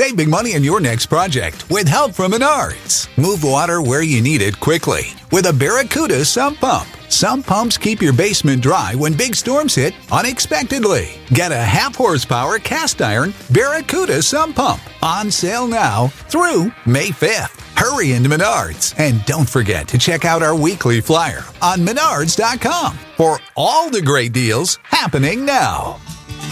[0.00, 3.06] Save big money on your next project with help from Menards.
[3.18, 6.88] Move water where you need it quickly with a Barracuda sump pump.
[7.10, 11.20] Some pumps keep your basement dry when big storms hit unexpectedly.
[11.34, 17.60] Get a half horsepower cast iron Barracuda sump pump on sale now through May 5th.
[17.76, 23.38] Hurry into Menards and don't forget to check out our weekly flyer on menards.com for
[23.54, 26.00] all the great deals happening now.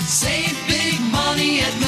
[0.05, 1.88] Save big money at Menards.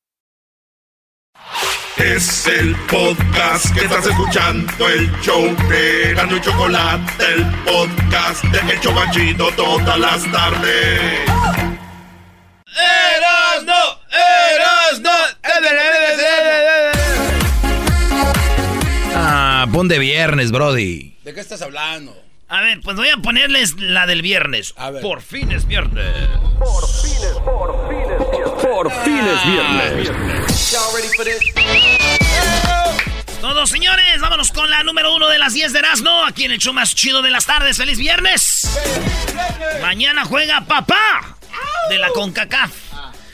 [1.97, 8.73] Es el podcast que estás escuchando, el show de Gano y Chocolate, el podcast de
[8.73, 11.19] Hecho Machito todas las tardes.
[12.65, 13.73] ¡Erasno!
[14.09, 15.11] ¡Erasno!
[19.13, 21.17] Ah, pon de viernes, Brody.
[21.23, 22.17] ¿De qué estás hablando?
[22.47, 24.73] A ver, pues voy a ponerles la del viernes.
[24.77, 25.01] A ver.
[25.01, 26.15] Por fin es viernes.
[26.57, 26.87] Por
[29.03, 30.11] fin es viernes.
[33.41, 36.23] Todos, señores, vámonos con la número uno de las 10 de Erasmo.
[36.25, 37.77] Aquí en el show más chido de las tardes.
[37.77, 38.69] ¡Feliz viernes!
[39.81, 41.37] Mañana juega papá
[41.89, 42.71] de la CONCACAF.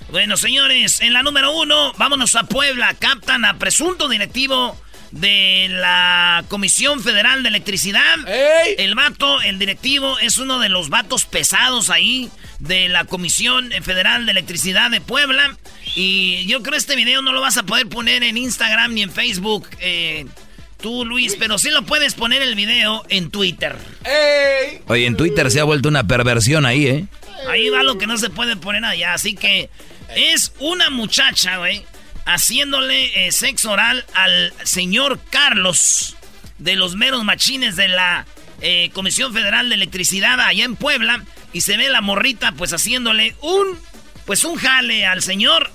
[0.09, 2.95] Bueno, señores, en la número uno, vámonos a Puebla.
[2.97, 4.79] Captan a presunto directivo
[5.11, 8.27] de la Comisión Federal de Electricidad.
[8.27, 8.75] ¡Ey!
[8.77, 14.25] El vato, el directivo, es uno de los vatos pesados ahí de la Comisión Federal
[14.25, 15.57] de Electricidad de Puebla.
[15.95, 19.03] Y yo creo que este video no lo vas a poder poner en Instagram ni
[19.03, 19.67] en Facebook.
[19.79, 20.25] eh,
[20.81, 23.75] tú, Luis, pero sí lo puedes poner el video en Twitter.
[24.03, 24.81] ¡Ey!
[24.87, 27.05] Oye, en Twitter se ha vuelto una perversión ahí, ¿eh?
[27.49, 29.13] Ahí va lo que no se puede poner allá.
[29.13, 29.69] Así que
[30.15, 31.83] es una muchacha, güey,
[32.27, 36.15] haciéndole eh, sexo oral al señor Carlos
[36.59, 38.27] de los meros machines de la
[38.61, 41.23] eh, Comisión Federal de Electricidad allá en Puebla.
[41.53, 43.79] Y se ve la morrita, pues haciéndole un.
[44.25, 45.71] Pues un jale al señor.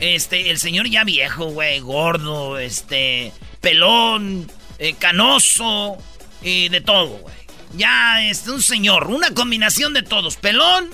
[0.00, 3.32] Este, el señor ya viejo, güey, gordo, este,
[3.62, 5.96] pelón, eh, canoso,
[6.42, 7.34] y de todo, güey.
[7.74, 10.36] Ya es un señor, una combinación de todos.
[10.36, 10.90] Pelón,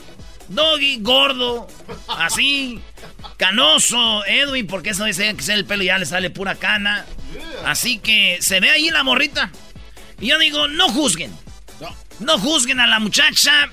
[0.48, 1.66] doggy, gordo,
[2.06, 2.80] así,
[3.36, 7.04] canoso, Edwin, porque eso dice que sea el pelo y ya le sale pura cana.
[7.64, 9.50] Así que se ve ahí la morrita.
[10.20, 11.36] Y yo digo, no juzguen.
[12.20, 13.70] No juzguen a la muchacha.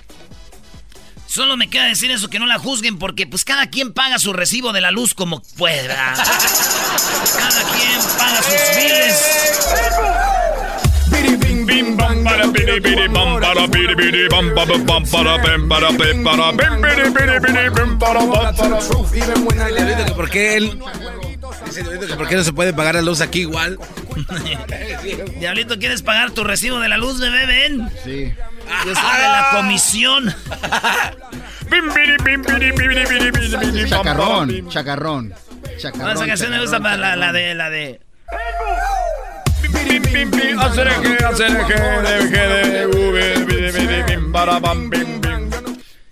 [1.27, 4.33] Solo me queda decir eso, que no la juzguen, porque pues cada quien paga su
[4.33, 6.15] recibo de la luz como pueda.
[7.37, 10.38] Cada quien paga sus biles.
[20.15, 20.79] ¿Por qué él?
[21.65, 23.79] Dice Diablito que ¿Por qué no se puede pagar la luz aquí igual?
[25.39, 27.45] Diablito, ¿quieres pagar tu recibo de la luz, bebé?
[27.45, 27.89] Ven.
[28.03, 28.33] Sí.
[28.85, 30.35] Yo soy de la comisión.
[33.87, 35.33] Chacarrón, chacarrón.
[35.77, 36.17] Chacarrón.
[36.17, 37.99] esa canción me gusta para la, la de la de.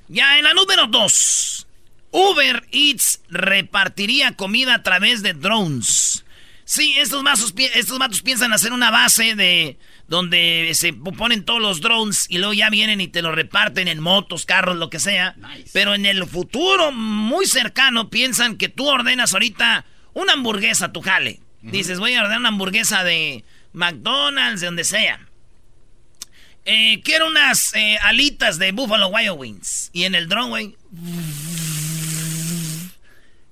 [0.08, 1.68] Ya en la número 2.
[2.12, 6.24] Uber Eats repartiría comida a través de drones.
[6.66, 9.78] Sí, estos matos, estos matos piensan hacer una base de
[10.08, 14.00] donde se ponen todos los drones y luego ya vienen y te lo reparten en
[14.00, 15.36] motos, carros, lo que sea.
[15.74, 21.40] Pero en el futuro muy cercano piensan que tú ordenas ahorita una hamburguesa, tu jale.
[21.62, 25.20] Dices, voy a ordenar una hamburguesa de McDonald's, de donde sea.
[26.66, 29.90] Eh, quiero unas eh, alitas de Buffalo Wild Wings.
[29.94, 30.76] Y en el drone, güey.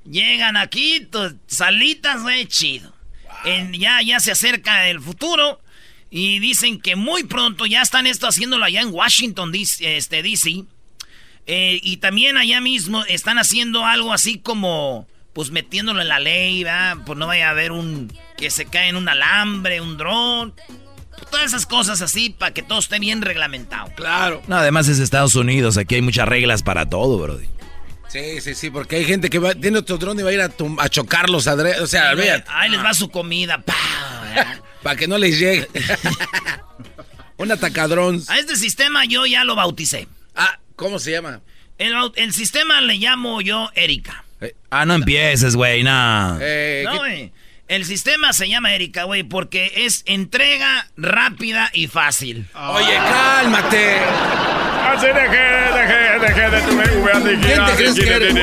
[0.09, 2.93] Llegan aquí, tus alitas, güey, chido.
[3.45, 5.61] En- ya, ya se acerca el futuro.
[6.11, 9.97] Y dicen que muy pronto ya están esto haciéndolo allá en Washington, DC.
[9.97, 10.63] Este, DC.
[11.47, 16.63] Eh, y también allá mismo están haciendo algo así como, pues metiéndolo en la ley,
[16.63, 16.95] ¿verdad?
[17.05, 20.53] Pues no vaya a haber un, que se cae en un alambre, un dron.
[21.29, 23.91] Todas esas cosas así para que todo esté bien reglamentado.
[23.95, 24.41] Claro.
[24.47, 27.47] No, además es Estados Unidos, aquí hay muchas reglas para todo, Brody.
[28.07, 30.41] Sí, sí, sí, porque hay gente que va, tiene otro dron y va a ir
[30.41, 33.57] a, tum- a chocarlos, adre- o sea, vean, Ahí les va su comida.
[33.61, 33.75] pa.
[34.83, 35.67] para que no les llegue.
[37.37, 38.21] Un atacadrón.
[38.29, 40.07] A este sistema yo ya lo bauticé.
[40.35, 41.41] Ah, ¿cómo se llama?
[41.77, 44.24] El sistema le llamo yo Erika.
[44.45, 46.37] Eh, ah, no empieces, güey, no.
[46.41, 47.31] Eh, No, ¿qué- güey.
[47.67, 52.45] El sistema se llama Erika, güey, porque es entrega rápida y fácil.
[52.53, 53.97] Oye, cálmate.
[54.85, 58.33] Así dejé, dejé, dejé de tu ¿Quién te crees que eres?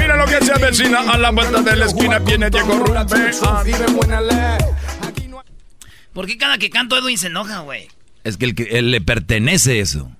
[0.00, 2.18] Mira lo que se avecina a la vuelta de la esquina.
[2.18, 3.04] Viene Diego Rumbe.
[6.12, 7.88] ¿Por qué cada que canto Edwin se enoja, güey?
[8.24, 10.10] Es que, el que él le pertenece eso.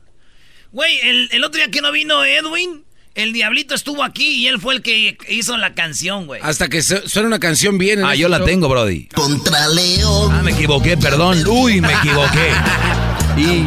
[0.73, 2.85] Güey, el, el otro día que no vino Edwin,
[3.15, 6.41] el Diablito estuvo aquí y él fue el que hizo la canción, güey.
[6.43, 8.01] Hasta que su- suena una canción bien.
[8.01, 8.47] en Ah, yo la show.
[8.47, 9.09] tengo, Brody.
[9.15, 10.33] Contra León.
[10.33, 11.47] Ah, me equivoqué, perdón.
[11.47, 12.51] Uy, me equivoqué.
[13.37, 13.67] Y.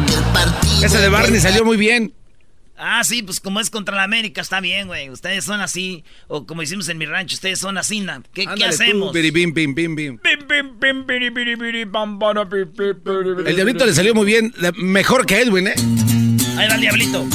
[0.82, 2.14] Esa de Barney salió muy bien.
[2.78, 5.10] Ah, sí, pues como es contra la América, está bien, güey.
[5.10, 8.22] Ustedes son así, o como hicimos en mi rancho, ustedes son así, ¿na?
[8.32, 9.12] ¿Qué, ¿qué Ándale tú, hacemos?
[9.12, 10.18] biribim, bim, bim, bim.
[13.46, 14.54] El diablito le salió muy bien.
[14.76, 15.74] Mejor que Edwin, ¿eh?
[16.56, 17.26] Ahí va el Diablito.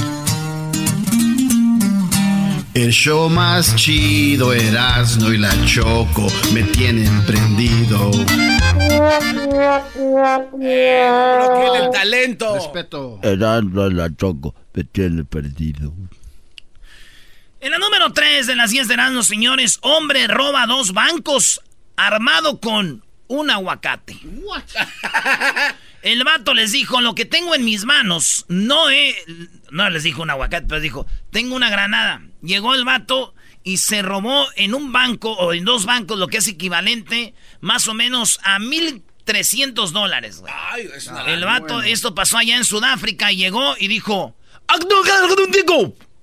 [2.73, 8.09] El show más chido, Erasmo y la Choco me tienen prendido.
[10.59, 12.55] Que es el talento.
[12.55, 13.19] Respeto.
[13.21, 15.93] Erasmo la choco, me tiene perdido.
[17.59, 21.61] En la número 3 de las 10 de Erasmus, señores, hombre roba dos bancos
[21.95, 24.17] armado con un aguacate.
[26.03, 29.15] El vato les dijo, lo que tengo en mis manos, no es...
[29.71, 32.21] No les dijo un aguacate, pero dijo, tengo una granada.
[32.41, 33.33] Llegó el vato
[33.63, 37.87] y se robó en un banco o en dos bancos, lo que es equivalente más
[37.87, 40.39] o menos a 1.300 dólares.
[40.41, 40.53] güey.
[40.71, 44.35] Ay, es una- El vato, esto pasó allá en Sudáfrica, y llegó y dijo...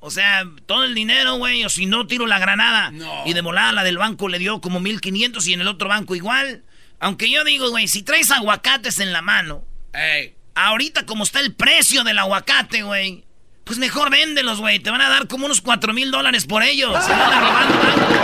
[0.00, 2.90] O sea, todo el dinero, güey, o si no, tiro la granada.
[2.90, 3.22] No.
[3.26, 6.14] Y de volada la del banco le dio como 1500 y en el otro banco
[6.14, 6.64] igual.
[7.00, 10.34] Aunque yo digo, güey, si traes aguacates en la mano, Ey.
[10.54, 13.24] ahorita como está el precio del aguacate, güey,
[13.64, 14.78] pues mejor véndelos, güey.
[14.80, 16.92] Te van a dar como unos 4 mil dólares por ellos.
[17.04, 18.14] Se van a robar banco.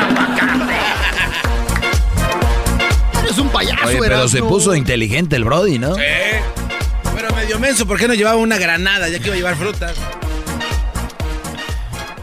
[0.00, 0.74] Aguacate.
[3.22, 5.94] Eres un payaso, Oye, pero se puso inteligente el Brody, ¿no?
[5.94, 6.02] Sí.
[7.14, 9.08] Pero medio menso, ¿por qué no llevaba una granada?
[9.08, 9.96] Ya que iba a llevar frutas.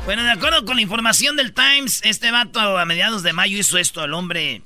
[0.05, 3.77] Bueno, de acuerdo con la información del Times, este vato a mediados de mayo hizo
[3.77, 4.03] esto.
[4.03, 4.61] El hombre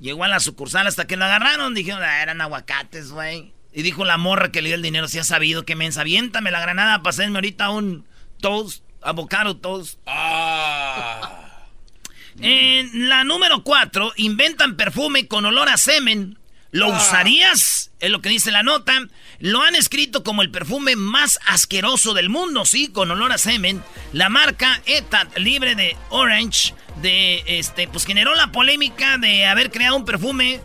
[0.00, 1.74] llegó a la sucursal hasta que lo agarraron.
[1.74, 3.52] Dijeron, ah, eran aguacates, güey.
[3.72, 6.50] Y dijo la morra que le dio el dinero, si ha sabido que mensa, aviéntame
[6.50, 8.06] la granada para hacerme ahorita un
[8.40, 9.98] toast, avocado toast.
[10.06, 11.66] Ah.
[12.40, 16.38] En la número 4, inventan perfume con olor a semen.
[16.70, 17.90] ¿Lo usarías?
[18.00, 19.08] Es lo que dice la nota.
[19.38, 23.82] Lo han escrito como el perfume más asqueroso del mundo, sí, con olor a semen.
[24.12, 29.96] La marca ETAT, libre de Orange, de este, pues generó la polémica de haber creado
[29.96, 30.60] un perfume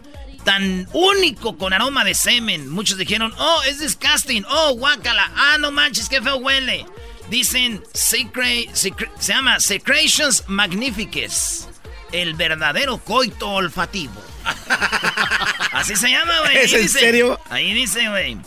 [0.46, 2.70] tan único con aroma de semen.
[2.70, 6.86] Muchos dijeron, oh, es disgusting, oh, guácala, ah, no manches, qué feo huele.
[7.30, 11.68] Dicen, secre- secre- se llama Secretions Magnificus,
[12.12, 14.14] el verdadero coito olfativo.
[15.72, 16.58] Así se llama, güey.
[16.58, 17.40] ¿Es Ahí en dice- serio?
[17.50, 18.38] Ahí dice, güey.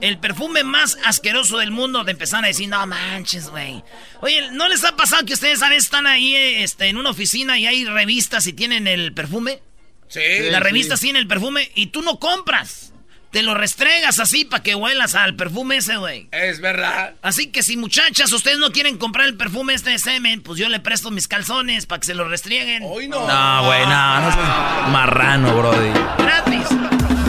[0.00, 3.82] El perfume más asqueroso del mundo de empezar a decir, no manches, güey.
[4.20, 7.58] Oye, ¿no les ha pasado que ustedes a veces están ahí este, en una oficina
[7.58, 9.62] y hay revistas y tienen el perfume?
[10.08, 10.20] Sí.
[10.50, 12.92] La revista tiene el perfume y tú no compras.
[13.30, 16.28] Te lo restregas así para que huelas al perfume ese, güey.
[16.32, 17.14] Es verdad.
[17.22, 20.68] Así que si muchachas, ustedes no quieren comprar el perfume este de semen, pues yo
[20.68, 22.82] le presto mis calzones para que se lo restrieguen.
[22.84, 23.20] Hoy no.
[23.28, 25.90] No, güey, no, no seas marrano, Brody.
[26.18, 26.66] Gratis.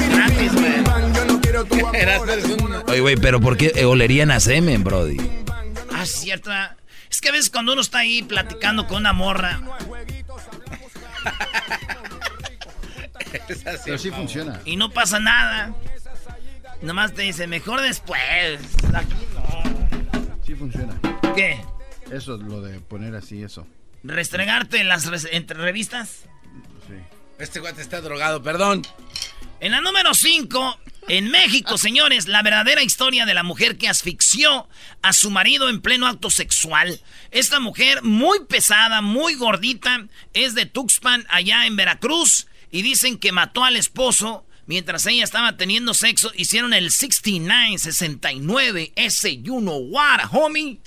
[0.09, 0.90] Gratis, güey.
[2.87, 5.17] Oye, güey, pero ¿por qué olerían a semen, Brody?
[5.93, 6.51] Ah, es cierto.
[6.51, 6.75] ah.
[7.09, 9.59] Es que a veces cuando uno está ahí platicando con una morra
[13.49, 13.81] es así.
[13.85, 14.59] Pero sí funciona.
[14.65, 15.73] y no pasa nada,
[16.81, 18.19] nomás te dice, mejor después.
[18.93, 20.43] Aquí no.
[20.45, 20.93] Sí funciona.
[21.35, 21.59] ¿Qué?
[22.11, 23.65] Eso, lo de poner así, eso.
[24.03, 26.23] ¿Restregarte en las res- entre revistas?
[26.87, 26.95] Sí.
[27.39, 28.81] Este guate está drogado, perdón.
[29.59, 34.67] En la número 5, en México, señores, la verdadera historia de la mujer que asfixió
[35.01, 37.01] a su marido en pleno acto sexual.
[37.31, 43.31] Esta mujer, muy pesada, muy gordita, es de Tuxpan, allá en Veracruz, y dicen que
[43.31, 46.31] mató al esposo mientras ella estaba teniendo sexo.
[46.35, 50.79] Hicieron el 69, 69, ese you know what, homie.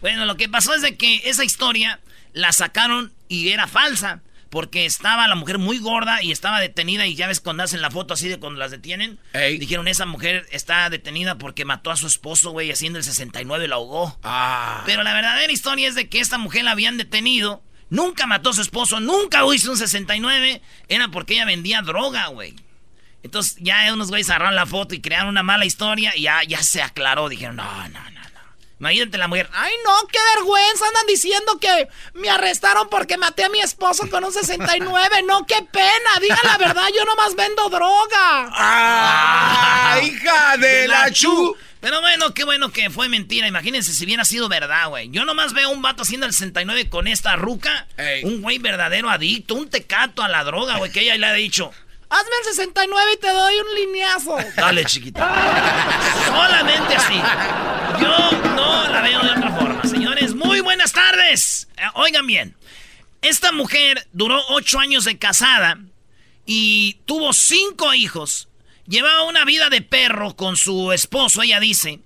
[0.00, 2.00] Bueno, lo que pasó es de que esa historia
[2.32, 4.22] la sacaron y era falsa.
[4.52, 7.06] Porque estaba la mujer muy gorda y estaba detenida.
[7.06, 9.18] Y ya ves cuando hacen la foto así de cuando las detienen.
[9.32, 9.56] Ey.
[9.56, 13.76] Dijeron, esa mujer está detenida porque mató a su esposo, güey, haciendo el 69 la
[13.76, 14.18] ahogó.
[14.22, 14.82] Ah.
[14.84, 17.64] Pero la verdadera historia es de que esta mujer la habían detenido.
[17.88, 20.60] Nunca mató a su esposo, nunca hizo un 69.
[20.86, 22.54] Era porque ella vendía droga, güey.
[23.22, 26.62] Entonces ya unos güeyes agarraron la foto y crearon una mala historia y ya, ya
[26.62, 27.30] se aclaró.
[27.30, 28.11] Dijeron, no, no, no, no.
[28.82, 29.48] Imagínate la mujer.
[29.52, 30.88] Ay, no, qué vergüenza.
[30.88, 35.22] Andan diciendo que me arrestaron porque maté a mi esposo con un 69.
[35.22, 36.18] No, qué pena.
[36.20, 38.50] Diga la verdad, yo nomás vendo droga.
[38.52, 41.56] ¡Ah, hija de la chu!
[41.78, 43.46] Pero bueno, qué bueno que fue mentira.
[43.46, 45.10] Imagínense si hubiera sido verdad, güey.
[45.10, 47.86] Yo nomás veo un vato haciendo el 69 con esta ruca.
[47.96, 48.24] Ey.
[48.24, 51.70] Un güey verdadero adicto, un tecato a la droga, güey, que ella le ha dicho.
[52.12, 54.36] Hazme el 69 y te doy un lineazo.
[54.54, 55.34] Dale, chiquita.
[56.26, 57.14] Solamente así.
[58.02, 59.82] Yo no la veo de otra forma.
[59.84, 61.68] Señores, muy buenas tardes.
[61.78, 62.54] Eh, Oigan bien.
[63.22, 65.78] Esta mujer duró ocho años de casada
[66.44, 68.50] y tuvo cinco hijos.
[68.86, 72.00] Llevaba una vida de perro con su esposo, ella dice.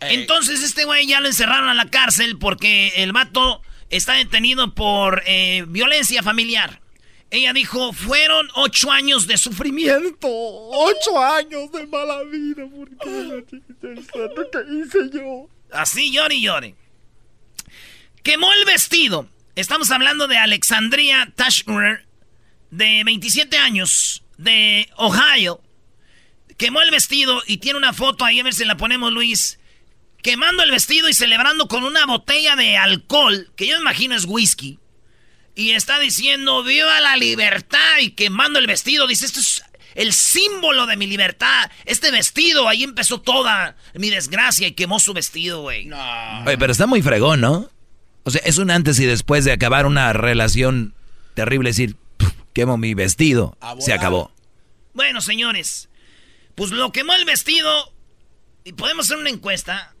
[0.00, 5.22] Entonces este güey ya lo encerraron a la cárcel porque el vato está detenido por
[5.24, 6.82] eh, violencia familiar.
[7.30, 10.28] Ella dijo, fueron ocho años de sufrimiento.
[10.28, 12.64] Ocho años de mala vida.
[12.74, 12.96] porque
[13.80, 13.98] ¿Qué
[14.72, 15.48] hice yo?
[15.70, 16.74] Así llore y llore.
[18.22, 19.28] Quemó el vestido.
[19.56, 22.06] Estamos hablando de Alexandria Tashner,
[22.70, 25.60] de 27 años, de Ohio.
[26.56, 29.58] Quemó el vestido y tiene una foto ahí, a ver si la ponemos, Luis.
[30.22, 34.24] Quemando el vestido y celebrando con una botella de alcohol, que yo me imagino es
[34.24, 34.78] whisky.
[35.58, 39.08] Y está diciendo, viva la libertad y quemando el vestido.
[39.08, 39.64] Dice, esto es
[39.96, 41.68] el símbolo de mi libertad.
[41.84, 45.90] Este vestido, ahí empezó toda mi desgracia y quemó su vestido, güey.
[46.46, 47.68] Oye, pero está muy fregón, ¿no?
[48.22, 50.94] O sea, es un antes y después de acabar una relación
[51.34, 54.30] terrible, decir, "Puf, quemo mi vestido, se acabó.
[54.94, 55.88] Bueno, señores,
[56.54, 57.92] pues lo quemó el vestido
[58.62, 59.92] y podemos hacer una encuesta.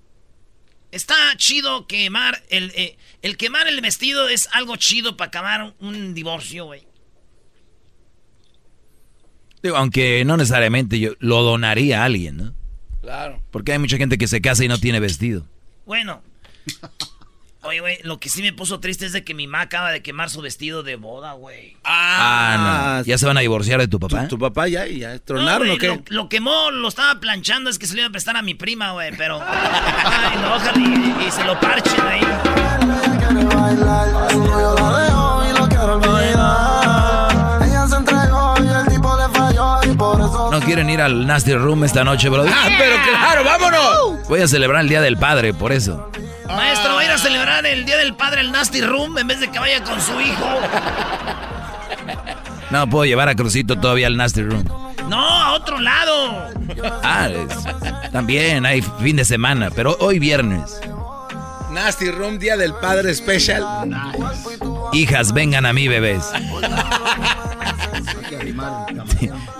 [0.92, 6.14] Está chido quemar el, eh, el quemar el vestido es algo chido para acabar un,
[6.14, 6.86] divorcio, güey.
[9.62, 12.54] Digo, aunque no necesariamente yo lo donaría a alguien, ¿no?
[13.02, 13.42] Claro.
[13.50, 15.46] Porque hay mucha gente que se casa y no tiene vestido.
[15.84, 16.22] Bueno.
[17.62, 20.00] Oye, güey, lo que sí me puso triste es de que mi mamá acaba de
[20.00, 21.76] quemar su vestido de boda, güey.
[21.82, 23.04] Ah, no.
[23.04, 24.22] ¿Ya se van a divorciar de tu papá?
[24.22, 25.88] ¿Tu, tu papá ya, ya No, tronaron güey, o qué?
[25.88, 28.54] Lo, lo quemó, lo estaba planchando, es que se lo iba a prestar a mi
[28.54, 29.40] prima, güey, pero...
[29.44, 32.77] Ay, no, ojalá y, y se lo parchen ahí.
[40.50, 42.44] ¿No quieren ir al Nasty Room esta noche, bro?
[42.48, 44.28] ¡Ah, pero claro, vámonos!
[44.28, 46.10] Voy a celebrar el Día del Padre, por eso.
[46.46, 49.40] Maestro, va a ir a celebrar el Día del Padre al Nasty Room en vez
[49.40, 50.46] de que vaya con su hijo.
[52.70, 54.62] No, puedo llevar a Crucito todavía al Nasty Room.
[55.08, 56.48] No, a otro lado.
[57.02, 60.78] Ah, es- también hay fin de semana, pero hoy viernes.
[61.78, 63.64] Nasty Room, Día del Padre Special.
[64.92, 66.24] Hijas, vengan a mí, bebés.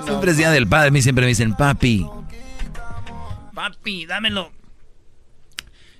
[0.05, 2.05] Siempre es Día del Padre, a mí siempre me dicen, papi.
[3.55, 4.51] Papi, dámelo.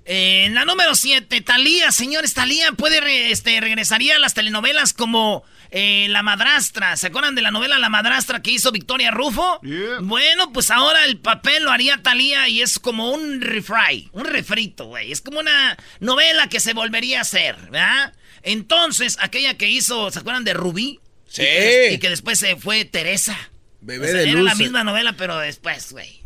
[0.05, 4.95] Eh, en la número 7, Talía, señores, Talía puede re- este, regresaría a las telenovelas
[4.95, 6.97] como eh, La Madrastra.
[6.97, 9.61] ¿Se acuerdan de la novela La Madrastra que hizo Victoria Rufo?
[10.03, 14.87] Bueno, pues ahora el papel lo haría Talía y es como un refry, un refrito,
[14.87, 15.13] güey.
[15.13, 18.15] Es como una novela que se volvería a hacer, ¿verdad?
[18.43, 21.01] Entonces, aquella que hizo, ¿se acuerdan de Rubí?
[21.29, 21.43] Sí.
[21.43, 23.37] Y que, y que después se fue Teresa.
[23.81, 26.23] Bebé O sea, de era la misma novela, pero después, güey.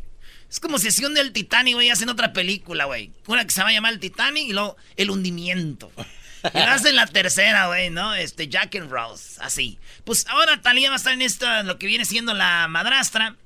[0.48, 3.10] Es como si hacían del Titanic, güey, hacen otra película, güey.
[3.26, 5.90] Una que se va a llamar el Titanic y luego el hundimiento.
[6.54, 8.14] Lo hacen la tercera, güey, ¿no?
[8.14, 9.78] Este, Jack and Rose, así.
[10.04, 13.36] Pues ahora Talía va a estar en esta, lo que viene siendo la madrastra.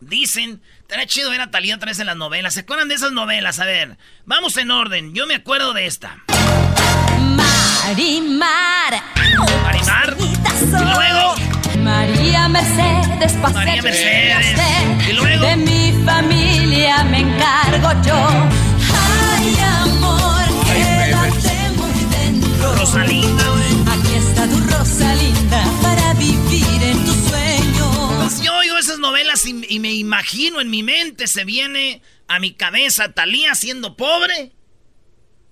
[0.00, 2.54] Dicen, estaría chido ver a Talía otra vez en las novelas.
[2.54, 3.60] ¿Se acuerdan de esas novelas?
[3.60, 5.14] A ver, vamos en orden.
[5.14, 6.16] Yo me acuerdo de esta.
[7.36, 9.02] Marimar.
[9.62, 10.16] Marimar.
[10.18, 11.34] Y luego,
[11.80, 14.56] María Mercedes, pasé María Mercedes.
[14.56, 15.10] llegaste.
[15.10, 15.46] Y luego.
[15.46, 18.69] De mi familia me encargo yo.
[22.80, 23.72] Rosalinda, güey.
[23.92, 28.14] Aquí está tu Rosalinda para vivir en tus sueños.
[28.16, 32.38] Pues yo oigo esas novelas y, y me imagino en mi mente, se viene a
[32.38, 34.52] mi cabeza Talía siendo pobre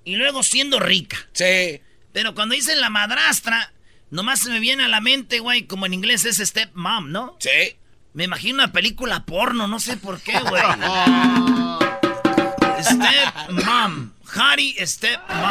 [0.05, 1.19] y luego siendo rica.
[1.35, 1.83] Sí.
[2.15, 3.75] Pero cuando dicen la madrastra,
[4.09, 7.37] nomás se me viene a la mente, güey, como en inglés es step mom, ¿no?
[7.41, 7.77] Sí.
[8.15, 10.63] Me imagino una película porno, no sé por qué, güey.
[12.81, 14.13] step mom.
[14.35, 15.49] Harry step mom.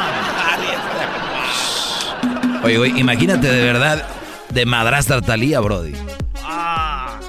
[2.64, 4.08] Oye, güey, imagínate de verdad
[4.50, 5.94] de madrastra Talía, Brody.
[6.44, 7.20] Ah.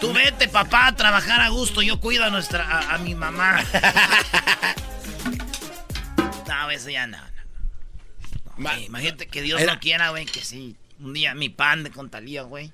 [0.00, 1.82] Tú vete, papá, a trabajar a gusto.
[1.82, 3.60] Yo cuido a nuestra, a, a mi mamá.
[6.48, 7.18] no, eso ya no.
[8.86, 10.76] imagínate que Dios Era- no quiera, güey, que sí.
[11.00, 12.72] Un día mi pan de con Talía, güey.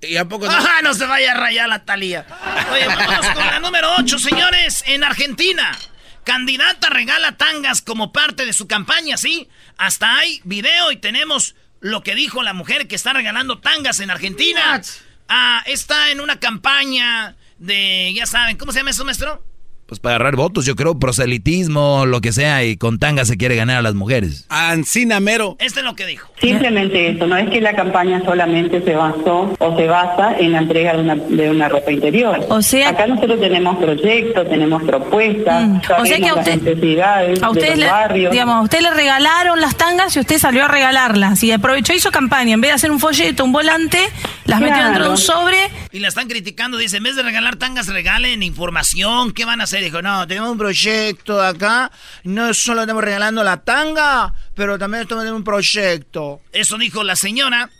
[0.00, 0.52] ¿Y a poco no?
[0.52, 0.82] ¡Ajá!
[0.82, 2.26] No se vaya a rayar la talía.
[2.72, 4.82] Oye, vámonos con la número 8, señores.
[4.86, 5.76] En Argentina,
[6.24, 9.48] candidata regala tangas como parte de su campaña, ¿sí?
[9.76, 14.10] Hasta hay video y tenemos lo que dijo la mujer que está regalando tangas en
[14.10, 14.80] Argentina.
[15.28, 19.44] Ah, está en una campaña de, ya saben, ¿cómo se llama eso, maestro?
[19.92, 23.56] Pues para agarrar votos, yo creo, proselitismo, lo que sea, y con tanga se quiere
[23.56, 24.46] ganar a las mujeres.
[24.48, 25.54] Ancina Mero.
[25.60, 26.26] Este es lo que dijo.
[26.40, 30.60] Simplemente eso, no es que la campaña solamente se basó o se basa en la
[30.60, 32.40] entrega de una, de una ropa interior.
[32.48, 36.62] O sea- Acá nosotros tenemos proyectos, tenemos propuestas, Mm, o sea que a las usted-
[36.62, 38.32] necesidades A usted, de los le, barrios.
[38.32, 41.42] digamos, a usted le regalaron las tangas y usted salió a regalarlas.
[41.42, 42.54] Y aprovechó, hizo campaña.
[42.54, 43.98] En vez de hacer un folleto, un volante,
[44.46, 44.88] las metió Claro.
[44.88, 45.58] dentro de un sobre.
[45.92, 49.32] Y la están criticando, dice, en vez de regalar tangas, regalen información.
[49.32, 49.81] ¿Qué van a hacer?
[49.82, 51.90] Dijo, no, tenemos un proyecto acá.
[52.24, 56.40] No solo estamos regalando la tanga, pero también estamos en un proyecto.
[56.52, 57.70] Eso dijo la señora.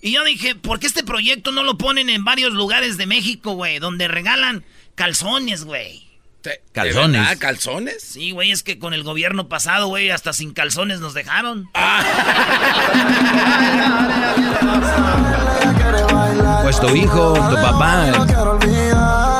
[0.00, 3.52] Y yo dije, ¿por qué este proyecto no lo ponen en varios lugares de México,
[3.52, 3.78] güey?
[3.78, 4.64] Donde regalan
[4.94, 6.12] calzones, güey.
[6.72, 7.12] Calzones.
[7.12, 7.38] ¿De verdad?
[7.38, 8.02] ¿Calzones?
[8.02, 11.70] Sí, güey, es que con el gobierno pasado, güey, hasta sin calzones nos dejaron.
[16.62, 19.31] Pues tu hijo, tu papá.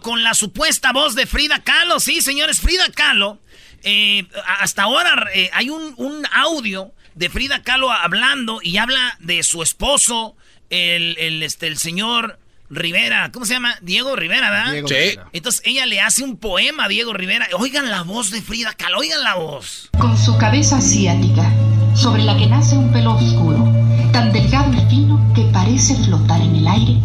[0.00, 2.00] Con la supuesta voz de Frida Kahlo.
[2.00, 3.38] Sí, señores, Frida Kahlo.
[3.82, 4.26] eh,
[4.60, 9.62] hasta ahora eh, hay un, un audio de Frida Kahlo hablando y habla de su
[9.62, 10.36] esposo,
[10.70, 12.38] el, el, este, el señor
[12.70, 13.30] Rivera.
[13.30, 13.76] ¿Cómo se llama?
[13.82, 14.72] Diego Rivera, ¿verdad?
[14.72, 14.94] Diego Sí.
[14.94, 15.28] Rivera.
[15.32, 17.46] Entonces ella le hace un poema a Diego Rivera.
[17.58, 19.90] Oigan la voz de Frida Kahlo, oigan la voz.
[19.98, 21.48] Con su cabeza asiática,
[21.94, 23.70] sobre la que nace un pelo oscuro,
[24.12, 26.98] tan delgado y fino que parece flotar en el aire,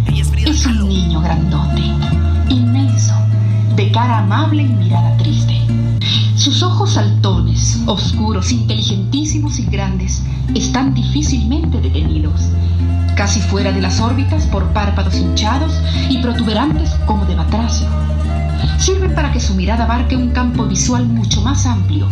[0.47, 1.81] es un niño grandote,
[3.79, 5.57] de cara amable y mirada triste.
[6.35, 10.21] Sus ojos saltones, oscuros, inteligentísimos y grandes,
[10.53, 12.41] están difícilmente detenidos,
[13.15, 15.71] casi fuera de las órbitas por párpados hinchados
[16.09, 17.87] y protuberantes como de batracio
[18.77, 22.05] sirven para que su mirada abarque un campo visual mucho más amplio,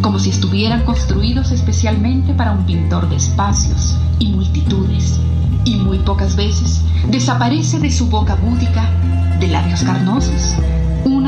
[0.00, 5.20] como si estuvieran construidos especialmente para un pintor de espacios y multitudes.
[5.64, 8.90] Y muy pocas veces desaparece de su boca búdica,
[9.38, 10.56] de labios carnosos,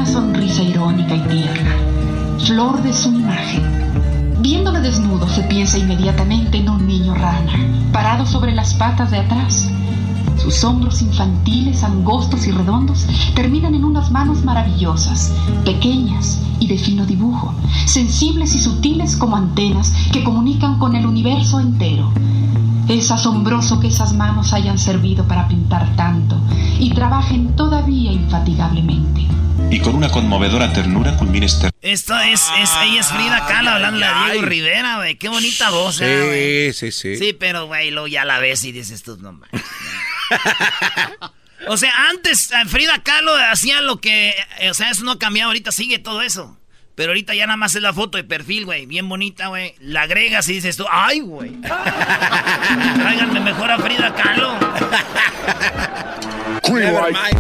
[0.07, 1.77] sonrisa irónica y tierna,
[2.45, 3.63] flor de su imagen.
[4.41, 7.53] Viéndole desnudo se piensa inmediatamente en un niño rana,
[7.93, 9.71] parado sobre las patas de atrás,
[10.37, 15.33] sus hombros infantiles, angostos y redondos terminan en unas manos maravillosas,
[15.65, 17.55] pequeñas y de fino dibujo,
[17.87, 22.11] sensibles y sutiles como antenas que comunican con el universo entero.
[22.89, 26.41] Es asombroso que esas manos hayan servido para pintar tanto
[26.79, 29.23] y trabajen todavía infatigablemente.
[29.71, 31.71] Y con una conmovedora ternura culmina este...
[31.81, 35.17] Esto es, es, ella es Frida Kahlo hablando a Diego Rivera, güey.
[35.17, 36.73] Qué bonita voz, ¿eh, güey?
[36.73, 37.17] Sí, sí, sí.
[37.17, 39.63] Sí, pero, güey, luego ya la ves y dices tú, no mames.
[41.67, 44.35] O sea, antes eh, Frida Kahlo hacía lo que.
[44.61, 46.59] eh, O sea, eso no ha cambiado, ahorita sigue todo eso.
[46.95, 48.87] Pero ahorita ya nada más es la foto de perfil, güey.
[48.87, 49.75] Bien bonita, güey.
[49.81, 51.51] La agregas y dices tú, ¡ay, güey!
[51.61, 54.55] Tráiganme mejor a Frida Kahlo.
[56.73, 57.39] Never mind.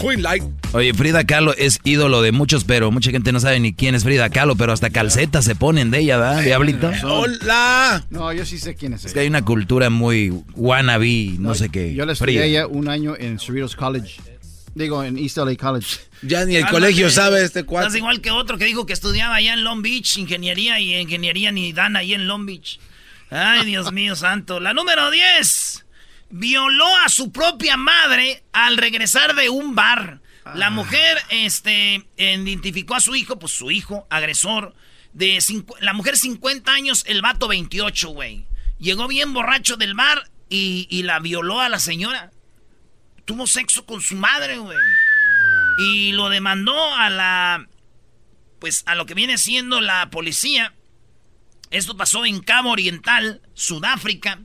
[0.00, 0.42] Queen Light.
[0.72, 4.02] Oye, Frida Kahlo es ídolo de muchos, pero mucha gente no sabe ni quién es
[4.02, 6.90] Frida Kahlo, pero hasta calcetas se ponen de ella, ¿verdad, Diablito?
[7.04, 8.04] ¡Hola!
[8.10, 9.14] No, yo sí sé quién es Es ella.
[9.14, 11.94] que hay una cultura muy wannabe, no, sé qué.
[11.94, 14.20] Yo le estudié ella un año en Cerritos College.
[14.74, 16.00] Digo, en East LA College.
[16.22, 17.86] Ya ni el colegio sabe este cuadro.
[17.86, 21.52] Estás igual que otro que dijo que estudiaba allá en Long Beach, ingeniería, y ingeniería
[21.52, 22.80] ni dan ahí en Long Beach.
[23.30, 24.58] Ay, Dios mío santo.
[24.58, 25.86] La número 10.
[26.30, 30.20] Violó a su propia madre al regresar de un bar.
[30.54, 34.74] La mujer, este, identificó a su hijo, pues su hijo, agresor,
[35.14, 35.38] de
[35.80, 38.44] la mujer 50 años, el vato 28, güey.
[38.78, 42.30] Llegó bien borracho del bar y, y la violó a la señora.
[43.24, 44.76] Tuvo sexo con su madre, güey.
[45.78, 47.68] Y lo demandó a la,
[48.60, 50.74] pues a lo que viene siendo la policía.
[51.70, 54.40] Esto pasó en Cabo Oriental, Sudáfrica.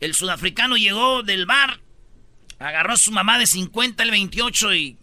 [0.00, 1.80] El sudafricano llegó del bar,
[2.58, 4.98] agarró a su mamá de 50, el 28 y...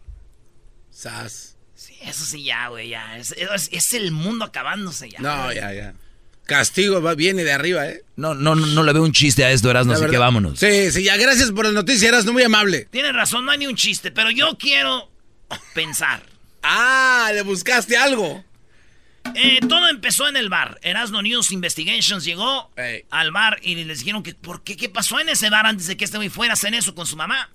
[0.90, 1.58] Sas.
[1.74, 3.18] Sí, eso sí ya, güey, ya.
[3.18, 5.20] Es, es- es el mundo acabándose ya.
[5.20, 5.56] No, güey.
[5.56, 5.94] ya, ya.
[6.46, 8.04] Castigo va, viene de arriba, ¿eh?
[8.16, 10.60] No, no, no, no le veo un chiste a esto, Erasmo, La así que vámonos.
[10.60, 11.18] Sí, sí, ya.
[11.18, 12.88] Gracias por las noticias, eras muy amable.
[12.92, 15.10] Tienes razón, no hay ni un chiste, pero yo quiero
[15.74, 16.24] pensar.
[16.64, 18.44] Ah, le buscaste algo.
[19.36, 20.80] Eh, todo empezó en el bar.
[20.82, 22.72] Erasmo News Investigations llegó
[23.10, 25.96] al bar y les dijeron que por qué, qué pasó en ese bar antes de
[25.96, 27.50] que este güey fuera a hacer eso con su mamá.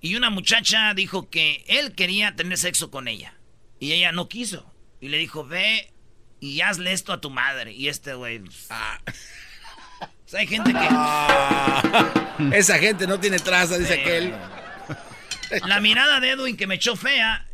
[0.00, 3.34] Y una muchacha dijo que él quería tener sexo con ella.
[3.80, 4.70] Y ella no quiso.
[5.00, 5.90] Y le dijo, ve
[6.44, 7.72] y hazle esto a tu madre.
[7.72, 8.40] Y este güey...
[8.40, 10.88] pues, O sea, hay gente que...
[10.90, 11.82] Ah,
[12.52, 14.34] esa gente no tiene traza, dice aquel.
[15.66, 17.46] La mirada de Edwin que me echó fea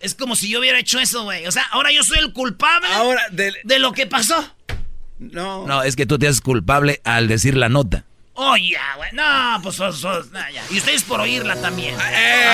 [0.00, 1.46] es como si yo hubiera hecho eso, güey.
[1.46, 4.54] O sea, ahora yo soy el culpable Ahora, de lo que pasó.
[5.18, 5.66] No.
[5.66, 8.04] No, es que tú te haces culpable al decir la nota.
[8.34, 9.10] Oh, ya, güey.
[9.12, 10.64] No, pues sos, sos- no, ya.
[10.70, 11.94] Y ustedes por oírla también.
[12.12, 12.46] Eh,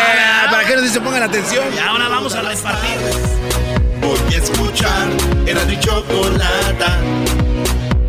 [0.51, 1.65] para que no se pongan atención.
[1.75, 3.68] Y ahora vamos a repartir.
[4.29, 5.09] A escuchar
[5.47, 6.99] era mi chocolata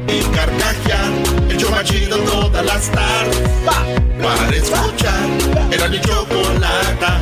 [0.07, 1.11] y carcajear
[1.49, 3.49] el show más chido todas las tardes.
[4.21, 5.27] Para escuchar
[5.71, 7.19] era mi chocolata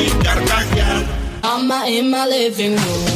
[0.00, 1.04] y carcajear.
[1.42, 3.15] I'm in my living room,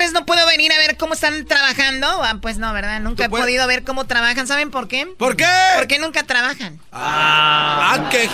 [0.00, 2.06] viernes, no puedo venir a ver cómo están trabajando.
[2.22, 3.00] Ah, pues no, ¿verdad?
[3.00, 4.46] Nunca he podido ver cómo trabajan.
[4.46, 5.06] ¿Saben por qué?
[5.18, 5.46] ¿Por qué?
[5.76, 6.80] Porque nunca trabajan.
[6.92, 8.28] Ah, qué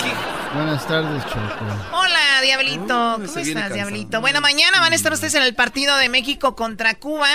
[0.55, 1.67] Buenas tardes, Choco.
[1.93, 3.13] Hola, Diablito.
[3.17, 3.75] ¿Cómo se viene estás.
[3.75, 4.21] Diablito?
[4.21, 7.29] Bueno, mañana van a estar ustedes en el partido de México contra Cuba.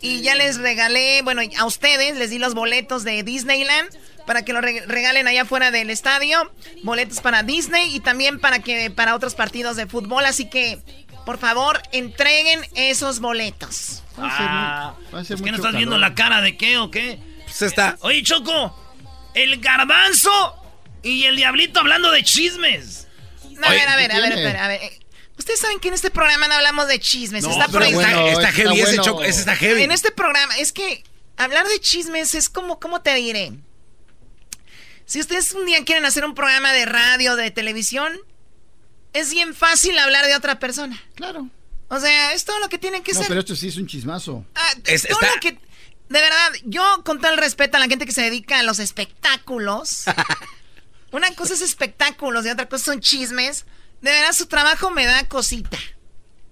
[0.00, 3.88] Y ya les regalé, bueno, a ustedes les di los boletos de Disneyland
[4.26, 6.52] para que los re- regalen allá afuera del estadio.
[6.84, 10.24] Boletos para Disney y también para que para otros partidos de fútbol.
[10.26, 10.80] Así que,
[11.30, 14.02] por favor, entreguen esos boletos.
[14.18, 17.20] Ah, va a ser ¿es que no estás viendo la cara de qué o qué?
[17.44, 17.96] Pues está.
[18.00, 18.76] Oye, Choco,
[19.34, 20.56] el garbanzo
[21.04, 23.06] y el diablito hablando de chismes.
[23.52, 24.82] No, a ver, a ver, a ver, ¿qué espera, a ver.
[24.82, 24.98] eh,
[25.38, 27.44] Ustedes saben que en este programa no hablamos de chismes.
[27.44, 28.00] No, está pero prohibido.
[28.00, 29.82] bueno, está- está heavy ese Choco, ese está heavy.
[29.84, 31.04] En este programa, es que
[31.36, 33.52] hablar de chismes es como, ¿cómo te diré?
[35.06, 38.18] Si ustedes un día quieren hacer un programa de radio, de televisión,
[39.12, 41.00] es bien fácil hablar de otra persona.
[41.14, 41.48] Claro.
[41.88, 43.28] O sea, es todo lo que tienen que No, ser.
[43.28, 44.44] pero esto sí es un chismazo.
[44.54, 45.58] Ah, todo lo que-
[46.08, 48.78] de verdad, yo con todo el respeto a la gente que se dedica a los
[48.80, 50.04] espectáculos,
[51.12, 53.64] una cosa es espectáculos y otra cosa son chismes.
[54.00, 55.78] De verdad, su trabajo me da cosita.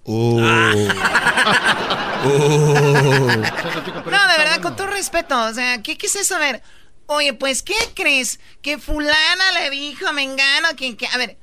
[0.03, 0.39] Uh.
[2.19, 5.39] No, de verdad, con todo respeto.
[5.45, 6.31] O sea, ¿qué, es?
[6.31, 6.61] A ver,
[7.05, 8.39] oye, pues, ¿qué crees?
[8.61, 11.07] Que fulana le dijo a Mengano que, que...
[11.07, 11.37] A ver,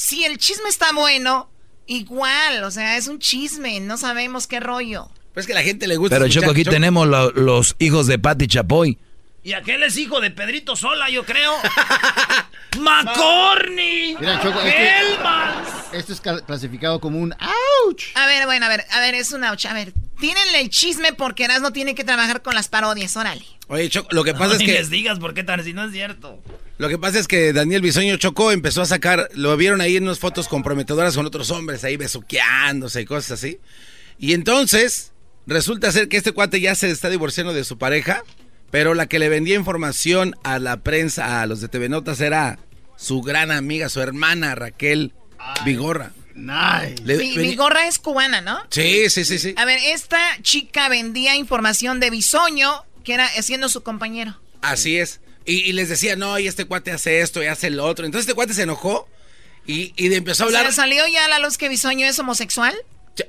[0.00, 1.50] si el chisme está bueno,
[1.88, 5.08] igual, o sea, es un chisme, no sabemos qué rollo.
[5.34, 6.14] Pues que a la gente le gusta.
[6.14, 8.96] Pero escuchar- Choco, aquí Choco- tenemos lo- los hijos de Patti Chapoy.
[9.42, 11.52] Y aquel es hijo de Pedrito Sola, yo creo.
[12.80, 14.16] ¡Macorni!
[14.18, 15.68] Mira, Choco, es que- ¡Hellmans!
[15.92, 18.04] Esto es clasificado como un ouch.
[18.14, 19.64] A ver, bueno, a ver, a ver, es un ouch.
[19.66, 23.44] A ver, tírenle el chisme porque Erasmo tiene que trabajar con las parodias, órale.
[23.68, 24.72] Oye, Choco, lo que pasa No, es ni que.
[24.72, 26.42] les digas por qué tan si no es cierto.
[26.78, 30.04] Lo que pasa es que Daniel Bisoño Chocó empezó a sacar, lo vieron ahí en
[30.04, 33.58] unas fotos comprometedoras con otros hombres ahí besuqueándose y cosas así.
[34.18, 35.12] Y entonces,
[35.46, 38.22] resulta ser que este cuate ya se está divorciando de su pareja,
[38.70, 42.58] pero la que le vendía información a la prensa, a los de TV Notas, era
[42.96, 45.12] su gran amiga, su hermana Raquel
[45.64, 46.12] Vigorra.
[46.34, 47.02] Nice.
[47.04, 48.60] Le- Mi, venía- mi gorra es cubana, ¿no?
[48.70, 49.54] Sí, sí, sí, sí.
[49.56, 54.40] A ver, esta chica vendía información de Bisoño, que era siendo su compañero.
[54.62, 55.20] Así es.
[55.44, 58.04] Y, y les decía, no, y este cuate hace esto y hace lo otro.
[58.06, 59.08] Entonces este cuate se enojó
[59.66, 60.72] y, y empezó a O sea, hablar.
[60.74, 62.74] ¿Salió ya a la luz que Bisoño es homosexual?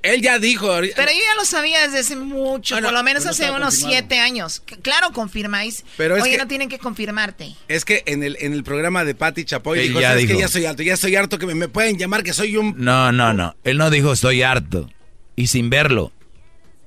[0.04, 0.72] Él ya dijo.
[0.72, 3.44] ahorita- Pero yo ya lo sabía desde hace mucho, Bueno, por lo menos no hace
[3.52, 3.90] unos confirmado.
[3.94, 4.62] siete años.
[4.82, 5.84] Claro, confirmáis.
[5.98, 7.56] Pero es Oye, que- no tienen que confirmarte.
[7.68, 10.28] Es que en el, en el programa de Patti Chapoy Él dijo, ya "¿Sabes qué?
[10.34, 10.40] dijo.
[10.40, 12.76] ya soy alto, ya soy harto que me, me pueden llamar que soy un...
[12.78, 13.56] No, no, no.
[13.64, 14.90] Él no dijo estoy harto.
[15.36, 16.12] Y sin verlo.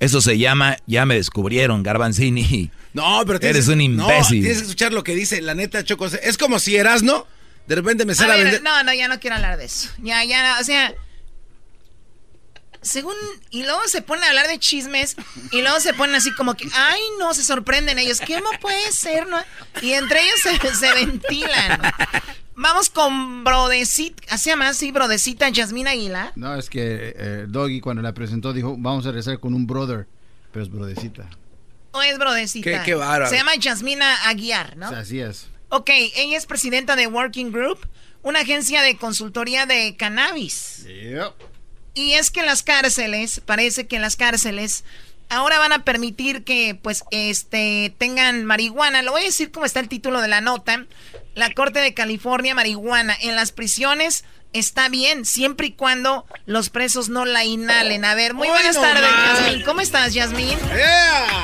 [0.00, 2.70] Eso se llama, ya me descubrieron, Garbanzini.
[2.92, 4.40] No, pero tienes, Eres un no, imbécil.
[4.42, 6.06] tienes que escuchar lo que dice la neta Choco.
[6.06, 7.26] Es como si Erasno
[7.66, 8.62] de repente me A sale a ver, vender...
[8.62, 9.88] no, no, ya no quiero hablar de eso.
[10.02, 10.92] Ya, ya, o sea...
[12.82, 13.14] Según...
[13.50, 15.16] Y luego se ponen a hablar de chismes
[15.50, 16.68] y luego se ponen así como que...
[16.74, 18.20] Ay, no, se sorprenden ellos.
[18.20, 19.26] ¿Cómo puede ser?
[19.28, 19.38] no?
[19.80, 21.80] Y entre ellos se, se ventilan.
[22.54, 24.36] Vamos con Brodecita...
[24.36, 24.92] ¿Se llama así?
[24.92, 26.32] Brodecita Yasmín Aguilar.
[26.36, 30.06] No, es que eh, Doggy cuando la presentó dijo, vamos a rezar con un brother,
[30.52, 31.28] pero es brodecita.
[31.94, 32.70] ¿O es Brodecita?
[32.78, 33.28] Qué- qué bárbaro.
[33.28, 34.86] Se llama Yasmina Aguiar, ¿no?
[34.86, 35.48] O sea, así es.
[35.68, 37.86] Ok, ella es presidenta de Working Group,
[38.22, 40.86] una agencia de consultoría de cannabis.
[41.94, 44.84] Y es que las cárceles, parece que las cárceles
[45.28, 49.02] ahora van a permitir que pues este tengan marihuana.
[49.02, 50.86] Lo voy a decir como está el título de la nota.
[51.34, 57.08] La Corte de California, marihuana en las prisiones está bien, siempre y cuando los presos
[57.08, 58.04] no la inhalen.
[58.04, 59.02] A ver, muy buenas no tardes.
[59.02, 59.64] Yasmín.
[59.64, 60.58] ¿Cómo estás, Yasmín?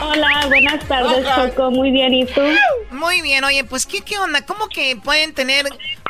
[0.02, 1.70] Hola, buenas tardes, Choco.
[1.70, 2.42] Muy bien, ¿y tú?
[2.90, 4.44] Muy bien, oye, pues ¿qué, qué onda?
[4.44, 5.66] ¿Cómo que pueden tener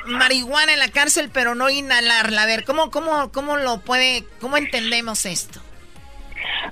[0.07, 2.43] marihuana en la cárcel pero no inhalarla?
[2.43, 5.61] A ver, ¿cómo, cómo, cómo lo puede, cómo entendemos esto?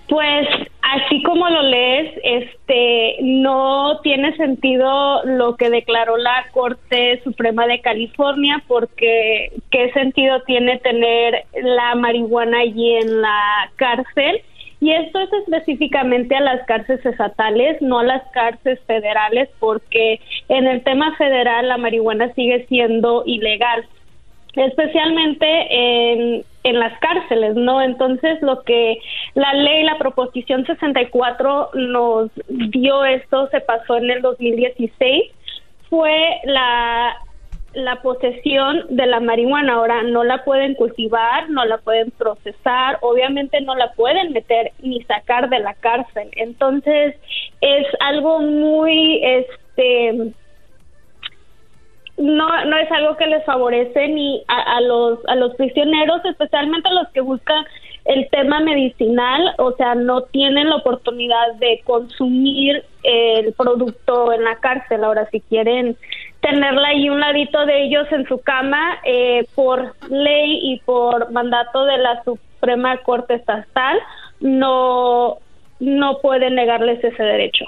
[0.08, 0.46] Pues
[0.94, 7.80] así como lo lees, este no tiene sentido lo que declaró la Corte Suprema de
[7.80, 14.42] California porque qué sentido tiene tener la marihuana allí en la cárcel
[14.80, 20.66] y esto es específicamente a las cárceles estatales, no a las cárceles federales porque en
[20.66, 23.86] el tema federal la marihuana sigue siendo ilegal
[24.56, 27.80] especialmente en, en las cárceles, ¿no?
[27.80, 28.98] Entonces, lo que
[29.34, 35.32] la ley, la proposición 64 nos dio esto, se pasó en el 2016,
[35.88, 37.16] fue la,
[37.74, 39.74] la posesión de la marihuana.
[39.74, 45.02] Ahora, no la pueden cultivar, no la pueden procesar, obviamente no la pueden meter ni
[45.04, 46.30] sacar de la cárcel.
[46.32, 47.14] Entonces,
[47.60, 50.32] es algo muy, este,
[52.16, 56.88] no no es algo que les favorece ni a, a, los a los prisioneros especialmente
[56.88, 57.64] a los que buscan
[58.06, 64.56] el tema medicinal o sea no tienen la oportunidad de consumir el producto en la
[64.56, 65.04] cárcel.
[65.04, 65.96] Ahora si quieren
[66.40, 71.84] tenerla ahí un ladito de ellos en su cama eh, por ley y por mandato
[71.84, 73.98] de la Suprema Corte Estatal
[74.40, 75.38] no
[75.78, 77.64] no pueden negarles ese derecho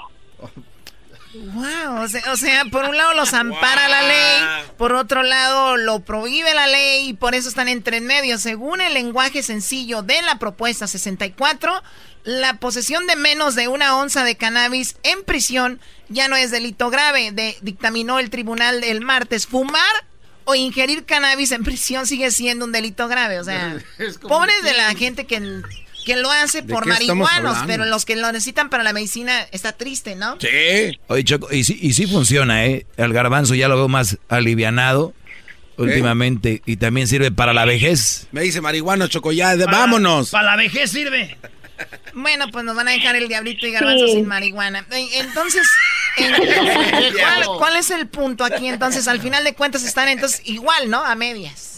[1.33, 5.77] Wow, o sea, o sea, por un lado los ampara la ley, por otro lado
[5.77, 8.39] lo prohíbe la ley y por eso están entre en medio.
[8.39, 11.83] Según el lenguaje sencillo de la propuesta 64,
[12.23, 16.89] la posesión de menos de una onza de cannabis en prisión ya no es delito
[16.89, 19.45] grave, de, dictaminó el tribunal el martes.
[19.45, 20.05] Fumar
[20.45, 23.77] o ingerir cannabis en prisión sigue siendo un delito grave, o sea,
[24.27, 25.61] pobres de la gente que
[26.05, 30.15] que lo hace por marihuanos, pero los que lo necesitan para la medicina está triste,
[30.15, 30.37] ¿no?
[30.39, 30.99] Sí.
[31.07, 32.85] Oye, Choco, y sí, y sí funciona, ¿eh?
[32.97, 35.13] El garbanzo ya lo veo más alivianado
[35.77, 38.27] últimamente y también sirve para la vejez.
[38.31, 40.29] Me dice marihuano, Choco, ya, vámonos.
[40.31, 41.37] Para la vejez sirve.
[42.13, 44.13] Bueno, pues nos van a dejar el diablito y garbanzo sí.
[44.13, 44.85] sin marihuana.
[44.91, 45.65] Entonces,
[46.17, 48.67] ¿cuál, ¿cuál es el punto aquí?
[48.67, 51.03] Entonces, al final de cuentas están entonces igual, ¿no?
[51.03, 51.68] A medias.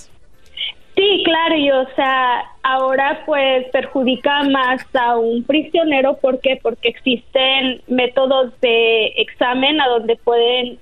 [1.02, 6.60] Sí, claro, y o sea, ahora pues perjudica más a un prisionero, ¿por qué?
[6.62, 10.78] Porque existen métodos de examen a donde pueden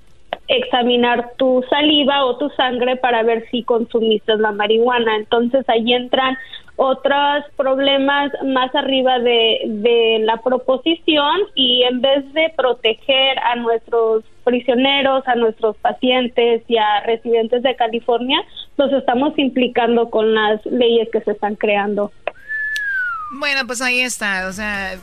[0.46, 5.16] examinar tu saliva o tu sangre para ver si consumiste la marihuana.
[5.16, 6.36] Entonces ahí entran
[6.76, 14.24] otros problemas más arriba de, de la proposición y en vez de proteger a nuestros
[14.50, 18.38] prisioneros, a nuestros pacientes y a residentes de California,
[18.76, 22.10] los estamos implicando con las leyes que se están creando.
[23.38, 24.48] Bueno, pues ahí está.
[24.48, 24.98] O sea,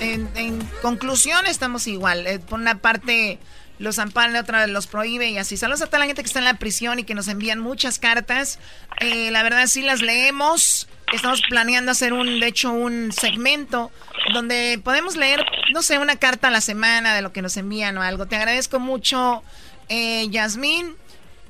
[0.00, 2.26] en, conclusión estamos igual.
[2.26, 3.38] Eh, por una parte
[3.78, 5.58] los amparan, otra vez los prohíbe y así.
[5.58, 7.98] Saludos a toda la gente que está en la prisión y que nos envían muchas
[7.98, 8.58] cartas.
[9.00, 10.88] Eh, la verdad sí las leemos.
[11.12, 13.92] Estamos planeando hacer un, de hecho, un segmento
[14.32, 17.96] donde podemos leer, no sé, una carta a la semana de lo que nos envían
[17.96, 18.26] o algo.
[18.26, 19.42] Te agradezco mucho,
[19.88, 20.96] eh, Yasmín.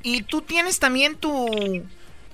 [0.03, 1.49] Y tú tienes también tu...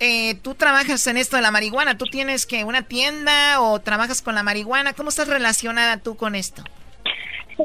[0.01, 1.97] Eh, tú trabajas en esto de la marihuana.
[1.97, 4.93] ¿Tú tienes que una tienda o trabajas con la marihuana?
[4.95, 6.65] ¿Cómo estás relacionada tú con esto?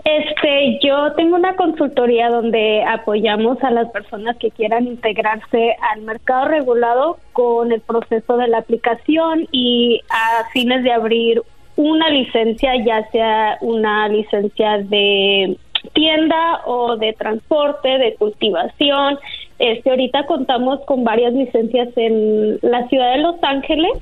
[0.04, 6.48] Este, yo tengo una consultoría donde apoyamos a las personas que quieran integrarse al mercado
[6.48, 11.42] regulado con el proceso de la aplicación y a fines de abrir
[11.76, 15.58] una licencia, ya sea una licencia de
[15.94, 19.20] tienda o de transporte, de cultivación.
[19.60, 23.94] Este, ahorita contamos con varias licencias en la ciudad de Los Ángeles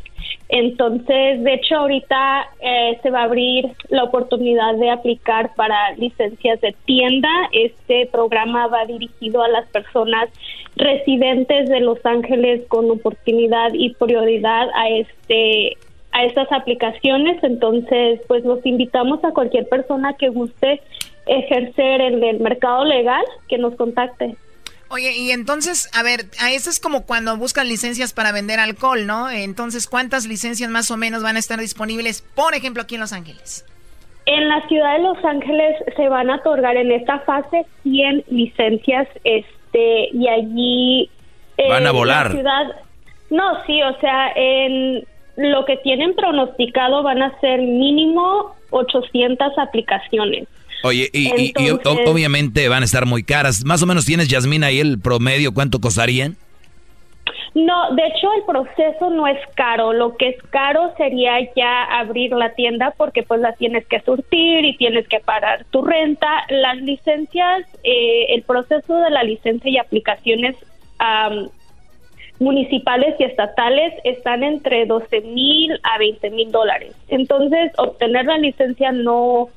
[0.50, 6.62] entonces, de hecho, ahorita eh, se va a abrir la oportunidad de aplicar para licencias
[6.62, 7.30] de tienda.
[7.52, 10.30] Este programa va dirigido a las personas
[10.76, 15.78] residentes de Los Ángeles con oportunidad y prioridad a este
[16.12, 17.44] a estas aplicaciones.
[17.44, 20.80] Entonces, pues los invitamos a cualquier persona que guste
[21.26, 24.36] ejercer en el mercado legal que nos contacte.
[24.90, 29.08] Oye, y entonces, a ver, a eso es como cuando buscan licencias para vender alcohol,
[29.08, 29.30] ¿no?
[29.30, 33.14] Entonces, ¿cuántas licencias más o menos van a estar disponibles, por ejemplo, aquí en Los
[33.14, 33.66] Ángeles?
[34.28, 39.08] En la ciudad de Los Ángeles se van a otorgar en esta fase 100 licencias,
[39.24, 41.10] este, y allí...
[41.70, 42.32] Van a volar.
[42.32, 42.76] Ciudad,
[43.30, 50.48] no, sí, o sea, en lo que tienen pronosticado van a ser mínimo 800 aplicaciones.
[50.86, 53.66] Oye, y, Entonces, y, y, obviamente van a estar muy caras.
[53.66, 56.38] Más o menos tienes, Yasmina, ahí el promedio, ¿cuánto costarían?
[57.56, 59.94] No, de hecho el proceso no es caro.
[59.94, 64.66] Lo que es caro sería ya abrir la tienda porque pues la tienes que surtir
[64.66, 66.46] y tienes que pagar tu renta.
[66.50, 70.56] Las licencias, eh, el proceso de la licencia y aplicaciones
[71.00, 71.48] um,
[72.40, 76.94] municipales y estatales están entre 12 mil a 20 mil dólares.
[77.08, 79.48] Entonces, obtener la licencia no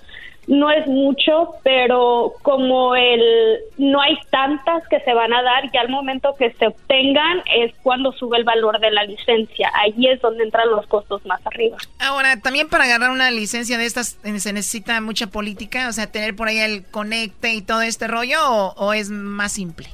[0.49, 5.83] no es mucho, pero como el no hay tantas que se van a dar, ya
[5.83, 9.71] al momento que se obtengan es cuando sube el valor de la licencia.
[9.75, 11.77] Ahí es donde entran los costos más arriba.
[12.01, 16.11] Ahora, también para agarrar una licencia de estas eh, se necesita mucha política, o sea,
[16.11, 19.89] tener por ahí el conecte y todo este rollo, o, o es más simple.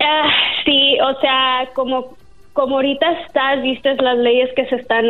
[0.00, 0.30] Ah,
[0.64, 2.16] sí, o sea, como
[2.54, 5.04] como ahorita estás, viste las leyes que se están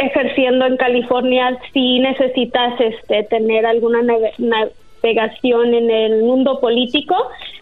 [0.00, 7.14] ejerciendo en California, sí necesitas este, tener alguna nave- navegación en el mundo político,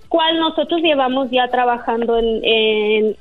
[0.08, 3.16] cual nosotros llevamos ya trabajando en, en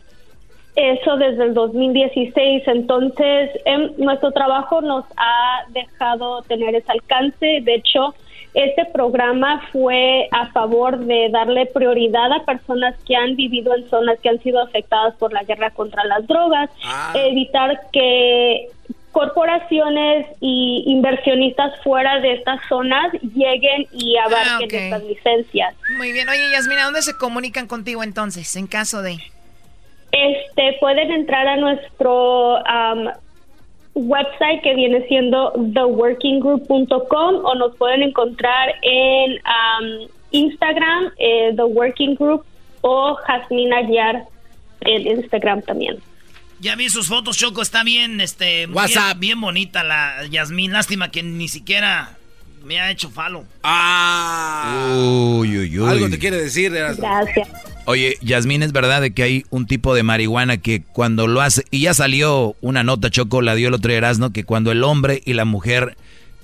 [0.75, 2.67] eso desde el 2016.
[2.67, 7.61] Entonces, em, nuestro trabajo nos ha dejado tener ese alcance.
[7.63, 8.13] De hecho,
[8.53, 14.19] este programa fue a favor de darle prioridad a personas que han vivido en zonas
[14.19, 16.69] que han sido afectadas por la guerra contra las drogas,
[17.15, 18.69] evitar que
[19.17, 24.73] corporaciones y inversionistas fuera de estas zonas lleguen y abarquen Ah, ok.
[24.73, 25.75] estas licencias.
[25.97, 29.17] Muy bien, oye Yasmina, ¿dónde se comunican contigo entonces, en caso de...
[30.11, 33.09] Este pueden entrar a nuestro am,
[33.95, 42.13] website que viene siendo theworkinggroup.com o nos pueden encontrar en am, Instagram, eh, The Working
[42.15, 42.45] Group
[42.81, 44.25] o Jasmine Aguiar
[44.81, 45.97] en Instagram también.
[46.59, 48.65] Ya vi sus fotos, Choco, está bien, este...
[48.67, 49.19] WhatsApp.
[49.19, 52.17] Bien, bien bonita la Yasmín, lástima que ni siquiera
[52.65, 53.45] me ha hecho falo.
[53.63, 54.93] Ah.
[54.97, 55.89] Uy, uy, uy.
[55.89, 56.75] Algo te quiere decir.
[56.75, 57.07] Erasmo.
[57.07, 57.47] Gracias.
[57.85, 61.63] Oye, Yasmín, ¿es verdad de que hay un tipo de marihuana que cuando lo hace,
[61.71, 64.83] y ya salió una nota, Choco, la dio el otro día Erasmo, que cuando el
[64.83, 65.95] hombre y la mujer,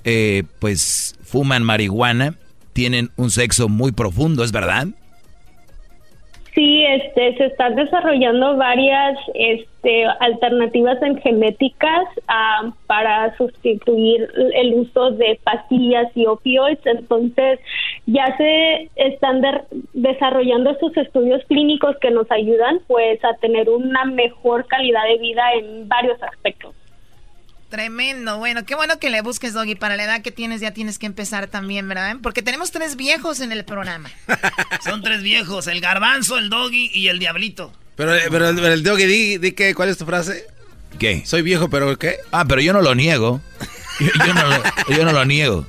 [0.04, 2.36] eh, pues, fuman marihuana,
[2.72, 4.88] tienen un sexo muy profundo, ¿es verdad?
[6.54, 15.10] Sí, este, se están desarrollando varias este, alternativas en genéticas ah, para sustituir el uso
[15.10, 16.78] de pastillas y opioides.
[16.86, 17.58] Entonces,
[18.06, 19.62] ya se están de-
[19.94, 25.42] desarrollando estos estudios clínicos que nos ayudan, pues, a tener una mejor calidad de vida
[25.54, 26.72] en varios aspectos.
[27.74, 30.96] Tremendo, bueno, qué bueno que le busques, Doggy, para la edad que tienes ya tienes
[30.96, 32.18] que empezar también, ¿verdad?
[32.22, 34.12] Porque tenemos tres viejos en el programa.
[34.84, 37.72] Son tres viejos, el garbanzo, el doggy y el diablito.
[37.96, 40.46] Pero, eh, pero el, pero el Doggy, di, di que, ¿cuál es tu frase?
[41.00, 41.26] ¿Qué?
[41.26, 42.18] Soy viejo, pero ¿qué?
[42.30, 43.40] Ah, pero yo no lo niego.
[43.98, 44.62] Yo, yo no, lo,
[44.96, 45.66] yo no lo niego.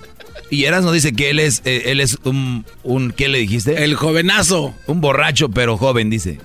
[0.52, 3.84] Y Erasmo dice que él es, eh, él es un, un, ¿qué le dijiste?
[3.84, 4.76] El jovenazo.
[4.86, 6.38] Un borracho, pero joven, dice.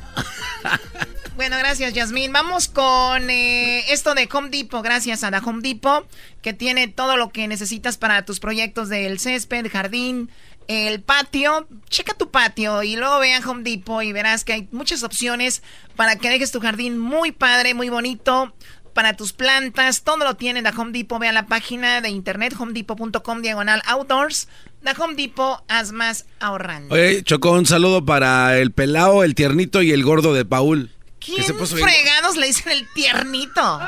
[1.70, 2.33] Gracias, Yasmín.
[2.33, 4.83] Vamos con eh, esto de Home Depot.
[4.83, 6.04] Gracias a la Home Depot,
[6.42, 10.30] que tiene todo lo que necesitas para tus proyectos del césped, jardín,
[10.66, 11.68] el patio.
[11.88, 15.62] Checa tu patio y luego ve a Home Depot y verás que hay muchas opciones
[15.94, 18.52] para que dejes tu jardín muy padre, muy bonito.
[18.92, 21.20] Para tus plantas, todo lo tiene la Home Depot.
[21.20, 24.48] Ve a la página de internet homedepot.com diagonal outdoors.
[24.83, 26.92] La Home Depot, haz más ahorrando.
[26.96, 30.90] Oye, Chocó, un saludo para el pelao, el tiernito y el gordo de Paul.
[31.20, 33.78] ¿Quién que se puso bien- fregados le dicen el tiernito?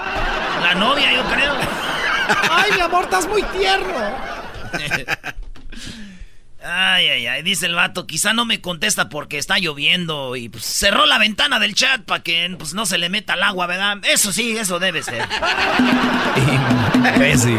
[0.63, 1.55] La novia, yo creo.
[2.51, 3.95] Ay, mi amor, estás muy tierno.
[6.65, 10.65] Ay, ay, ay, dice el vato, quizá no me contesta porque está lloviendo y pues
[10.65, 13.99] cerró la ventana del chat para que pues, no se le meta el agua, ¿verdad?
[14.05, 15.27] Eso sí, eso debe ser.
[16.95, 17.59] Imbécil.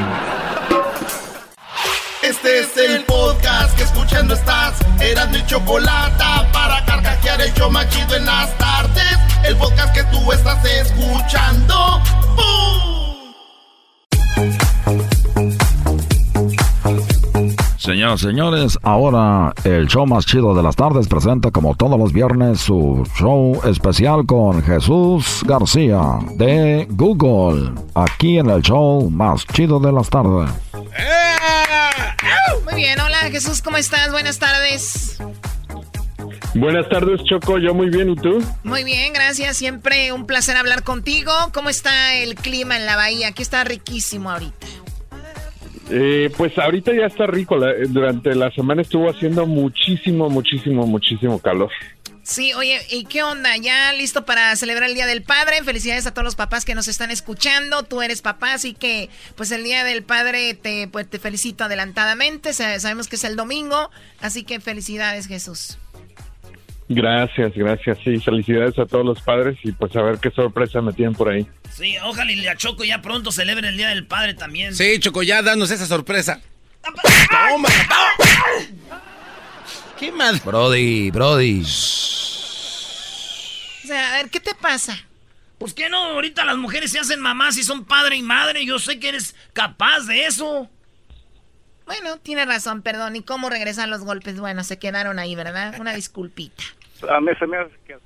[2.34, 4.74] Este es el podcast que escuchando estás.
[5.00, 9.19] Eran mi chocolate para carcajear el yo machido en las tardes.
[9.46, 12.02] El podcast que tú estás escuchando.
[12.36, 13.34] ¡Bum!
[17.78, 22.13] Señoras y señores, ahora el show más chido de las tardes presenta como todos los
[22.13, 29.80] viernes su show especial con Jesús García de Google, aquí en el show más chido
[29.80, 30.50] de las tardes.
[32.65, 34.12] Muy bien, hola Jesús, ¿cómo estás?
[34.12, 35.17] Buenas tardes.
[36.56, 37.58] Buenas tardes, Choco.
[37.58, 38.43] Yo muy bien, ¿y tú?
[38.63, 39.58] Muy bien, gracias.
[39.58, 41.32] Siempre un placer hablar contigo.
[41.52, 43.30] ¿Cómo está el clima en la bahía?
[43.30, 44.67] Aquí está riquísimo ahorita.
[45.89, 47.58] Eh, pues ahorita ya está rico.
[47.58, 51.71] La- durante la semana estuvo haciendo muchísimo, muchísimo, muchísimo calor.
[52.24, 53.58] Sí, oye, ¿y qué onda?
[53.58, 55.62] ¿Ya listo para celebrar el Día del Padre?
[55.64, 57.84] Felicidades a todos los papás que nos están escuchando.
[57.84, 62.54] Tú eres papá, así que pues el Día del Padre te, pues, te felicito adelantadamente.
[62.54, 63.91] Sa- Sabemos que es el domingo,
[64.22, 65.78] así que felicidades Jesús.
[66.88, 67.97] Gracias, gracias.
[68.06, 71.30] Sí, felicidades a todos los padres y pues a ver qué sorpresa me tienen por
[71.30, 71.45] ahí.
[71.76, 74.74] Sí, ojalá y la Choco ya pronto celebre el Día del Padre también.
[74.76, 76.39] Sí, Choco, ya danos esa sorpresa.
[76.82, 77.70] ¡Toma!
[80.04, 80.43] ¿Qué más?
[80.43, 81.62] Brody, Brody.
[81.62, 81.70] Es
[83.86, 84.97] sea, a ver, ¿qué te pasa?
[85.58, 88.66] Pues que no, ahorita las mujeres se hacen mamás y son padre y madre.
[88.66, 90.70] Yo sé que eres capaz de eso.
[91.86, 93.16] Bueno, tiene razón, perdón.
[93.16, 94.41] ¿Y cómo regresan los golpes?
[94.41, 95.80] Bueno, se quedaron ahí, ¿verdad?
[95.80, 96.66] Una disculpita.
[97.10, 97.97] A mí se me hace que...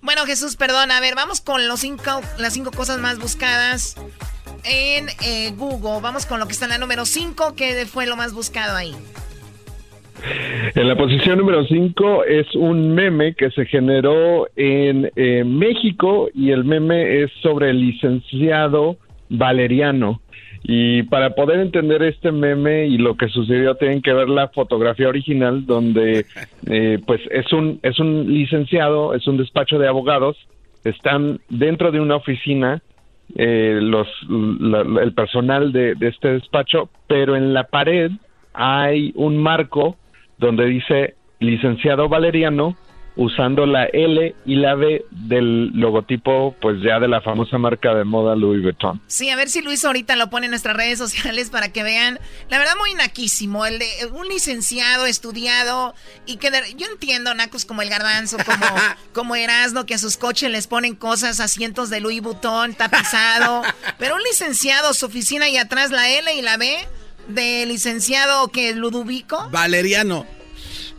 [0.00, 0.90] Bueno, Jesús, perdón.
[0.90, 3.96] A ver, vamos con los cinco, las cinco cosas más buscadas
[4.64, 6.00] en eh, Google.
[6.00, 8.96] Vamos con lo que está en la número 5, que fue lo más buscado ahí.
[10.74, 16.50] En la posición número 5 es un meme que se generó en eh, México y
[16.50, 18.96] el meme es sobre el licenciado
[19.28, 20.20] Valeriano.
[20.68, 25.08] Y para poder entender este meme y lo que sucedió tienen que ver la fotografía
[25.08, 26.26] original donde
[26.66, 30.36] eh, pues es un es un licenciado, es un despacho de abogados,
[30.84, 32.82] están dentro de una oficina
[33.36, 38.10] eh, los la- el personal de, de este despacho, pero en la pared
[38.52, 39.96] hay un marco
[40.38, 42.76] donde dice licenciado Valeriano
[43.18, 48.04] usando la L y la V del logotipo pues ya de la famosa marca de
[48.04, 49.00] moda Louis Vuitton.
[49.06, 52.18] Sí, a ver si Luis ahorita lo pone en nuestras redes sociales para que vean.
[52.50, 53.64] La verdad, muy naquísimo.
[53.64, 55.94] El de un licenciado, estudiado.
[56.26, 58.66] Y que de- yo entiendo, nacos como el garbanzo, como,
[59.14, 63.62] como Erasmo, que a sus coches les ponen cosas, asientos de Louis Vuitton, tapizado.
[63.98, 66.76] Pero un licenciado, su oficina y atrás la L y la B
[67.28, 69.48] de licenciado que Ludovico.
[69.50, 70.26] Valeriano.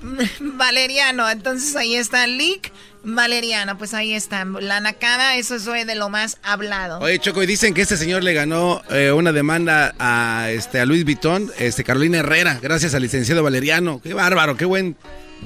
[0.39, 2.71] Valeriano, entonces ahí está Lick
[3.03, 4.45] Valeriano, pues ahí está.
[4.45, 6.99] La nacada, eso es de lo más hablado.
[6.99, 10.85] Oye, Choco, y dicen que este señor le ganó eh, una demanda a este a
[10.85, 14.01] Luis Vitón, este Carolina Herrera, gracias al licenciado Valeriano.
[14.01, 14.97] Qué bárbaro, qué buen.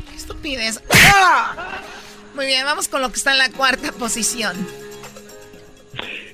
[0.10, 0.82] Qué estupidez.
[0.92, 1.82] ¡Ah!
[2.34, 4.56] Muy bien, vamos con lo que está en la cuarta posición.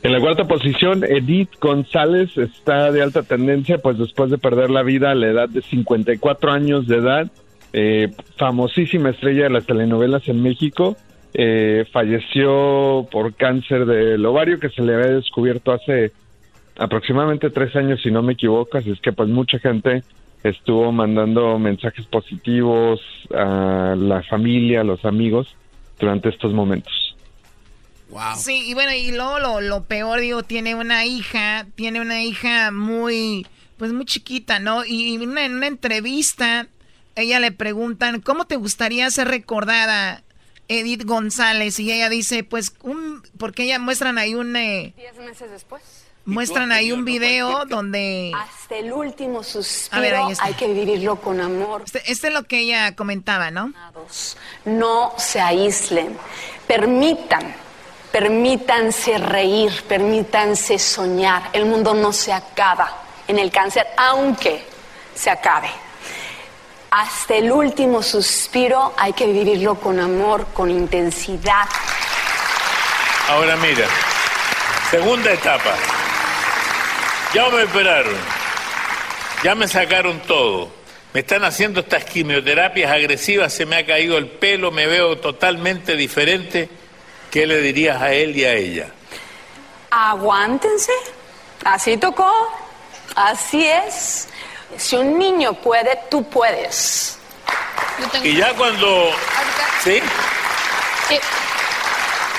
[0.04, 4.84] En la cuarta posición, Edith González está de alta tendencia, pues después de perder la
[4.84, 7.32] vida a la edad de 54 años de edad,
[7.74, 10.96] eh, famosísima estrella de las telenovelas en México,
[11.34, 16.12] eh, falleció por cáncer del ovario que se le había descubierto hace
[16.78, 20.04] aproximadamente tres años, si no me equivoco, así es que pues mucha gente
[20.44, 23.02] estuvo mandando mensajes positivos
[23.34, 25.56] a la familia, a los amigos
[26.00, 27.07] durante estos momentos.
[28.38, 32.72] Sí, y bueno, y luego lo, lo peor, digo, tiene una hija, tiene una hija
[32.72, 33.46] muy,
[33.78, 34.86] pues muy chiquita, ¿no?
[34.86, 36.68] Y en una, en una entrevista,
[37.16, 40.24] ella le preguntan, ¿cómo te gustaría ser recordada,
[40.70, 41.80] Edith González?
[41.80, 45.82] Y ella dice, pues, un, porque ella muestran ahí un, eh, Diez meses después.
[46.26, 48.32] muestran ahí un video donde...
[48.36, 50.46] Hasta el último suspiro A ver, ahí está.
[50.46, 51.84] hay que vivirlo con amor.
[51.86, 53.74] Este, este es lo que ella comentaba, ¿no?
[54.66, 56.18] No se aíslen.
[56.68, 57.56] Permitan,
[58.20, 61.52] permítanse reír, permítanse soñar.
[61.54, 64.66] El mundo no se acaba en el cáncer, aunque
[65.14, 65.70] se acabe.
[66.90, 71.68] Hasta el último suspiro hay que vivirlo con amor, con intensidad.
[73.30, 73.86] Ahora mira,
[74.90, 75.76] segunda etapa.
[77.36, 78.18] Ya me operaron,
[79.44, 80.72] ya me sacaron todo,
[81.14, 85.96] me están haciendo estas quimioterapias agresivas, se me ha caído el pelo, me veo totalmente
[85.96, 86.87] diferente.
[87.32, 88.88] ¿Qué le dirías a él y a ella?
[89.92, 90.92] Aguántense.
[91.64, 92.32] Así tocó.
[93.16, 94.28] Así es.
[94.78, 97.18] Si un niño puede, tú puedes.
[98.24, 99.12] Y ya cuando...
[99.84, 100.00] ¿Sí?
[101.08, 101.20] Sí.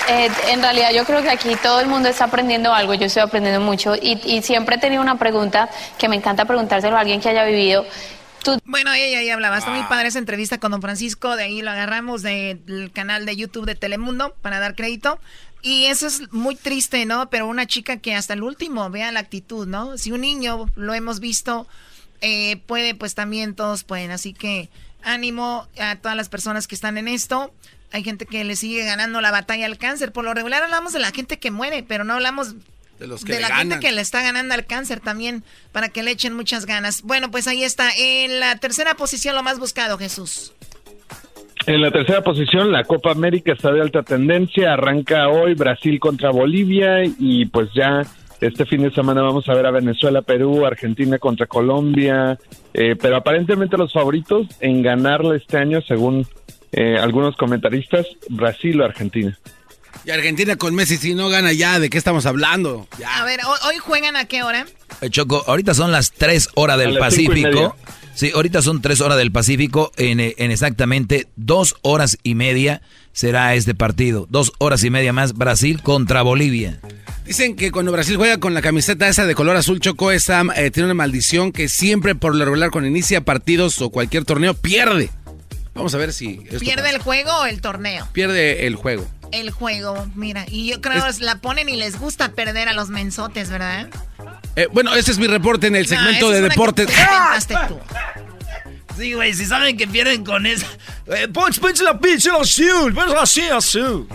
[0.07, 3.21] Eh, en realidad yo creo que aquí todo el mundo está aprendiendo algo, yo estoy
[3.21, 5.69] aprendiendo mucho y, y siempre he tenido una pregunta
[5.99, 7.85] que me encanta preguntárselo a alguien que haya vivido.
[8.43, 8.59] Tú...
[8.65, 9.57] Bueno, ella ahí hablaba.
[9.57, 11.35] Está muy padre esa entrevista con don Francisco.
[11.35, 15.19] De ahí lo agarramos del canal de YouTube de Telemundo para dar crédito.
[15.61, 17.29] Y eso es muy triste, ¿no?
[17.29, 19.97] Pero una chica que hasta el último vea la actitud, ¿no?
[19.97, 21.67] Si un niño lo hemos visto,
[22.21, 24.11] eh, puede, pues también todos pueden.
[24.11, 24.69] Así que
[25.03, 27.53] ánimo a todas las personas que están en esto.
[27.91, 30.11] Hay gente que le sigue ganando la batalla al cáncer.
[30.13, 32.55] Por lo regular hablamos de la gente que muere, pero no hablamos
[32.99, 33.69] De los que de le la ganan.
[33.69, 37.01] gente que le está ganando al cáncer también, para que le echen muchas ganas.
[37.01, 37.89] Bueno, pues ahí está.
[37.97, 40.53] En la tercera posición, lo más buscado, Jesús.
[41.65, 44.73] En la tercera posición, la Copa América está de alta tendencia.
[44.73, 48.01] Arranca hoy Brasil contra Bolivia y pues ya
[48.41, 52.37] este fin de semana vamos a ver a Venezuela, Perú, Argentina contra Colombia.
[52.73, 56.25] Eh, pero aparentemente los favoritos en ganarla este año, según
[56.71, 59.37] eh, algunos comentaristas, Brasil o Argentina.
[60.05, 62.87] Y Argentina con Messi, si no gana ya, ¿de qué estamos hablando?
[63.05, 64.65] A ver, ¿hoy, juegan a qué hora?
[65.01, 67.75] Eh, Choco, ahorita son las 3 horas del Pacífico.
[68.15, 69.91] Sí, ahorita son 3 horas del Pacífico.
[69.97, 72.81] En, eh, en exactamente 2 horas y media
[73.13, 74.25] será este partido.
[74.29, 76.79] 2 horas y media más Brasil contra Bolivia.
[77.25, 80.71] Dicen que cuando Brasil juega con la camiseta esa de color azul choco, esa eh,
[80.71, 85.11] tiene una maldición que siempre por lo regular cuando inicia partidos o cualquier torneo pierde.
[85.75, 86.95] Vamos a ver si esto ¿Pierde pasa.
[86.95, 88.07] el juego o el torneo?
[88.11, 89.07] pierde el juego.
[89.31, 90.45] El juego, mira.
[90.47, 93.89] Y yo creo que la ponen y les gusta perder a los mensotes, ¿verdad?
[94.55, 96.87] Eh, bueno, ese es mi reporte en el No, segmento esa de es deportes.
[96.87, 96.93] que
[97.47, 97.79] te tú.
[98.97, 100.65] Sí, güey, si saben que pierden con eso.
[101.07, 104.07] Eh, punch, punch la pinche azul, así, azul.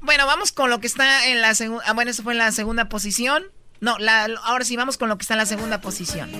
[0.00, 1.84] Bueno, vamos con lo que está en la segunda.
[1.86, 3.44] Ah, bueno, eso fue en la segunda posición.
[3.80, 6.30] No, la, ahora sí, vamos con lo que está en la segunda posición.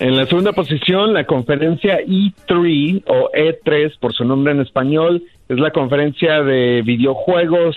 [0.00, 5.58] En la segunda posición, la conferencia E3 o E3 por su nombre en español, es
[5.58, 7.76] la conferencia de videojuegos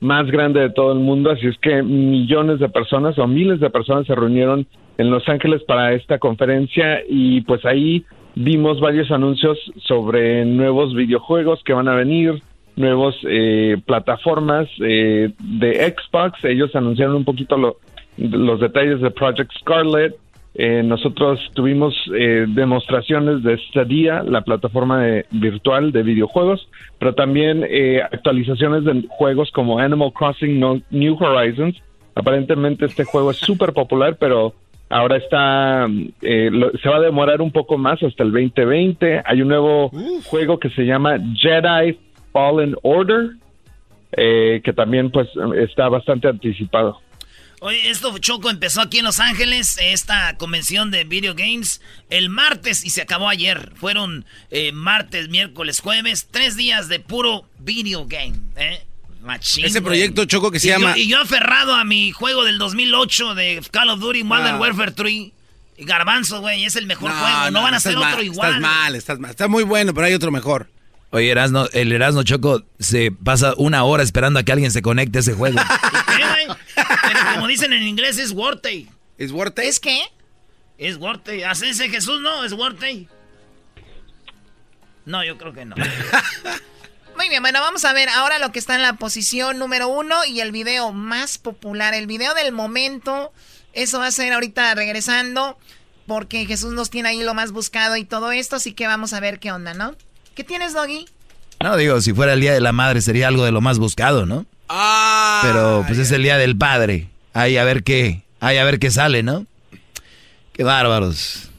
[0.00, 3.68] más grande de todo el mundo, así es que millones de personas o miles de
[3.68, 4.66] personas se reunieron
[4.96, 8.04] en Los Ángeles para esta conferencia y pues ahí
[8.34, 12.42] vimos varios anuncios sobre nuevos videojuegos que van a venir,
[12.76, 17.76] nuevos eh, plataformas eh, de Xbox, ellos anunciaron un poquito lo-
[18.16, 20.14] los detalles de Project Scarlet,
[20.54, 27.64] eh, nosotros tuvimos eh, demostraciones de Stadia, la plataforma de- virtual de videojuegos, pero también
[27.68, 31.80] eh, actualizaciones de juegos como Animal Crossing No- New Horizons.
[32.14, 34.52] Aparentemente este juego es súper popular, pero
[34.88, 35.86] ahora está,
[36.20, 39.22] eh, lo- se va a demorar un poco más hasta el 2020.
[39.24, 39.90] Hay un nuevo
[40.26, 41.96] juego que se llama Jedi
[42.32, 43.30] Fallen Order,
[44.16, 45.28] eh, que también pues
[45.58, 46.98] está bastante anticipado.
[47.62, 52.84] Oye, esto Choco empezó aquí en Los Ángeles, esta convención de video games, el martes
[52.84, 53.72] y se acabó ayer.
[53.76, 58.38] Fueron eh, martes, miércoles, jueves, tres días de puro video game.
[58.56, 58.82] ¿eh?
[59.22, 62.44] Machín, Ese proyecto, Choco, que se Y yo- llama- y yo aferrado a mi juego
[62.44, 64.58] del 2008 de Call of Duty Modern Ah.
[64.58, 65.12] Warfare 3.
[65.76, 67.50] Y Garbanzo, güey, es el mejor No, juego.
[67.50, 68.48] No, van a hacer mal, otro igual.
[68.54, 69.30] Estás mal, estás mal.
[69.32, 70.70] Está muy bueno, pero hay otro mejor.
[71.10, 75.18] Oye, Erasno, el Erasno Choco se pasa una hora esperando a que alguien se conecte
[75.18, 75.58] a ese juego.
[76.74, 78.88] Pero como dicen en inglés, es worthy.
[79.18, 79.62] ¿Es worthy?
[79.62, 80.02] ¿Es qué?
[80.78, 81.42] Es worthy.
[81.42, 82.44] Así dice Jesús, ¿no?
[82.44, 83.08] Es worthy.
[85.04, 85.76] No, yo creo que no.
[87.16, 90.24] Muy bien, bueno, vamos a ver ahora lo que está en la posición número uno
[90.24, 93.32] y el video más popular, el video del momento.
[93.72, 95.58] Eso va a ser ahorita regresando,
[96.06, 99.20] porque Jesús nos tiene ahí lo más buscado y todo esto, así que vamos a
[99.20, 99.96] ver qué onda, ¿no?
[100.34, 101.06] ¿Qué tienes, Doggy?
[101.62, 104.24] No, digo, si fuera el Día de la Madre sería algo de lo más buscado,
[104.24, 104.46] ¿no?
[104.72, 107.08] Ah, Pero pues es el Día del Padre.
[107.32, 109.44] Ahí a ver qué, ahí a ver qué sale, ¿no?
[110.52, 111.50] Qué bárbaros.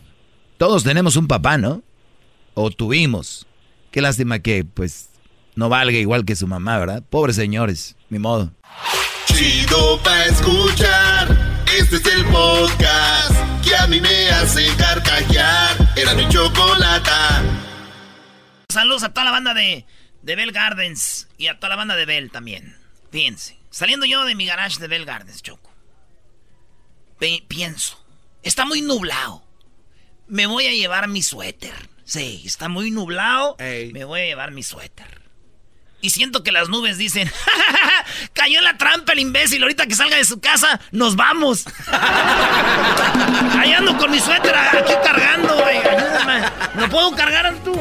[0.58, 1.84] Todos tenemos un papá, ¿no?
[2.54, 3.46] O tuvimos.
[3.92, 5.10] Qué lástima que, pues,
[5.56, 7.04] no valga igual que su mamá, ¿verdad?
[7.10, 8.52] Pobres señores, ni modo.
[9.26, 11.28] Chido pa' escuchar.
[11.78, 15.94] Este es el podcast que a mí me hace carcajear.
[15.98, 17.44] Era mi chocolata.
[18.70, 19.86] Saludos a toda la banda de,
[20.22, 22.81] de Bell Gardens y a toda la banda de Bell también.
[23.12, 25.70] Fíjense, saliendo yo de mi garage de Bell Gardens, Choco.
[27.20, 28.04] Pe- pienso,
[28.44, 29.44] está muy nublado.
[30.28, 31.90] Me voy a llevar mi suéter.
[32.06, 33.56] Sí, está muy nublado.
[33.60, 35.22] Me voy a llevar mi suéter.
[36.04, 39.20] Y siento que las nubes dicen, "Ja, ja, ja, ja, cayó en la trampa el
[39.20, 41.66] imbécil, ahorita que salga de su casa, nos vamos.
[43.60, 45.78] Ahí ando con mi suéter aquí cargando, güey.
[46.76, 47.80] ¿No puedo cargar tú?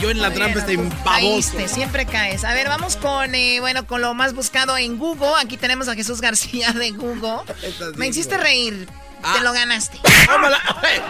[0.00, 0.96] Cayó en la trampa este baboso.
[1.04, 2.44] Caíste, siempre caes.
[2.44, 5.32] A ver, vamos con, eh, bueno, con lo más buscado en Google.
[5.42, 7.40] Aquí tenemos a Jesús García de Google.
[7.98, 8.86] Me hiciste reír.
[9.22, 9.34] Ah.
[9.36, 9.98] Te lo ganaste.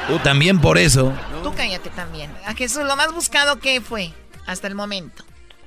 [0.08, 1.12] Tú también por eso.
[1.44, 2.32] Tú cállate también.
[2.44, 4.10] A Jesús, lo más buscado, ¿qué fue
[4.46, 5.22] hasta el momento?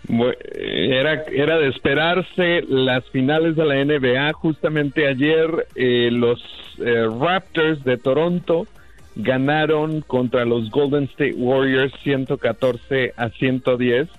[0.09, 4.33] Bu- Era, era de esperarse las finales de la NBA.
[4.33, 6.41] Justamente ayer eh, los
[6.79, 8.67] eh, Raptors de Toronto
[9.15, 14.09] ganaron contra los Golden State Warriors 114 a 110.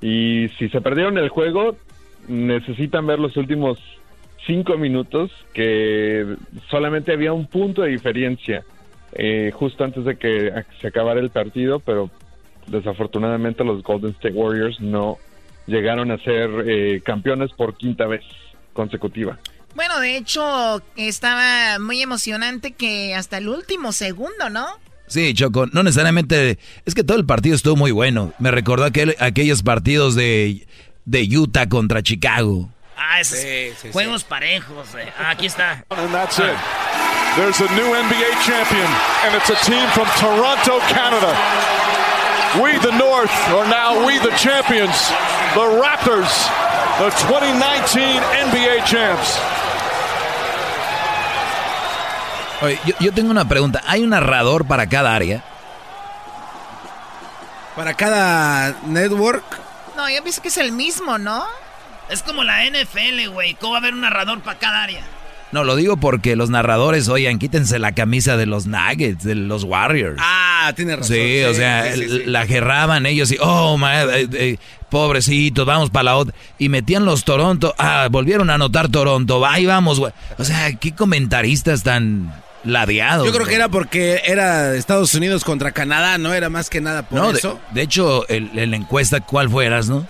[0.00, 1.76] Y si se perdieron el juego,
[2.28, 3.78] necesitan ver los últimos
[4.46, 6.36] cinco minutos, que
[6.68, 8.62] solamente había un punto de diferencia
[9.12, 12.10] eh, justo antes de que se acabara el partido, pero
[12.66, 15.18] desafortunadamente los Golden State Warriors no
[15.66, 18.22] llegaron a ser eh, campeones por quinta vez
[18.72, 19.38] consecutiva.
[19.74, 24.66] Bueno, de hecho, estaba muy emocionante que hasta el último segundo, ¿no?
[25.06, 26.58] Sí, Choco, no necesariamente.
[26.86, 28.32] Es que todo el partido estuvo muy bueno.
[28.38, 30.66] Me recordó aquel, aquellos partidos de,
[31.04, 32.70] de Utah contra Chicago.
[32.96, 33.40] Ah, esos
[33.92, 34.94] juegos parejos.
[34.94, 35.12] eh.
[35.18, 35.84] Ah, aquí está.
[35.90, 36.54] And that's it.
[37.36, 38.86] There's a new NBA champion,
[39.26, 41.34] and it's a team from Toronto, Canada.
[42.62, 44.94] We, the North, are now we, the champions.
[45.54, 46.30] The Raptors,
[47.02, 49.36] the 2019 NBA champs.
[52.64, 53.82] Oye, yo, yo tengo una pregunta.
[53.86, 55.44] ¿Hay un narrador para cada área?
[57.76, 59.44] Para cada network.
[59.96, 61.44] No, yo pienso que es el mismo, ¿no?
[62.10, 63.54] Es como la NFL, güey.
[63.54, 65.02] ¿Cómo va a haber un narrador para cada área?
[65.52, 69.62] No, lo digo porque los narradores, oigan, quítense la camisa de los Nuggets, de los
[69.62, 70.16] Warriors.
[70.20, 71.14] Ah, tiene razón.
[71.14, 72.22] Sí, o sea, sí, sí, sí.
[72.26, 74.56] la gerraban ellos y, oh, my, eh, eh,
[74.88, 76.34] pobrecitos, vamos para la otra.
[76.58, 80.12] Y metían los Toronto, ah, volvieron a anotar Toronto, ahí vamos, güey.
[80.38, 82.32] O sea, qué comentaristas tan
[82.64, 83.26] ladeados.
[83.26, 86.32] Yo creo que era porque era Estados Unidos contra Canadá, ¿no?
[86.34, 87.60] Era más que nada por No, de, eso.
[87.72, 90.06] de hecho, el- en la encuesta, ¿cuál fueras, no?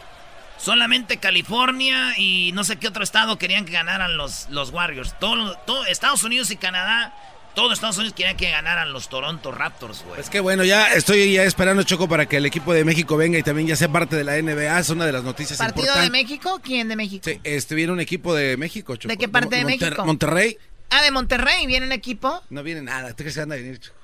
[0.59, 5.15] Solamente California y no sé qué otro estado querían que ganaran los, los Warriors.
[5.19, 7.13] Todo, todo Estados Unidos y Canadá,
[7.55, 10.21] todo Estados Unidos querían que ganaran los Toronto Raptors, güey.
[10.21, 13.39] Es que bueno, ya estoy ya esperando, Choco, para que el equipo de México venga
[13.39, 14.79] y también ya sea parte de la NBA.
[14.79, 16.13] Es una de las noticias ¿Partido de importantes.
[16.13, 16.61] México?
[16.65, 17.25] ¿Quién de México?
[17.27, 19.09] Sí, este viene un equipo de México, Choco.
[19.09, 20.05] ¿De qué parte de Monter- México?
[20.07, 20.57] Monterrey.
[20.97, 22.43] Ah, de Monterrey, ¿viene un equipo?
[22.51, 23.09] No viene nada.
[23.11, 23.99] ¿Tú crees que van a venir, Choco?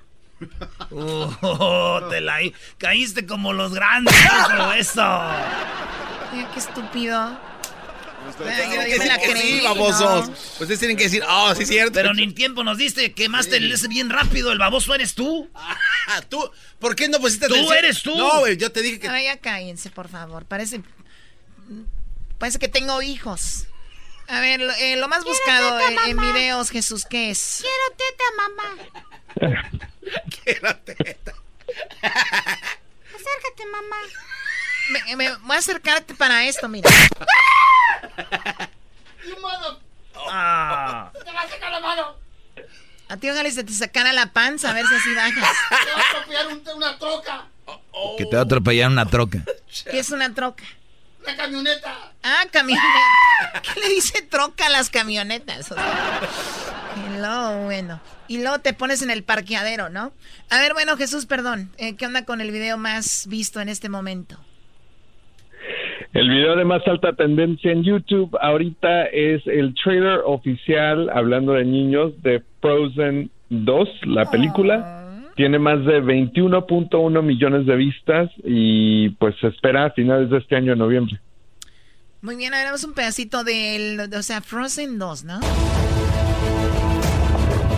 [0.91, 2.38] Oh, te la
[2.78, 4.14] caíste como los grandes,
[4.76, 5.03] eso.
[5.03, 7.38] Ay, qué estúpido.
[8.38, 9.62] Sí.
[10.61, 11.93] Ustedes tienen que decir, oh, sí, cierto.
[11.93, 15.49] Pero ni tiempo nos diste, quemaste el ese bien rápido, el baboso eres tú.
[15.55, 17.78] Ah, tú, ¿por qué no pusiste Tú atención?
[17.78, 18.16] eres tú.
[18.16, 19.09] No, güey, yo te dije que.
[19.09, 20.45] Ay, ya cállense, por favor.
[20.45, 20.80] Parece.
[22.38, 23.66] Parece que tengo hijos.
[24.31, 27.62] A ver, lo, eh, lo más buscado teta, en, videos, Jesús, ¿qué es?
[27.62, 29.70] Quiero teta, mamá.
[30.45, 31.33] Quiero teta.
[32.03, 33.97] Acércate, mamá.
[34.91, 36.91] Me, me- voy a acercarte para esto, mira.
[40.33, 41.11] Ah.
[41.24, 42.14] ¡Te va a sacar la mano!
[43.09, 45.57] A ti ojalá se te sacara la panza, a ver si así bajas.
[45.68, 47.47] ¡Te va a atropellar un- una troca!
[48.16, 49.39] Que te va a atropellar una troca.
[49.91, 50.62] ¿Qué es una troca?
[51.23, 51.95] ¡Una camioneta!
[52.23, 52.83] Ah, camioneta.
[53.62, 55.71] ¿Qué le dice troca a las camionetas?
[55.73, 56.21] O sea,
[56.97, 58.01] y luego, bueno.
[58.29, 60.12] Y luego te pones en el parqueadero, ¿no?
[60.51, 61.71] A ver, bueno, Jesús, perdón.
[61.79, 64.39] eh, ¿Qué onda con el video más visto en este momento?
[66.12, 71.64] El video de más alta tendencia en YouTube ahorita es el trailer oficial, hablando de
[71.64, 74.99] niños, de Frozen 2, la película.
[75.41, 80.55] Tiene más de 21.1 millones de vistas y pues se espera a finales de este
[80.55, 81.18] año, en noviembre.
[82.20, 85.41] Muy bien, ahora vemos un pedacito del, o sea, Frozen 2, ¿no?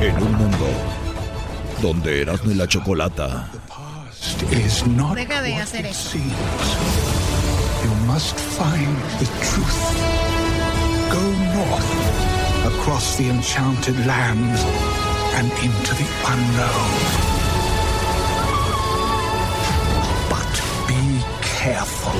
[0.00, 0.66] En un mundo
[1.80, 3.48] donde Erasmo y la Chocolata
[4.50, 6.18] is not Deja de hacer eso.
[6.18, 9.82] You must find the truth.
[11.12, 11.22] Go
[11.54, 14.64] north, across the enchanted lands,
[15.36, 17.31] and into the unknown.
[21.62, 22.12] Careful.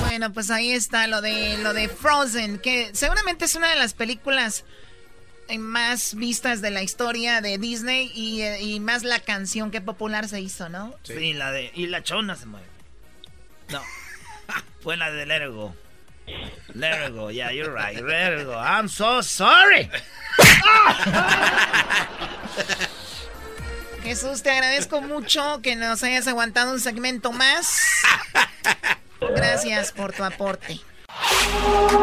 [0.00, 3.94] Bueno, pues ahí está lo de lo de Frozen, que seguramente es una de las
[3.94, 4.64] películas
[5.48, 9.80] eh, más vistas de la historia de Disney y, eh, y más la canción que
[9.80, 10.94] popular se hizo, ¿no?
[11.02, 11.72] Sí, la de.
[11.74, 12.66] Y la chona se mueve.
[13.70, 13.82] No.
[14.82, 15.74] Fue la de Let It Go.
[16.74, 18.02] Let It Go, yeah, you're right.
[18.02, 18.54] Let It Go.
[18.54, 19.90] I'm so sorry.
[24.04, 27.80] Jesús, te agradezco mucho que nos hayas aguantado un segmento más.
[29.34, 30.78] Gracias por tu aporte.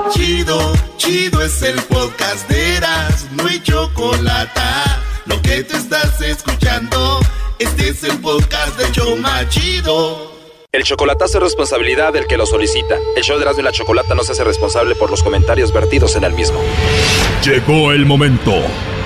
[0.10, 4.62] Chido, chido es el podcast de Eras, no hay chocolate.
[5.28, 7.20] Lo que te estás escuchando,
[7.60, 10.32] este es el podcast de Choma Chido.
[10.72, 12.96] El chocolatazo es responsabilidad del que lo solicita.
[13.16, 16.16] El show de Erasmo y la Chocolata no se hace responsable por los comentarios vertidos
[16.16, 16.60] en el mismo.
[17.44, 18.54] Llegó el momento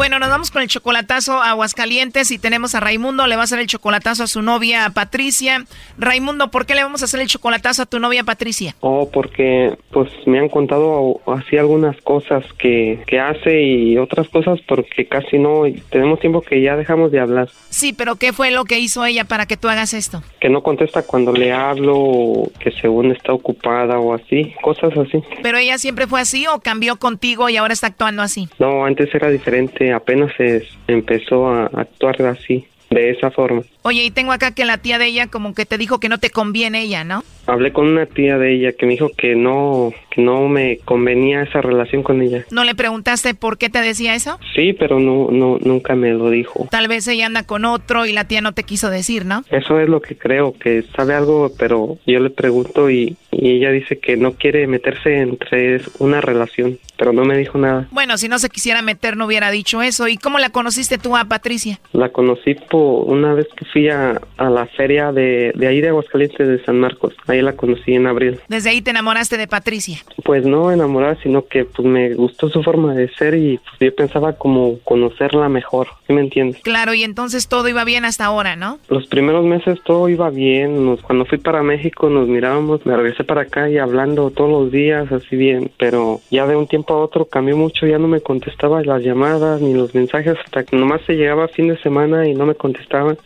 [0.00, 3.44] Bueno, nos vamos con el chocolatazo a Aguascalientes y tenemos a Raimundo, le va a
[3.44, 5.66] hacer el chocolatazo a su novia Patricia.
[5.98, 8.74] Raimundo, ¿por qué le vamos a hacer el chocolatazo a tu novia Patricia?
[8.80, 14.58] Oh, porque pues me han contado así algunas cosas que, que hace y otras cosas
[14.66, 17.50] porque casi no tenemos tiempo que ya dejamos de hablar.
[17.68, 20.22] Sí, pero ¿qué fue lo que hizo ella para que tú hagas esto?
[20.40, 25.22] Que no contesta cuando le hablo, que según está ocupada o así, cosas así.
[25.42, 28.48] ¿Pero ella siempre fue así o cambió contigo y ahora está actuando así?
[28.58, 33.62] No, antes era diferente, apenas se empezó a actuar así, de esa forma.
[33.82, 36.18] Oye, y tengo acá que la tía de ella como que te dijo que no
[36.18, 37.22] te conviene ella, ¿no?
[37.46, 41.42] Hablé con una tía de ella que me dijo que no, que no me convenía
[41.42, 42.44] esa relación con ella.
[42.50, 44.38] ¿No le preguntaste por qué te decía eso?
[44.54, 46.68] Sí, pero no, no, nunca me lo dijo.
[46.70, 49.44] Tal vez ella anda con otro y la tía no te quiso decir, ¿no?
[49.50, 53.70] Eso es lo que creo, que sabe algo, pero yo le pregunto y, y ella
[53.70, 57.88] dice que no quiere meterse entre una relación, pero no me dijo nada.
[57.90, 60.08] Bueno, si no se quisiera meter no hubiera dicho eso.
[60.08, 61.80] ¿Y cómo la conociste tú a Patricia?
[61.92, 65.88] La conocí por una vez que fui a, a la feria de, de ahí de
[65.88, 67.14] Aguascalientes de San Marcos.
[67.26, 68.40] Ahí la conocí en abril.
[68.48, 69.98] Desde ahí te enamoraste de Patricia.
[70.24, 73.94] Pues no enamorada, sino que pues me gustó su forma de ser y pues, yo
[73.94, 75.88] pensaba como conocerla mejor.
[76.06, 76.60] ¿Sí me entiendes?
[76.62, 78.78] Claro, y entonces todo iba bien hasta ahora, ¿no?
[78.88, 80.84] Los primeros meses todo iba bien.
[80.84, 84.72] Nos, cuando fui para México nos mirábamos, me regresé para acá y hablando todos los
[84.72, 88.20] días así bien, pero ya de un tiempo a otro cambió mucho, ya no me
[88.20, 92.34] contestaba las llamadas ni los mensajes hasta que nomás se llegaba fin de semana y
[92.34, 92.69] no me contestaba.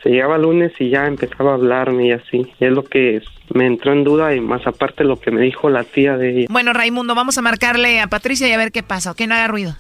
[0.03, 2.47] Se llegaba lunes y ya empezaba a hablarme y así.
[2.61, 3.23] Es lo que
[3.53, 6.47] me entró en duda y más aparte lo que me dijo la tía de ella.
[6.51, 9.21] Bueno, Raimundo, vamos a marcarle a Patricia y a ver qué pasa, ¿ok?
[9.27, 9.77] No haga ruido.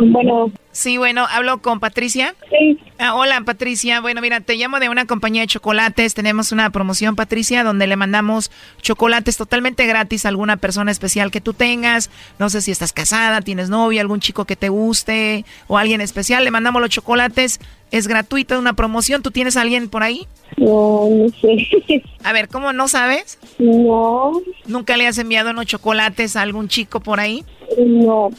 [0.00, 0.50] Bueno.
[0.72, 2.34] Sí, bueno, hablo con Patricia.
[2.50, 2.78] Sí.
[2.98, 4.00] Ah, hola, Patricia.
[4.00, 6.14] Bueno, mira, te llamo de una compañía de chocolates.
[6.14, 8.50] Tenemos una promoción, Patricia, donde le mandamos
[8.82, 12.10] chocolates totalmente gratis a alguna persona especial que tú tengas.
[12.38, 16.44] No sé si estás casada, tienes novia, algún chico que te guste o alguien especial.
[16.44, 17.60] Le mandamos los chocolates.
[17.90, 19.22] Es gratuito, una promoción.
[19.22, 20.26] ¿Tú tienes a alguien por ahí?
[20.56, 22.02] No, no sé.
[22.24, 23.38] A ver, ¿cómo no sabes?
[23.58, 24.42] No.
[24.66, 27.44] ¿Nunca le has enviado unos chocolates a algún chico por ahí?
[27.78, 28.30] No.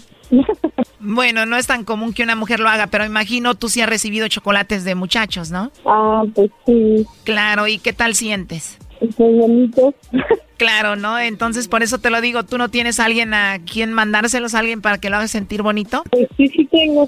[1.00, 3.90] Bueno, no es tan común que una mujer lo haga, pero imagino tú sí has
[3.90, 5.72] recibido chocolates de muchachos, ¿no?
[5.86, 7.06] Ah, pues sí.
[7.24, 8.78] Claro, ¿y qué tal sientes?
[9.18, 9.94] Muy bonito.
[10.58, 11.20] Claro, ¿no?
[11.20, 14.60] Entonces por eso te lo digo, ¿tú no tienes a alguien a quien mandárselos a
[14.60, 16.04] alguien para que lo haga sentir bonito?
[16.10, 17.08] Pues sí, sí tengo.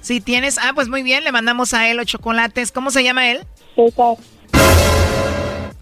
[0.00, 2.70] Sí tienes, ah, pues muy bien, le mandamos a él los chocolates.
[2.70, 3.40] ¿Cómo se llama él?
[3.74, 4.14] César.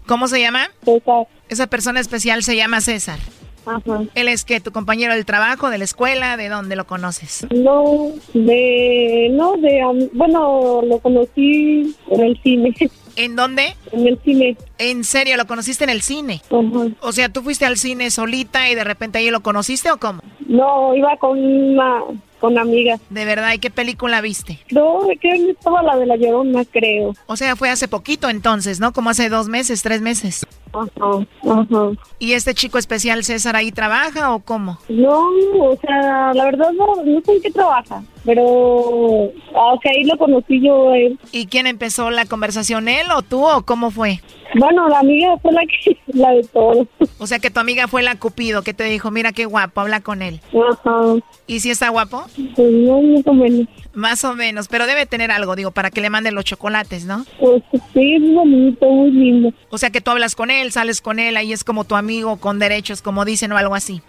[0.07, 0.69] ¿Cómo se llama?
[0.83, 1.27] César.
[1.49, 3.19] Esa persona especial se llama César.
[3.67, 4.03] Ajá.
[4.15, 7.45] ¿Él es que tu compañero del trabajo, de la escuela, de dónde lo conoces?
[7.53, 12.73] No, de, no, de, am- bueno, lo conocí en el cine.
[13.15, 13.75] ¿En dónde?
[13.91, 14.55] En el cine.
[14.77, 16.41] ¿En serio lo conociste en el cine?
[16.49, 20.21] O sea, tú fuiste al cine solita y de repente ahí lo conociste o cómo?
[20.47, 22.01] No, iba con una,
[22.47, 23.01] con amigas.
[23.09, 24.59] De verdad, ¿y qué película viste?
[24.71, 27.13] No, creo que estaba la de la Llorona, creo.
[27.25, 28.93] O sea, fue hace poquito entonces, ¿no?
[28.93, 30.45] Como hace dos meses, tres meses.
[30.71, 31.91] Ajá, ajá.
[32.19, 34.79] ¿Y este chico especial César ahí trabaja o cómo?
[34.87, 35.27] No,
[35.61, 40.17] o sea, la verdad no, no sé en qué trabaja, pero ah, ok, ahí lo
[40.17, 41.17] conocí yo él.
[41.31, 44.19] ¿Y quién empezó la conversación, él o tú o cómo fue?
[44.59, 46.85] Bueno, la amiga fue la que, la de todo.
[47.19, 50.01] O sea, que tu amiga fue la Cupido que te dijo, mira qué guapo, habla
[50.01, 50.41] con él.
[50.51, 51.15] Ajá.
[51.47, 52.25] ¿Y si está guapo?
[52.53, 53.67] Pues no, más o menos.
[53.93, 57.25] Más o menos, pero debe tener algo, digo, para que le manden los chocolates, ¿no?
[57.39, 57.63] Pues
[57.93, 59.53] sí, es bonito, muy lindo.
[59.69, 62.35] O sea, que tú hablas con él, sales con él, ahí es como tu amigo
[62.37, 64.01] con derechos, como dicen o algo así.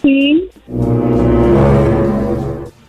[0.00, 0.48] Sí.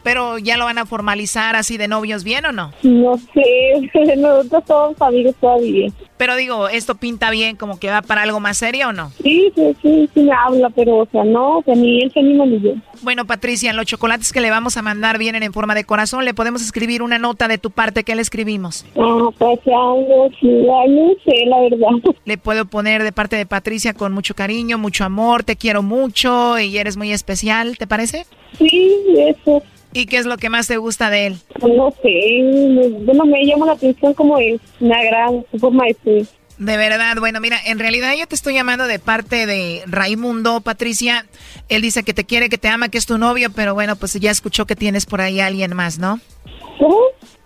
[0.03, 2.71] Pero ya lo van a formalizar así de novios bien o no?
[2.83, 5.91] No sé, nosotros somos amigos todavía.
[6.17, 9.11] Pero digo, ¿esto pinta bien como que va para algo más serio o no?
[9.23, 12.45] Sí, sí, sí, sí me habla, pero o sea, no, sea, ni él se anima
[12.45, 12.73] ni yo.
[13.01, 16.25] Bueno, Patricia, los chocolates que le vamos a mandar vienen en forma de corazón.
[16.25, 18.85] Le podemos escribir una nota de tu parte que le escribimos.
[18.97, 22.13] Ah, pues ya no, sí, no sé, la verdad.
[22.25, 26.59] Le puedo poner de parte de Patricia con mucho cariño, mucho amor, te quiero mucho
[26.59, 28.25] y eres muy especial, ¿te parece?
[28.57, 29.63] Sí, eso.
[29.93, 31.37] ¿Y qué es lo que más te gusta de él?
[31.61, 36.39] No sé, bueno, me llama la atención como es, me agrada su forma de ser.
[36.59, 41.25] De verdad, bueno, mira, en realidad yo te estoy llamando de parte de Raimundo, Patricia.
[41.69, 44.13] Él dice que te quiere, que te ama, que es tu novio, pero bueno, pues
[44.15, 46.19] ya escuchó que tienes por ahí a alguien más, ¿no?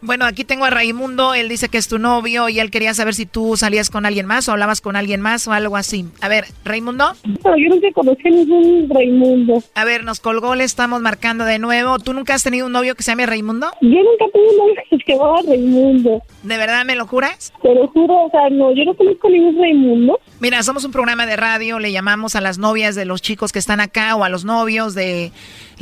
[0.06, 3.14] Bueno, aquí tengo a Raimundo, él dice que es tu novio y él quería saber
[3.14, 6.04] si tú salías con alguien más o hablabas con alguien más o algo así.
[6.20, 7.14] A ver, Raimundo.
[7.42, 9.64] Pero yo nunca conocí a ningún Raimundo.
[9.76, 12.00] A ver, nos colgó, le estamos marcando de nuevo.
[12.00, 13.68] ¿Tú nunca has tenido un novio que se llame Raimundo?
[13.80, 16.22] Yo nunca tuve un novio que se llamaba Raimundo.
[16.44, 17.54] ¿De verdad me lo juras?
[17.62, 20.20] Te lo juro, o sea, no, yo no conozco ningún Raimundo.
[20.42, 23.60] Mira, somos un programa de radio, le llamamos a las novias de los chicos que
[23.60, 25.32] están acá o a los novios de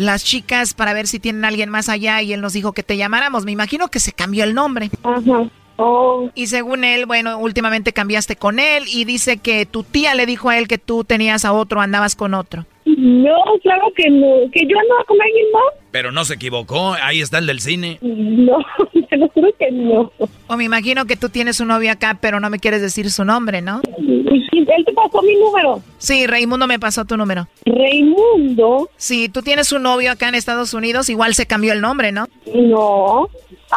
[0.06, 2.84] las chicas para ver si tienen a alguien más allá y él nos dijo que
[2.84, 3.46] te llamáramos.
[3.46, 4.90] Me imagino que se cambió el nombre.
[5.04, 5.50] Ajá.
[5.78, 6.30] Oh.
[6.36, 10.50] Y según él, bueno, últimamente cambiaste con él y dice que tu tía le dijo
[10.50, 12.66] a él que tú tenías a otro, andabas con otro.
[12.86, 15.81] No, claro que no, que yo andaba con alguien más.
[15.92, 17.98] Pero no se equivocó, ahí está el del cine.
[18.02, 18.58] No,
[19.10, 20.12] te lo juro que no.
[20.48, 23.26] O me imagino que tú tienes un novio acá, pero no me quieres decir su
[23.26, 23.82] nombre, ¿no?
[23.98, 25.82] ¿Y quién- ¿Él te pasó mi número?
[25.98, 27.46] Sí, Raimundo me pasó tu número.
[27.66, 28.90] Raimundo.
[28.96, 32.28] Sí, tú tienes un novio acá en Estados Unidos, igual se cambió el nombre, ¿no?
[32.56, 33.28] No.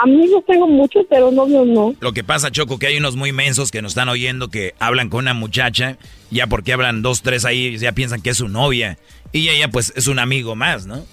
[0.02, 1.94] Amigos tengo muchos, pero novios no.
[2.00, 5.08] Lo que pasa, Choco, que hay unos muy mensos que nos están oyendo que hablan
[5.08, 5.98] con una muchacha,
[6.30, 8.98] ya porque hablan dos, tres ahí, ya piensan que es su novia.
[9.32, 11.04] Y ella, pues, es un amigo más, ¿no?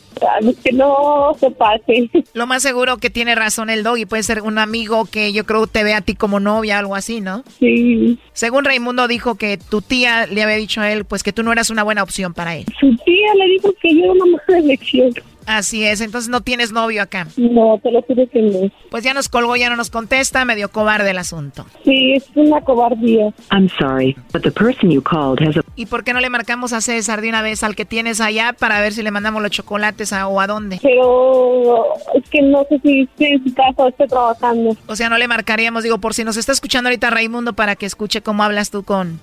[0.63, 2.09] Que no se pase.
[2.33, 4.05] Lo más seguro que tiene razón el doggy.
[4.05, 7.21] Puede ser un amigo que yo creo te ve a ti como novia, algo así,
[7.21, 7.43] ¿no?
[7.59, 8.19] Sí.
[8.33, 11.51] Según Raimundo dijo que tu tía le había dicho a él, pues que tú no
[11.51, 12.65] eras una buena opción para él.
[12.79, 15.13] Su tía le dijo que yo era una mejor elección.
[15.45, 17.27] Así es, entonces no tienes novio acá.
[17.37, 18.71] No, te lo juro que no.
[18.89, 21.65] Pues ya nos colgó, ya no nos contesta, medio cobarde el asunto.
[21.83, 23.33] Sí, es una cobardía.
[23.51, 25.61] I'm sorry, but the person you called has a...
[25.75, 28.53] ¿Y por qué no le marcamos a César de una vez al que tienes allá
[28.57, 30.79] para ver si le mandamos los chocolates a, o a dónde?
[30.81, 34.75] Pero es que no sé si en su casa o estoy trabajando.
[34.87, 37.85] O sea, no le marcaríamos, digo, por si nos está escuchando ahorita Raimundo para que
[37.85, 39.19] escuche cómo hablas tú con,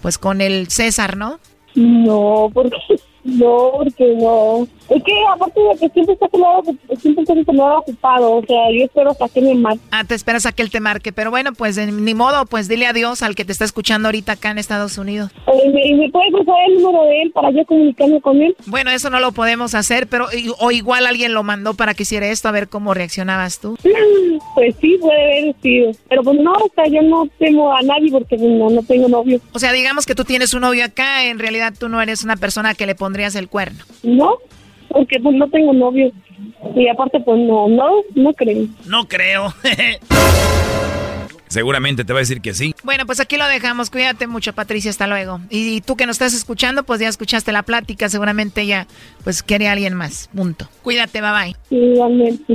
[0.00, 1.40] pues con el César, ¿no?
[1.74, 2.76] No, porque
[3.24, 4.66] no, porque no.
[4.94, 6.28] Es que aparte de que siempre está
[7.00, 9.80] siempre está ocupado, o sea, yo espero hasta que me marque.
[9.90, 12.68] Ah, te esperas a que él te marque, pero bueno, pues eh, ni modo, pues
[12.68, 15.30] dile adiós al que te está escuchando ahorita acá en Estados Unidos.
[15.64, 18.54] ¿Y me, y me puede pasar el número de él para yo comunicarme con él?
[18.66, 20.26] Bueno, eso no lo podemos hacer, pero
[20.58, 23.76] o igual alguien lo mandó para que hiciera esto, a ver cómo reaccionabas tú.
[24.54, 25.92] Pues sí, puede haber sido.
[26.08, 29.08] Pero pues no, o sea, yo no temo a nadie porque pues, no, no tengo
[29.08, 29.40] novio.
[29.52, 32.36] O sea, digamos que tú tienes un novio acá, en realidad tú no eres una
[32.36, 33.82] persona que le pondrías el cuerno.
[34.02, 34.38] No,
[34.92, 36.12] porque pues no tengo novio.
[36.76, 38.66] Y aparte pues no, no, no creo.
[38.86, 39.52] No creo.
[41.52, 42.74] Seguramente te va a decir que sí.
[42.82, 43.90] Bueno, pues aquí lo dejamos.
[43.90, 44.90] Cuídate mucho, Patricia.
[44.90, 45.38] Hasta luego.
[45.50, 48.08] Y, tú que nos estás escuchando, pues ya escuchaste la plática.
[48.08, 48.86] Seguramente ella,
[49.22, 50.30] pues quiere a alguien más.
[50.34, 50.66] Punto.
[50.82, 51.56] Cuídate, bye bye.
[51.68, 52.54] Igualmente.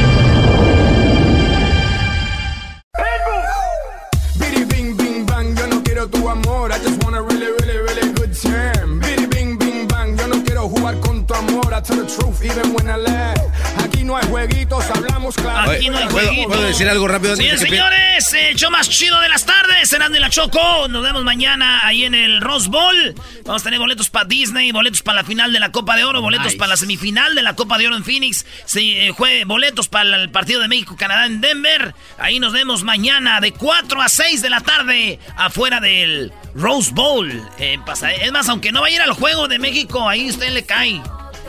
[13.83, 15.71] Aquí no hay jueguitos, hablamos claro.
[15.71, 17.35] Aquí no hay ¿puedo, decir algo rápido?
[17.35, 20.87] Sí, señores, el show más chido de las tardes, Serán de la Choco.
[20.87, 23.15] Nos vemos mañana ahí en el Rose Bowl.
[23.45, 26.21] Vamos a tener boletos para Disney, boletos para la final de la Copa de Oro,
[26.21, 26.57] boletos Nice.
[26.57, 30.15] para la semifinal de la Copa de Oro en Phoenix, sí, eh, jue- boletos para
[30.15, 31.93] el partido de México-Canadá en Denver.
[32.17, 37.31] Ahí nos vemos mañana de 4 a 6 de la tarde afuera del Rose Bowl.
[37.59, 40.49] Eh, pasa- es más, aunque no vaya a ir al juego de México, ahí usted
[40.51, 41.01] le cae.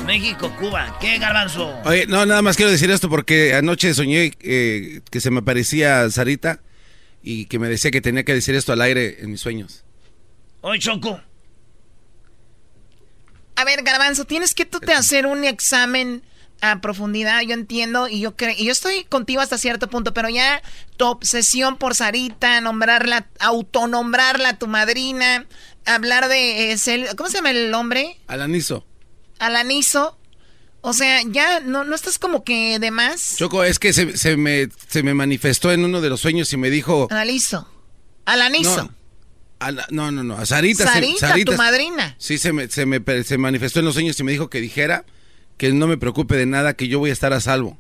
[0.07, 0.99] México, Cuba.
[1.01, 1.81] ¿Qué, Garbanzo?
[1.85, 6.09] Oye, no, nada más quiero decir esto porque anoche soñé eh, que se me aparecía
[6.11, 6.61] Sarita
[7.23, 9.85] y que me decía que tenía que decir esto al aire en mis sueños.
[10.61, 11.21] Oye, Choco.
[13.57, 16.23] A ver, Garbanzo, tienes que tú te hacer un examen
[16.63, 20.29] a profundidad, yo entiendo, y yo creo, y yo estoy contigo hasta cierto punto, pero
[20.29, 20.63] ya
[20.97, 25.47] tu obsesión por Sarita, nombrarla, autonombrarla tu madrina,
[25.85, 28.17] hablar de eh, ¿cómo se llama el hombre?
[28.29, 28.87] Alanizo.
[29.47, 30.19] Alanizo.
[30.81, 33.37] O sea, ya no, no estás como que de más.
[33.37, 36.57] Choco, es que se, se me, se me manifestó en uno de los sueños y
[36.57, 37.07] me dijo...
[37.11, 37.69] Alanizo.
[38.25, 38.85] Alanizo.
[38.85, 38.95] No,
[39.61, 40.85] a la- no, no, no, a Sarita.
[40.93, 42.17] se- Sarita, tu madrina.
[42.19, 45.05] Sí, se me, se, me, se manifestó en los sueños y me dijo que dijera
[45.57, 47.79] que no me preocupe de nada, que yo voy a estar a salvo.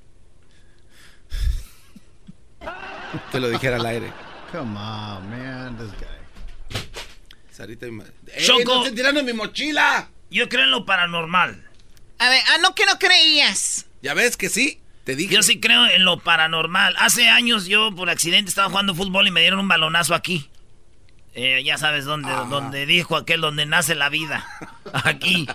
[3.31, 4.13] Que lo dijera al aire.
[4.53, 6.81] Come on, man, this guy.
[7.51, 8.13] Sarita y madre.
[8.29, 8.63] ¡Eh, Choco.
[8.65, 10.09] no estén tirando mi mochila!
[10.33, 11.62] Yo creo en lo paranormal.
[12.18, 13.87] A ver, ah, no que no creías.
[14.03, 14.80] ¿Ya ves que sí?
[15.05, 15.35] Te dije.
[15.35, 16.95] Yo sí creo en lo paranormal.
[16.99, 20.49] Hace años yo por accidente estaba jugando fútbol y me dieron un balonazo aquí.
[21.35, 24.47] Eh, ya sabes dónde, donde dijo aquel donde nace la vida.
[24.93, 25.49] Aquí.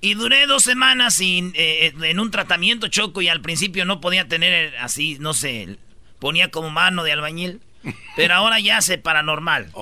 [0.00, 4.28] Y duré dos semanas sin, eh, en un tratamiento choco y al principio no podía
[4.28, 5.76] tener así, no sé,
[6.20, 7.60] ponía como mano de albañil.
[8.16, 9.72] Pero ahora ya sé paranormal.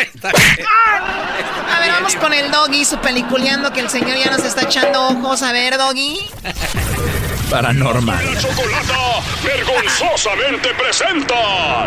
[0.00, 5.08] A ver, vamos con el doggy, su peliculeando que el señor ya nos está echando
[5.08, 5.42] ojos.
[5.42, 6.18] A ver, doggy.
[7.50, 8.34] Paranormal.
[8.34, 11.86] La chocolata vergonzosamente presenta.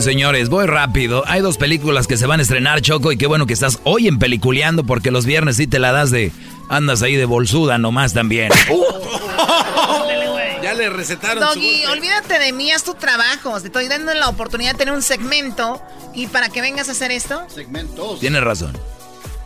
[0.00, 1.24] Señores, voy rápido.
[1.26, 4.08] Hay dos películas que se van a estrenar, Choco, y qué bueno que estás hoy
[4.08, 6.32] en peliculeando porque los viernes sí te la das de...
[6.70, 8.50] Andas ahí de bolsuda nomás también.
[10.62, 13.60] ya le recetaron Doggy, olvídate de mí, haz tu trabajo.
[13.60, 15.82] Te estoy dando la oportunidad de tener un segmento.
[16.14, 17.42] ¿Y para que vengas a hacer esto?
[17.48, 18.20] Segmentos.
[18.20, 18.78] Tienes razón.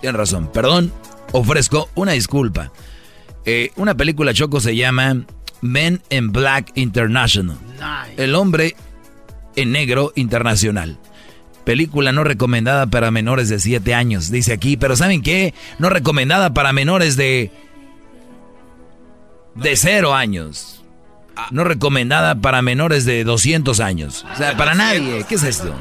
[0.03, 0.51] Tienes razón.
[0.53, 0.93] Perdón,
[1.33, 2.71] ofrezco una disculpa.
[3.45, 5.25] Eh, una película Choco se llama
[5.63, 7.57] Men in Black International.
[8.17, 8.77] El hombre
[9.57, 10.99] en negro internacional.
[11.65, 14.77] Película no recomendada para menores de 7 años, dice aquí.
[14.77, 15.55] Pero ¿saben qué?
[15.79, 17.51] No recomendada para menores de...
[19.55, 20.83] De 0 años.
[21.51, 24.27] No recomendada para menores de 200 años.
[24.33, 25.25] O sea, para nadie.
[25.29, 25.75] ¿Qué es esto?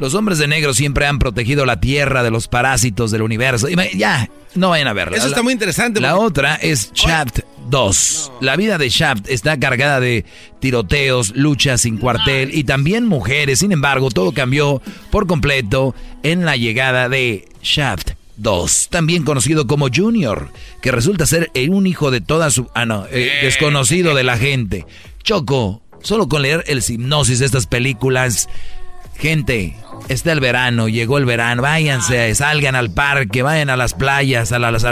[0.00, 3.68] Los hombres de negro siempre han protegido la tierra de los parásitos del universo.
[3.68, 5.18] Y ya, no vayan a verla.
[5.18, 6.00] Eso está muy interesante.
[6.00, 8.32] La otra es Shaft 2.
[8.40, 10.24] La vida de Shaft está cargada de
[10.58, 13.58] tiroteos, luchas sin cuartel y también mujeres.
[13.58, 14.80] Sin embargo, todo cambió
[15.10, 21.50] por completo en la llegada de Shaft 2, también conocido como Junior, que resulta ser
[21.68, 22.68] un hijo de toda su...
[22.74, 24.86] Ah, no, eh, desconocido de la gente.
[25.22, 28.48] Choco, solo con leer el hipnosis de estas películas
[29.20, 29.76] Gente,
[30.08, 34.58] está el verano, llegó el verano, váyanse, salgan al parque, vayan a las playas, a
[34.58, 34.84] la, las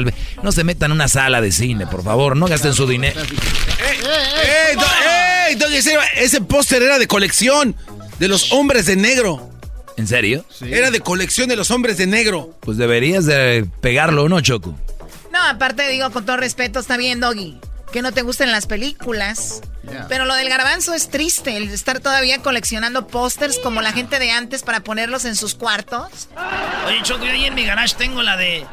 [0.42, 3.18] No se metan en una sala de cine, por favor, no gasten su dinero.
[3.20, 4.76] ¡Ey,
[5.48, 5.84] ey,
[6.16, 7.74] ese póster era de colección
[8.18, 9.50] de los hombres de negro!
[9.96, 10.44] ¿En serio?
[10.60, 12.54] Era de colección de los hombres de negro.
[12.60, 14.78] Pues deberías de pegarlo, ¿no, Choco?
[15.32, 17.58] No, aparte digo, con todo respeto, está bien, Doggy
[17.92, 19.62] que no te gusten las películas.
[20.08, 24.30] Pero lo del garbanzo es triste, el estar todavía coleccionando pósters como la gente de
[24.30, 26.28] antes para ponerlos en sus cuartos.
[26.86, 28.66] Oye, Choco, yo ahí en mi garage tengo la de.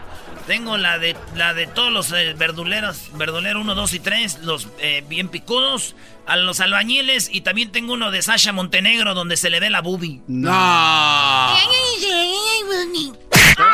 [0.46, 4.68] Tengo la de la de todos los eh, verduleros, verdulero 1, 2 y 3, los
[4.78, 5.96] eh, bien picudos,
[6.28, 9.82] a los albañiles y también tengo uno de Sasha Montenegro donde se le ve la
[9.82, 10.22] boobie.
[10.28, 10.52] No.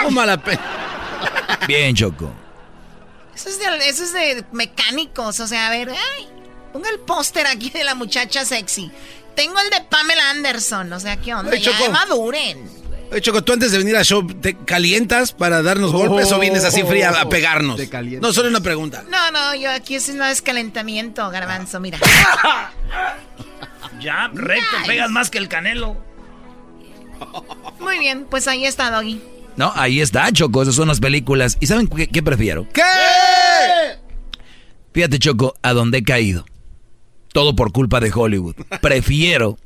[0.01, 0.57] Toma la pe
[1.67, 2.31] Bien, Choco.
[3.45, 5.39] Eso es, de, mecánicos.
[5.39, 6.27] O sea, a ver, ay,
[6.73, 8.91] ponga el póster aquí de la muchacha sexy.
[9.35, 10.91] Tengo el de Pamela Anderson.
[10.93, 11.55] O sea, ¿qué onda?
[11.55, 12.81] ya maduren.
[13.11, 16.63] Oye, Choco, tú antes de venir a show, ¿te calientas para darnos golpes o vienes
[16.63, 17.77] así fría a pegarnos?
[18.21, 19.03] no, solo una pregunta.
[19.09, 21.99] No, no, yo aquí es un descalentamiento, garbanzo, mira.
[23.99, 25.97] ya, recto, pegas más que el canelo.
[27.79, 29.21] Muy bien, pues ahí está, Doggy.
[29.58, 31.58] No, ahí está, Choco, esas son las películas.
[31.60, 32.68] ¿Y saben qué, prefiero?
[32.74, 32.82] ¿Qué?
[34.93, 36.45] Fíjate, Choco, a dónde he caído.
[37.34, 38.56] Todo por culpa de Hollywood.
[38.82, 39.58] Prefiero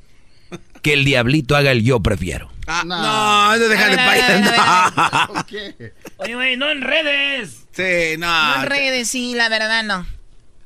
[0.82, 2.52] que el diablito haga el yo prefiero.
[2.68, 5.30] Ah, no, no, deja de payar.
[6.18, 7.66] Oye, güey, no en redes.
[7.72, 8.28] Sí, no.
[8.28, 10.06] No en redes, sí, la verdad no.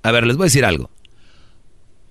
[0.03, 0.89] A ver, les voy a decir algo.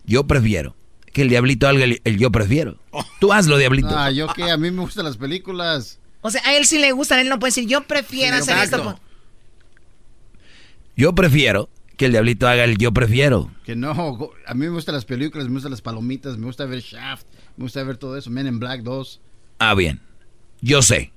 [0.05, 0.77] Yo prefiero
[1.13, 2.79] que el diablito haga el, yo prefiero.
[3.21, 3.91] Tú hazlo, diablito.
[3.91, 5.99] Ah, yo qué, a mí me gustan las películas.
[6.21, 8.99] O sea, a él sí le gusta, él no puede decir, yo prefiero hacer esto.
[10.97, 13.51] Yo prefiero que el diablito haga el yo prefiero.
[13.65, 13.91] Que no,
[14.47, 17.65] a mí me gustan las películas, me gustan las palomitas, me gusta ver Shaft, me
[17.65, 19.21] gusta ver todo eso, Men in Black 2.
[19.59, 20.01] Ah, bien.
[20.61, 21.13] Yo sé.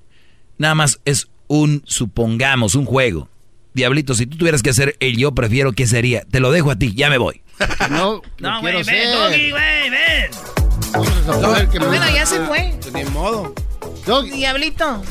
[0.58, 3.28] Nada más es un, supongamos, un juego.
[3.74, 6.24] Diablito, si tú tuvieras que hacer el yo prefiero, ¿qué sería?
[6.24, 7.42] Te lo dejo a ti, ya me voy.
[7.90, 10.30] no, no, güey, ven, Doggy, güey, ven.
[11.78, 12.74] Bueno, ya se fue.
[12.92, 13.54] Ni modo.
[14.04, 15.02] Diablito.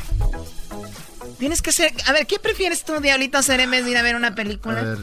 [1.39, 1.93] Tienes que ser.
[2.05, 4.79] A ver, ¿qué prefieres tú, Diablito, hacer en vez de ir a ver una película?
[4.79, 4.97] A ver,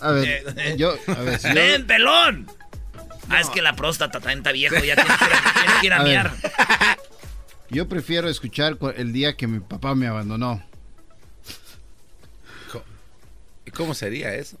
[0.00, 0.94] a ver, eh, yo.
[1.08, 2.50] A ver, ¡Ven, pelón!
[3.28, 5.10] Ah, es que la próstata está viejo, ya tiene
[5.80, 6.32] que ir a, miar.
[7.68, 10.64] Yo prefiero escuchar el día que mi papá me abandonó.
[13.66, 14.56] ¿Y cómo sería eso?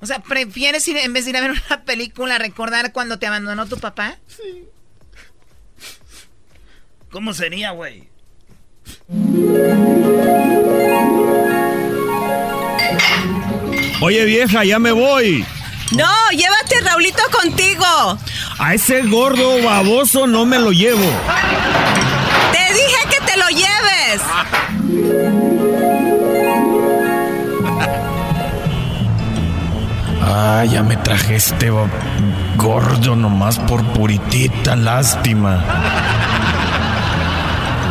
[0.00, 3.26] O sea, ¿prefieres ir en vez de ir a ver una película recordar cuando te
[3.26, 4.18] abandonó tu papá?
[4.26, 4.68] Sí.
[7.10, 8.08] ¿Cómo sería, güey?
[14.00, 15.44] Oye, vieja, ya me voy.
[15.92, 18.18] No, llévate a Raulito contigo.
[18.58, 21.10] A ese gordo baboso no me lo llevo.
[22.52, 24.22] Te dije que te lo lleves.
[30.22, 31.70] Ah, ya me traje este
[32.56, 35.64] gordo nomás por puritita, lástima.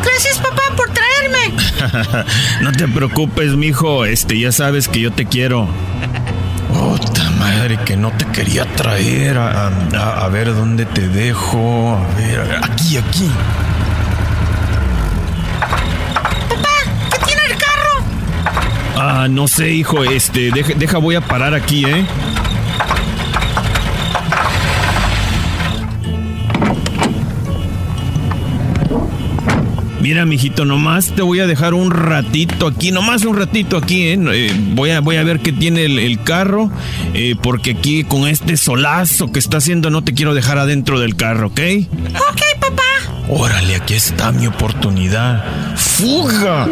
[0.04, 1.56] Gracias, papá, por traerme.
[2.62, 4.06] no te preocupes, mijo.
[4.06, 5.68] Este, ya sabes que yo te quiero.
[6.70, 9.38] Puta madre, que no te quería traer.
[9.38, 11.98] A, ver dónde te dejo.
[11.98, 13.30] A ver, aquí, aquí.
[16.50, 16.70] Papá,
[17.12, 18.06] ¿qué tiene el carro?
[18.98, 20.04] Ah, no sé, hijo.
[20.04, 22.06] Este, deja, deja voy a parar aquí, ¿eh?
[30.06, 34.20] Mira, mijito, nomás te voy a dejar un ratito aquí, nomás un ratito aquí, ¿eh?
[34.34, 36.70] Eh, voy, a, voy a ver qué tiene el, el carro,
[37.16, 41.16] eh, porque aquí con este solazo que está haciendo no te quiero dejar adentro del
[41.16, 41.60] carro, ¿ok?
[42.30, 42.84] Ok, papá.
[43.30, 45.44] Órale, aquí está mi oportunidad.
[45.76, 46.68] ¡Fuga!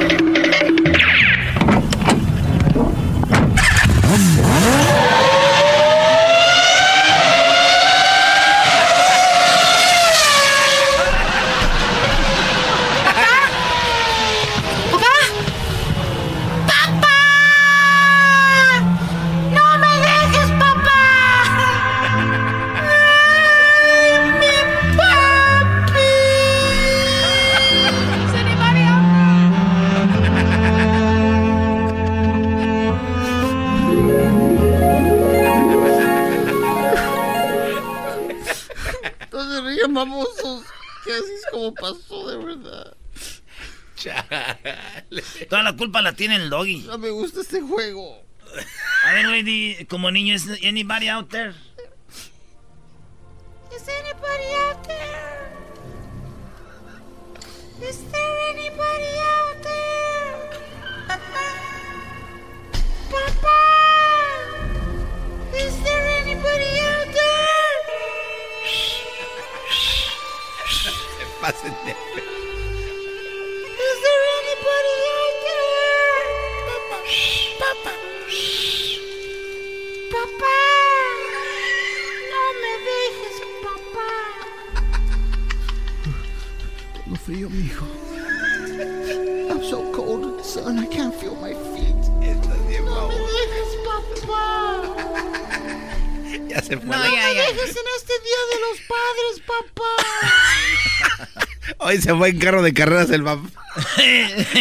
[45.49, 46.79] Toda la culpa la tiene el doggy.
[46.87, 48.21] No me gusta este juego.
[49.05, 51.53] A ver, di- como niño, ¿es anybody out there?
[53.75, 55.51] Is anybody out there?
[57.89, 60.49] Is there anybody out there?
[63.11, 63.59] Papa!
[65.57, 67.75] Is there anybody out there?
[71.17, 72.22] Se pasen de-
[87.25, 87.85] Frío, mijo.
[89.49, 90.77] I'm so cold, son.
[90.79, 91.95] I can't feel my feet.
[92.83, 94.81] No me dejes, papá.
[96.49, 96.85] Ya se fue.
[96.85, 99.93] No, la- me dejes en este día de los padres, papá.
[101.85, 103.47] Hoy se fue en carro de carreras el papá.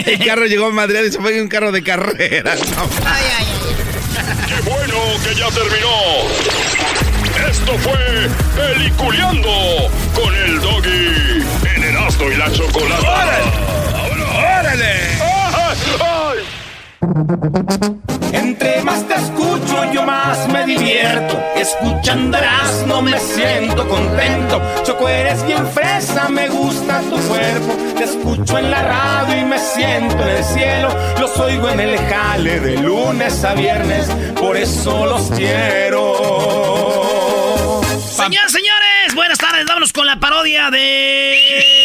[0.07, 2.61] El carro llegó a Madrid y se fue en un carro de carreras.
[2.71, 2.89] No.
[4.49, 6.29] ¡Qué bueno que ya terminó!
[7.49, 9.51] Esto fue Peliculeando
[10.15, 11.42] con el Doggy
[12.13, 13.41] Erasmo y la Chocolata.
[14.61, 14.95] ¡Órale!
[16.01, 16.39] ¡Ay!
[18.33, 21.41] Entre más te escucho, yo más me divierto.
[21.57, 22.39] Escuchando
[22.87, 24.61] no me siento contento.
[24.85, 27.77] Choco, eres bien fresa, me gusta tu cuerpo.
[27.97, 30.89] Te escucho en la radio y me siento en el cielo.
[31.21, 34.07] Los oigo en el jale de lunes a viernes,
[34.39, 36.53] por eso los quiero.
[38.11, 39.65] Señoras, señores, buenas tardes.
[39.67, 41.82] Vámonos con la parodia de.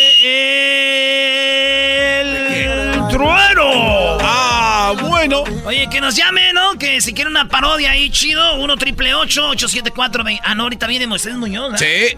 [2.64, 4.18] El trueno.
[4.22, 5.44] Ah, bueno.
[5.66, 6.74] Oye, que nos llame, ¿no?
[6.80, 11.36] Que si quiere una parodia ahí chido, 1 triple 874 Ah, no, ahorita viene Moisés
[11.36, 11.80] Muñoz.
[11.80, 12.16] Sí.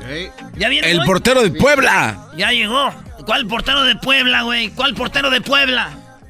[0.55, 0.89] ¿Ya viene?
[0.91, 1.05] El hoy?
[1.05, 2.27] portero de Puebla.
[2.37, 2.93] Ya llegó.
[3.25, 4.69] ¿Cuál portero de Puebla, güey?
[4.69, 5.89] ¿Cuál portero de Puebla?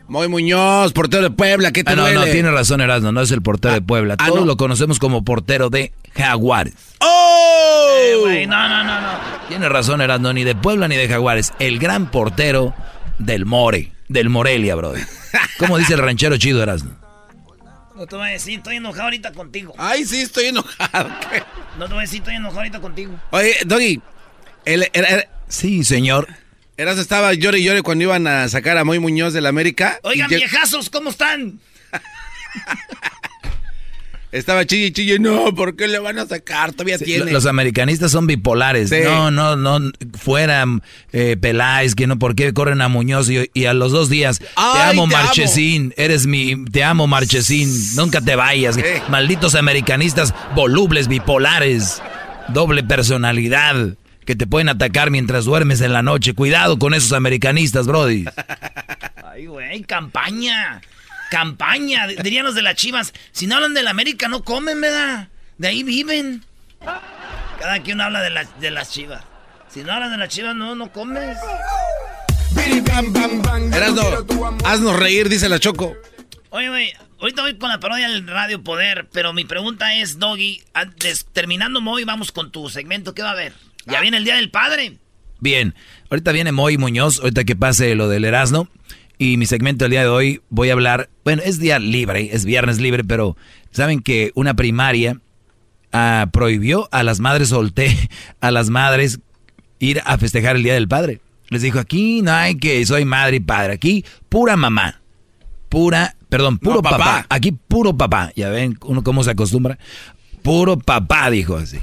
[0.10, 1.72] Moy Muñoz, portero de Puebla.
[1.72, 2.16] ¿Qué te Ah, no, duele?
[2.20, 4.16] no, tiene razón Erasmo, no es el portero de Puebla.
[4.18, 4.46] ah, Todos no.
[4.48, 6.74] lo conocemos como portero de Jaguares.
[7.00, 8.26] ¡Oh!
[8.28, 9.08] Eh, no, no, no, no.
[9.48, 11.54] Tiene razón Erasmo, ni de Puebla ni de Jaguares.
[11.60, 12.74] El gran portero
[13.20, 15.06] del More, del Morelia, brother.
[15.60, 16.92] ¿Cómo dice el ranchero chido Erasmo?
[17.96, 19.74] No te voy a decir, estoy enojado ahorita contigo.
[19.78, 21.10] Ay, sí, estoy enojado.
[21.32, 21.44] ¿qué?
[21.78, 23.14] No te voy a decir, estoy enojado ahorita contigo.
[23.32, 24.02] Oye, Doggy.
[24.66, 26.28] El, el, el- Sí, señor.
[26.80, 30.00] Eras estaba llore y llore cuando iban a sacar a Moy Muñoz del América.
[30.04, 31.60] Oigan, viejazos, ¿cómo están?
[34.32, 35.20] Estaba chille y chille.
[35.20, 36.72] No, ¿por qué le van a sacar?
[36.72, 37.34] Todavía Sí, tiene.
[37.34, 38.92] Los americanistas son bipolares.
[38.92, 39.02] Sí.
[39.04, 39.92] No, no, no.
[40.18, 40.64] Fuera
[41.12, 43.30] eh, Peláez, que no, ¿por qué corren a Muñoz?
[43.30, 45.94] Y, y a los dos días, te amo, te Marchesín.
[45.98, 47.70] Eres mi, te amo, Marchesín.
[47.96, 48.78] Nunca te vayas.
[49.10, 52.02] Malditos americanistas volubles, bipolares.
[52.48, 53.98] Doble personalidad.
[54.30, 56.36] Que te pueden atacar mientras duermes en la noche.
[56.36, 58.26] Cuidado con esos americanistas, Brody.
[59.26, 60.82] Ay, güey, campaña.
[61.32, 63.12] Campaña, dirían los de las chivas.
[63.32, 65.30] Si no hablan de la América, no comen, ¿verdad?
[65.58, 66.44] De ahí viven.
[67.60, 69.24] Cada quien habla de, la- de las chivas.
[69.68, 71.36] Si no hablan de las chivas, no, no comes.
[73.74, 74.04] Erasno,
[74.64, 75.96] haznos reír, dice la Choco.
[76.52, 80.62] Oye, güey, ahorita voy con la parodia del Radio Poder, pero mi pregunta es, Doggy,
[80.76, 83.54] antes, terminando Moy, vamos con tu segmento, ¿qué va a haber?
[83.86, 84.98] Ya viene el Día del Padre.
[85.40, 85.74] Bien,
[86.10, 88.68] ahorita viene Moy Muñoz, ahorita que pase lo del Erasmo.
[89.18, 92.46] Y mi segmento del día de hoy voy a hablar, bueno, es día libre, es
[92.46, 93.36] viernes libre, pero
[93.70, 95.20] saben que una primaria
[95.92, 98.10] ah, prohibió a las madres solté,
[98.42, 99.20] a las madres
[99.80, 101.20] ir a festejar el Día del Padre.
[101.50, 105.02] Les dijo, aquí no hay que soy madre y padre, aquí pura mamá,
[105.68, 106.98] pura, perdón, puro No, papá.
[106.98, 107.26] papá.
[107.30, 108.32] aquí puro papá.
[108.36, 109.80] Ya ven uno cómo se acostumbra.
[110.44, 111.80] Puro papá, dijo así.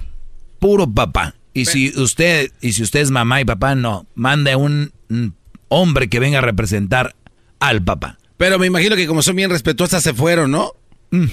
[0.58, 1.34] Puro papá.
[1.60, 5.34] Y si usted, y si usted es mamá y papá, no, mande un, un-
[5.68, 7.14] hombre que venga a representar
[7.60, 8.18] al papá.
[8.36, 10.72] Pero me imagino que como son bien respetuosas se fueron, ¿no?
[11.10, 11.24] Mm.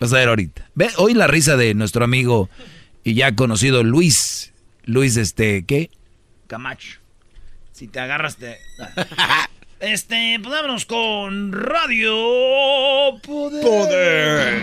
[0.00, 0.68] Vas a ver ahorita.
[0.74, 2.50] Ve, hoy la risa de nuestro amigo
[3.04, 4.52] y ya conocido Luis.
[4.84, 5.88] Luis, este, ¿qué?
[6.48, 6.98] Camacho.
[7.72, 8.58] Si te agarras, te...
[9.80, 14.62] Este, pues vámonos con Radio Poder.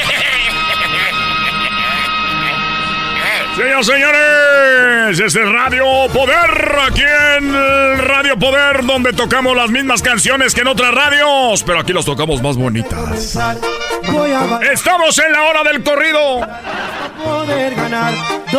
[3.61, 7.03] Señoras señores, este es Radio Poder, aquí
[7.37, 7.53] en
[7.99, 12.41] Radio Poder, donde tocamos las mismas canciones que en otras radios, pero aquí las tocamos
[12.41, 13.37] más bonitas.
[14.63, 16.39] Estamos en la hora del corrido.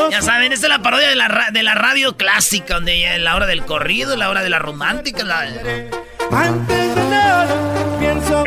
[0.09, 3.35] Ya saben, esta es la parodia de la, de la radio clásica, donde es la
[3.35, 5.25] hora del corrido, la hora de la romántica.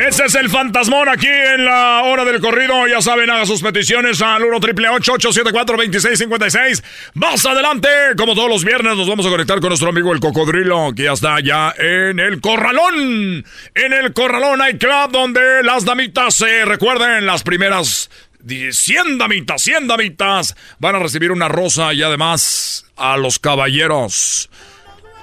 [0.08, 2.88] Ese es el fantasmón aquí en la hora del corrido.
[2.88, 6.84] Ya saben, haga sus peticiones al 1 triple 874 2656
[7.16, 10.94] Más adelante, como todos los viernes, nos vamos a conectar con nuestro amigo el cocodrilo,
[10.96, 13.46] que ya está ya en el corralón.
[13.74, 18.10] En el corralón hay club donde las damitas se recuerden las primeras
[18.48, 24.50] 100 damitas, 100 damitas van a recibir una rosa y además a los caballeros.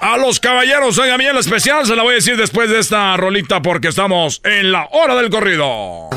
[0.03, 3.17] A los caballeros, oigan bien, la especial se la voy a decir después de esta
[3.17, 6.11] rolita porque estamos en la hora del corrido.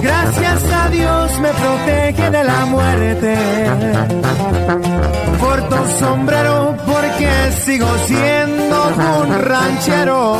[0.00, 3.36] Gracias a Dios me protege de la muerte.
[5.40, 7.28] Corto sombrero porque
[7.64, 10.38] sigo siendo un ranchero.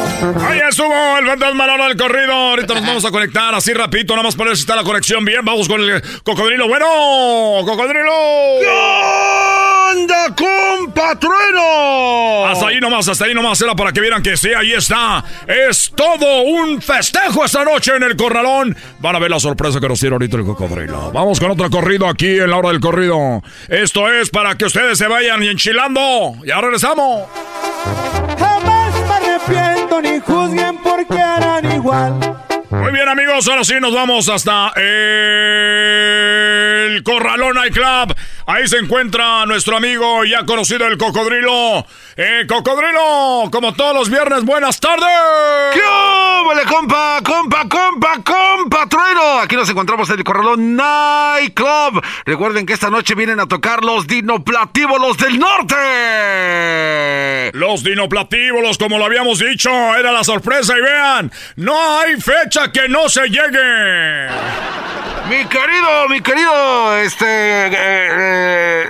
[0.49, 2.33] Ahí estuvo el fantasma la hora del corrido.
[2.33, 5.25] Ahorita nos vamos a conectar así rapidito, nada más para ver si está la conexión
[5.25, 5.45] bien.
[5.45, 6.69] Vamos con el cocodrilo.
[6.69, 6.87] Bueno,
[7.65, 8.13] cocodrilo.
[9.91, 12.47] ¡Anda, compa trueno!
[12.47, 13.61] Hasta ahí nomás, hasta ahí nomás.
[13.61, 15.25] Era para que vieran que sí, ahí está.
[15.47, 18.77] Es todo un festejo esta noche en el corralón.
[18.99, 21.13] Van a ver la sorpresa que nos tiene ahorita el cocodrilo.
[21.13, 23.43] Vamos con otro corrido aquí en la hora del corrido.
[23.69, 26.35] Esto es para que ustedes se vayan enchilando.
[26.45, 27.29] Ya regresamos.
[28.39, 32.36] Jamás me arrepiento ni juzguen porque harán igual.
[32.87, 35.03] Muy bien, amigos, ahora sí nos vamos hasta el
[37.03, 38.15] Corralón Night Club.
[38.47, 41.85] Ahí se encuentra nuestro amigo ya conocido el Cocodrilo.
[42.17, 45.05] Eh, Cocodrilo, como todos los viernes, buenas tardes.
[45.75, 45.81] ¿Qué
[46.47, 49.41] vale, compa, compa, compa, compa, trueno?
[49.41, 52.01] Aquí nos encontramos en el Corralón Night Club.
[52.25, 55.75] Recuerden que esta noche vienen a tocar los dinoplatívolos del norte.
[57.53, 62.89] Los dinoplatívolos, como lo habíamos dicho, era la sorpresa y vean, no hay fecha que
[62.91, 64.29] no se llegue.
[65.31, 67.71] Mi querido, mi querido, este, eh,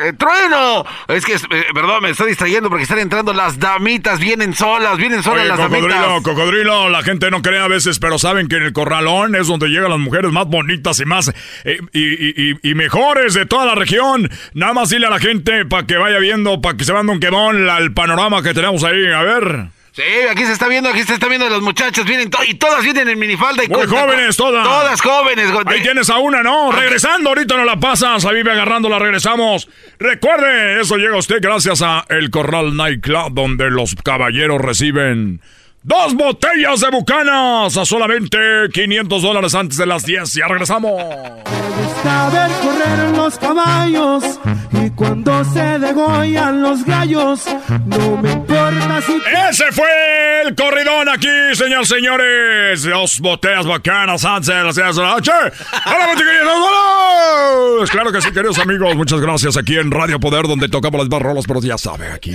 [0.09, 0.85] eh, trueno.
[1.09, 1.39] Es que, eh,
[1.73, 4.19] perdón, me estoy distrayendo porque están entrando las damitas.
[4.21, 6.23] Vienen solas, vienen solas Oye, las cocodrilo, damitas.
[6.25, 9.69] cocodrilo, la gente no cree a veces, pero saben que en el corralón es donde
[9.69, 11.29] llegan las mujeres más bonitas y más
[11.65, 14.29] eh, y, y- y- y mejores de toda la región.
[14.53, 17.21] Nada más dile a la gente para que vaya viendo, para que se mande un
[17.21, 19.07] quedón la- el panorama que tenemos ahí.
[19.11, 19.69] A ver.
[19.97, 22.05] Sí, aquí se está viendo, aquí se está viendo las muchachas.
[22.05, 24.62] Vienen to- y todas vienen en minifalda y Muy con- jóvenes todas.
[24.62, 25.48] Todas jóvenes.
[25.64, 26.70] Ahí tienes a una, ¿no?
[26.70, 28.27] Regresando, ahorita no la pasas.
[28.27, 29.70] Ahí vive agarrándola, regresamos.
[29.98, 35.40] Recuerde, eso llega a usted gracias a El Corral Night Club, donde los caballeros reciben
[35.82, 38.36] dos botellas de bucanas a solamente
[38.74, 40.31] 500 dólares antes de las 10.
[40.35, 40.93] Ya regresamos.
[40.93, 44.40] gusta ver correr los caballos
[44.73, 47.44] y cuando se degollan los gallos,
[47.86, 48.36] no me
[48.68, 49.12] importa si...
[49.51, 52.82] Ese fue el corridón aquí, señores, señores.
[52.82, 55.32] Dos botellas bacanas antes de las 10 de la noche.
[55.32, 57.90] ¡Hola, queridos!
[57.90, 58.94] Claro que sí, queridos amigos.
[58.97, 62.34] Muchas gracias aquí en Radio Poder, donde tocamos las barrolas, pero ya sabe, aquí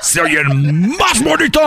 [0.00, 1.62] se oyen más bonitos.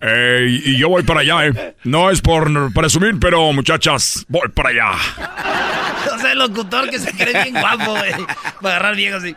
[0.00, 1.74] Ey, y yo voy para allá, ¿eh?
[1.84, 4.92] No es por presumir, pero muchachas, voy para allá.
[6.12, 8.12] O sea, el locutor que se cree bien guapo, güey.
[8.60, 9.36] Para agarrar viejo así.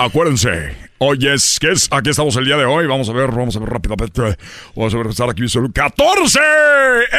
[0.00, 1.88] Acuérdense, hoy es, ¿qué es?
[1.90, 2.86] Aquí estamos el día de hoy.
[2.86, 4.38] Vamos a ver, vamos a ver rápidamente.
[4.76, 5.42] Vamos a ver, estar aquí.
[5.42, 6.38] el 14.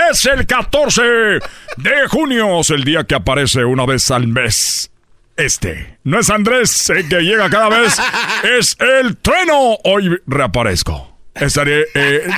[0.09, 2.61] Es el 14 de junio.
[2.61, 4.89] Es el día que aparece una vez al mes.
[5.35, 5.97] Este.
[6.05, 7.99] No es Andrés, el que llega cada vez.
[8.57, 9.77] Es el trueno.
[9.83, 11.17] Hoy reaparezco.
[11.35, 12.29] Estaré eh,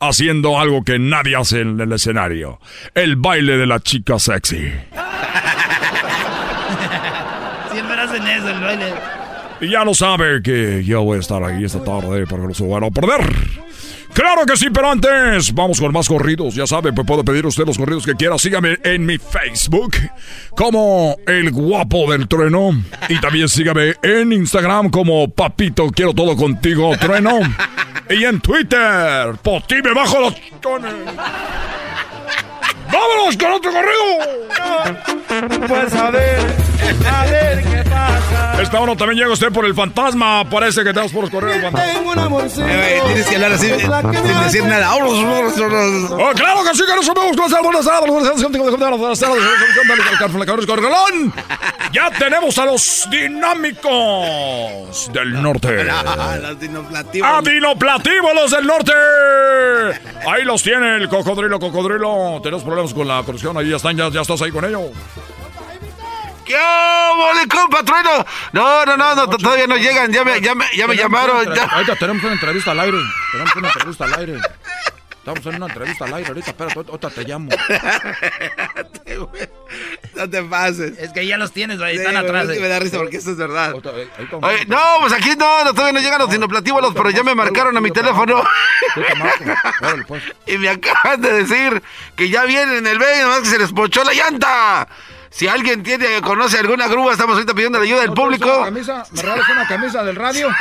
[0.00, 2.58] haciendo algo que nadie hace en el escenario.
[2.92, 4.72] El baile de la chica sexy.
[7.70, 9.25] Siempre hacen eso, el baile.
[9.60, 12.66] Y ya lo sabe que yo voy a estar ahí esta tarde porque no se
[12.66, 13.20] van a perder.
[14.12, 16.54] Claro que sí, pero antes vamos con más corridos.
[16.54, 18.38] Ya sabe, pues puede pedir usted los corridos que quiera.
[18.38, 19.94] Sígame en mi Facebook
[20.56, 22.70] como el guapo del trueno.
[23.10, 27.40] Y también sígame en Instagram como Papito Quiero Todo Contigo Trueno.
[28.08, 30.94] Y en Twitter, por ti me bajo los chones.
[32.96, 34.04] ¡Vámonos con otro corrido!
[35.68, 36.40] Pues a ver,
[37.12, 38.62] a ver qué pasa.
[38.62, 40.48] Esta hora también llega usted por el fantasma.
[40.48, 41.58] Parece que tenemos por los correos.
[41.74, 42.66] Tengo un amorcito.
[42.66, 43.90] Eh, tienes que hablar así, eh, sin
[44.42, 44.94] decir nada.
[44.94, 48.10] Oh, claro que sí, que nos subimos con buenas tardes.
[51.92, 55.84] Ya tenemos a los dinámicos del norte.
[55.84, 57.30] Los dinoplativos.
[57.30, 58.92] A dinoplatívolos del norte.
[60.26, 62.40] Ahí los tiene el cocodrilo, cocodrilo.
[62.42, 63.56] Tenemos problemas con la conexión.
[63.56, 64.90] Ahí ya están, ya, ya estás ahí con ellos.
[66.44, 68.24] ¿Qué ole, compa, trueno?
[68.52, 71.52] No, no, no, no, todavía no llegan, ya me, ya me, ya me llamaron.
[71.52, 71.64] Ya.
[71.64, 72.98] Ahorita tenemos una entrevista al aire.
[73.32, 74.40] Tenemos una entrevista al aire.
[75.26, 77.50] Estamos en una entrevista al aire ahorita, espérate, ahorita te llamo.
[80.14, 80.96] No te pases.
[80.98, 82.48] Es que ya los tienes, güey, Sí, están atrás.
[82.48, 82.60] eh.
[82.60, 83.74] me da risa porque esto es verdad.
[83.74, 87.76] Oye, no, pues aquí no, no, todavía no llegan los dinoplatívolos, pero ya me marcaron
[87.76, 88.40] a mi teléfono.
[90.46, 91.82] y me acaban de decir
[92.14, 94.86] que ya vienen en el B, nomás que se les pochó la llanta.
[95.30, 98.62] Si alguien tiene, conoce alguna grúa, estamos ahorita pidiendo la ayuda del público.
[98.64, 99.04] camisa?
[99.10, 100.54] ¿Me regalas una camisa del radio?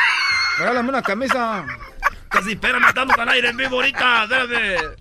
[0.58, 1.66] Regálame una camisa.
[2.36, 4.95] Casi, espérame, estamos al aire en vivo ahorita, espérame.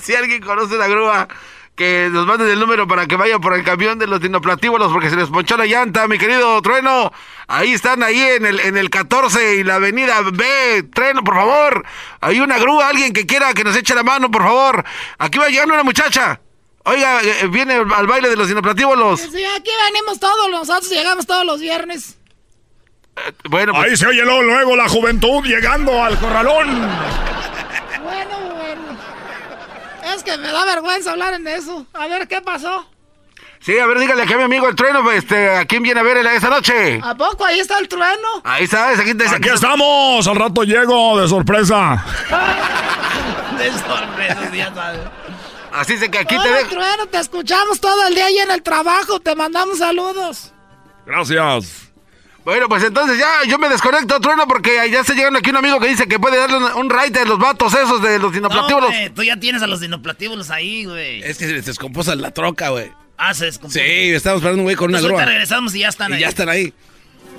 [0.00, 1.26] Si alguien conoce la grúa,
[1.74, 5.10] que nos manden el número para que vaya por el camión de los dinoplatívolos porque
[5.10, 7.12] se les ponchó la llanta, mi querido Trueno.
[7.48, 10.84] Ahí están, ahí en el, en el 14 y la avenida B.
[10.94, 11.84] Trueno, por favor.
[12.20, 14.84] Hay una grúa, alguien que quiera que nos eche la mano, por favor.
[15.18, 16.40] Aquí va llegando una muchacha.
[16.84, 19.18] Oiga, eh, viene al baile de los dinoplatívolos.
[19.20, 22.18] Sí, aquí venimos todos, nosotros llegamos todos los viernes.
[23.48, 26.68] Bueno, pues- Ahí se oye luego, luego la juventud llegando al corralón.
[28.02, 28.82] Bueno, bueno.
[30.14, 31.86] Es que me da vergüenza hablar en eso.
[31.94, 32.86] A ver, ¿qué pasó?
[33.60, 36.02] Sí, a ver, dígale aquí a mi amigo el Trueno, este, ¿a quién viene a
[36.02, 36.98] ver esa noche?
[37.00, 38.28] ¿A poco ahí está el trueno?
[38.42, 42.04] Ahí sabes, aquí, está- Aquí estamos, al rato llego de sorpresa.
[43.58, 45.00] De sorpresa, ya sabes.
[45.72, 46.70] Así es que aquí te Hola, dejo.
[46.70, 49.20] trueno, te escuchamos todo el día ahí en el trabajo.
[49.20, 50.52] Te mandamos saludos.
[51.06, 51.81] Gracias.
[52.44, 55.78] Bueno, pues entonces ya yo me desconecto, Trueno, porque ya está llegando aquí un amigo
[55.78, 58.36] que dice que puede darle un, un ride a los vatos esos de los No,
[58.36, 58.90] dinoplatívolos.
[58.90, 61.22] güey, tú ya tienes a los dinoplatívolos ahí, güey.
[61.22, 62.90] Es que se les descompuso la troca, güey.
[63.16, 63.78] Ah, se descompuso.
[63.78, 65.32] Sí, estamos esperando un güey con una Pues ahorita grúa.
[65.32, 66.20] regresamos y ya están Y ahí.
[66.20, 66.74] ya están ahí.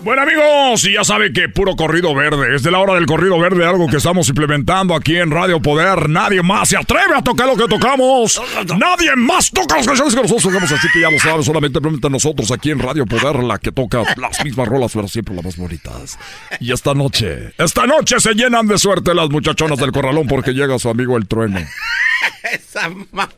[0.03, 2.55] Bueno amigos, y ya sabe que puro corrido verde.
[2.55, 6.09] Es de la hora del corrido verde, algo que estamos implementando aquí en Radio Poder.
[6.09, 8.41] Nadie más se atreve a tocar lo que tocamos.
[8.77, 10.71] Nadie más toca las canciones que nosotros tocamos.
[10.73, 14.03] Así que ya lo saben, solamente simplemente nosotros aquí en Radio Poder, la que toca
[14.17, 16.19] las mismas rolas, pero siempre las más bonitas.
[16.59, 20.77] Y esta noche, esta noche se llenan de suerte las muchachonas del corralón porque llega
[20.79, 21.61] su amigo el trueno.
[22.51, 23.29] Esa mamá.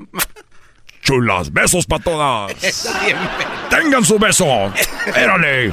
[1.03, 2.55] Chulas, besos para todas.
[3.69, 4.73] Tengan su beso.
[5.15, 5.71] Érale.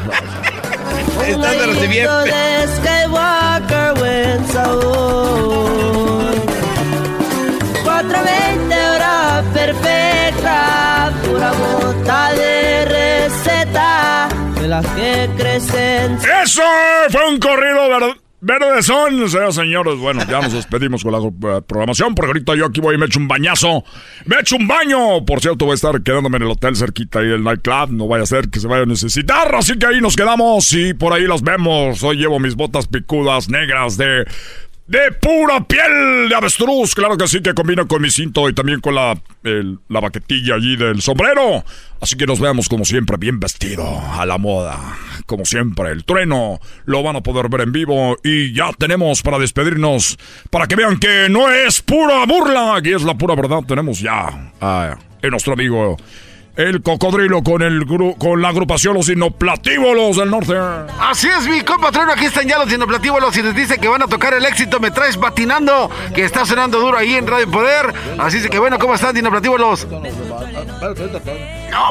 [1.27, 2.07] Estás de los bien.
[2.25, 6.35] de Skywalker went Saúl.
[7.85, 14.29] 420 hora perfecta, pura bota de receta
[14.61, 16.19] de las que crecen.
[16.43, 16.63] ¡Eso
[17.11, 19.29] fue un corrido ver- verde son!
[19.29, 22.97] Señoras señores, bueno, ya nos despedimos con la eh, programación porque ahorita yo aquí voy
[22.97, 23.85] y me echo un bañazo.
[24.27, 25.25] ¡Me echo un baño!
[25.25, 27.91] Por cierto, voy a estar quedándome en el hotel cerquita ahí del nightclub.
[27.91, 30.93] No vaya a ser que se vaya a necesitar, así que ahí nos quedamos y
[30.93, 32.03] por ahí las vemos.
[32.03, 34.27] Hoy llevo mis botas picudas negras de...
[34.87, 38.81] De pura piel de avestruz, claro que sí, que combina con mi cinto y también
[38.81, 41.65] con la, el- la baquetilla allí del sombrero.
[42.01, 44.79] Así que nos vemos como siempre, bien vestido, a la moda.
[45.27, 49.39] Como siempre, el trueno lo van a poder ver en vivo y ya tenemos para
[49.39, 50.19] despedirnos,
[50.51, 53.61] para que vean que no es pura burla, aquí es la pura verdad.
[53.67, 55.97] Tenemos ya a, a nuestro amigo
[56.57, 60.55] el cocodrilo con, el, gru- con la agrupación Los Inoplatívolos del Norte.
[61.01, 64.03] Así es, mi compa Trueno, aquí están ya los dinoplatívolos y les dice que van
[64.03, 67.95] a tocar el éxito Me Traes Patinando, que está sonando duro ahí en Radio Poder.
[68.19, 69.87] Así es que bueno, ¿cómo están dinoplatívolos?
[69.89, 69.99] No,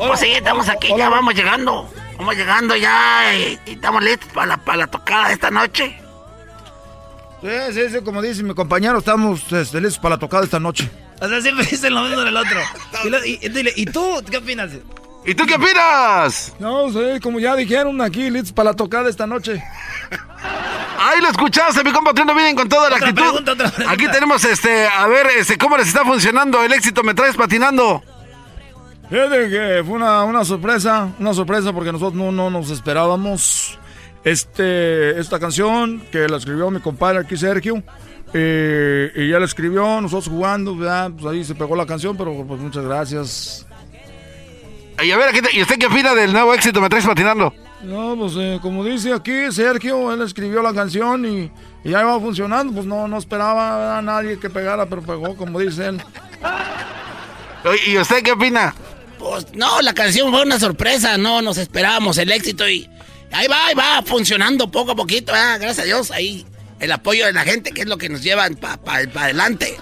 [0.08, 1.90] pues sí, estamos aquí, ya vamos llegando.
[2.18, 5.98] Vamos llegando ya y, y estamos listos para la, para la tocada de esta noche.
[7.42, 10.92] Sí, sí, sí, como dice mi compañero, estamos este, listos para la tocada esta noche.
[11.22, 12.60] O sea, siempre dicen lo mismo del otro.
[13.06, 14.72] Y, lo- y- y dile, ¿y tú qué opinas?
[15.24, 16.52] ¿Y tú qué opinas?
[16.60, 19.64] No, sí, como ya dijeron aquí, listos para la tocada esta noche.
[21.00, 23.28] Ahí lo escuchaste, mi compa Trueno, vienen con toda la Otra actitud.
[23.30, 23.92] pregunta, otra pregunta.
[23.92, 28.04] Aquí tenemos, este, a ver, este, ¿cómo les está funcionando el éxito Me Traes Patinando?
[29.10, 33.78] Fíjate que fue una, una sorpresa, una sorpresa porque nosotros no, no nos esperábamos.
[34.24, 37.82] Este, esta canción que la escribió mi compadre aquí, Sergio,
[38.34, 41.12] Eh, y ya le escribió, nosotros jugando, ¿verdad?
[41.20, 43.66] Pues ahí se pegó la canción, pero pues muchas gracias.
[45.04, 47.54] Y a ver, aquí te- ¿y usted qué opina del nuevo éxito Me Traes Patinando?
[47.84, 51.52] No, pues eh, como dice aquí Sergio, él escribió la canción y,
[51.84, 55.60] y ya iba funcionando, pues no, no esperaba a nadie que pegara, pero pegó, como
[55.60, 56.02] dice él.
[57.88, 58.74] ¿Y usted qué opina?
[59.20, 62.88] Pues no, la canción fue una sorpresa, no nos esperábamos el éxito y
[63.32, 65.60] ahí va, ahí va, funcionando poco a poquito, ¿verdad?
[65.60, 66.46] gracias a Dios, ahí
[66.82, 68.48] el apoyo de la gente que es lo que nos lleva
[68.84, 69.78] para adelante.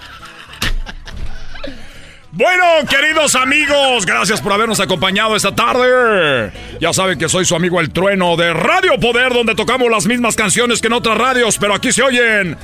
[2.32, 6.52] Bueno, queridos amigos, gracias por habernos acompañado esta tarde.
[6.80, 10.36] Ya saben que soy su amigo El Trueno de Radio Poder, donde tocamos las mismas
[10.36, 12.56] canciones que en otras radios, pero aquí se oyen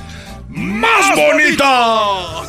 [0.47, 2.47] más bonitas.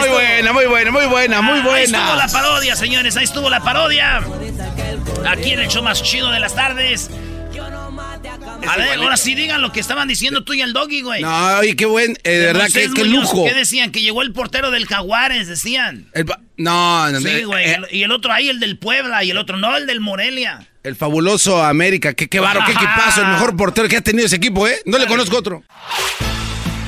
[0.00, 2.32] Muy buena, muy buena, muy buena, muy Ahí estuvo la buena.
[2.32, 3.16] parodia, señores.
[3.16, 4.20] Ahí estuvo la parodia.
[5.28, 7.08] Aquí en el show más chido de las tardes.
[8.68, 11.22] A ver, ahora sí digan lo que estaban diciendo tú y el doggy, güey.
[11.22, 13.44] No, oye, qué buen, eh, de De verdad, Moisés qué, qué Muñoz, lujo.
[13.44, 13.92] ¿Qué decían?
[13.92, 16.08] Que llegó el portero del Jaguares, decían.
[16.12, 16.26] El
[16.56, 17.70] no, no, Sí, güey.
[17.70, 19.22] eh, y el otro ahí, el del Puebla.
[19.24, 20.66] Y el otro no, el del Morelia.
[20.82, 24.36] el fabuloso América, qué, qué baro, qué equipazo, el mejor portero que ha tenido ese
[24.36, 24.80] equipo, ¿eh?
[24.86, 25.62] No le conozco otro.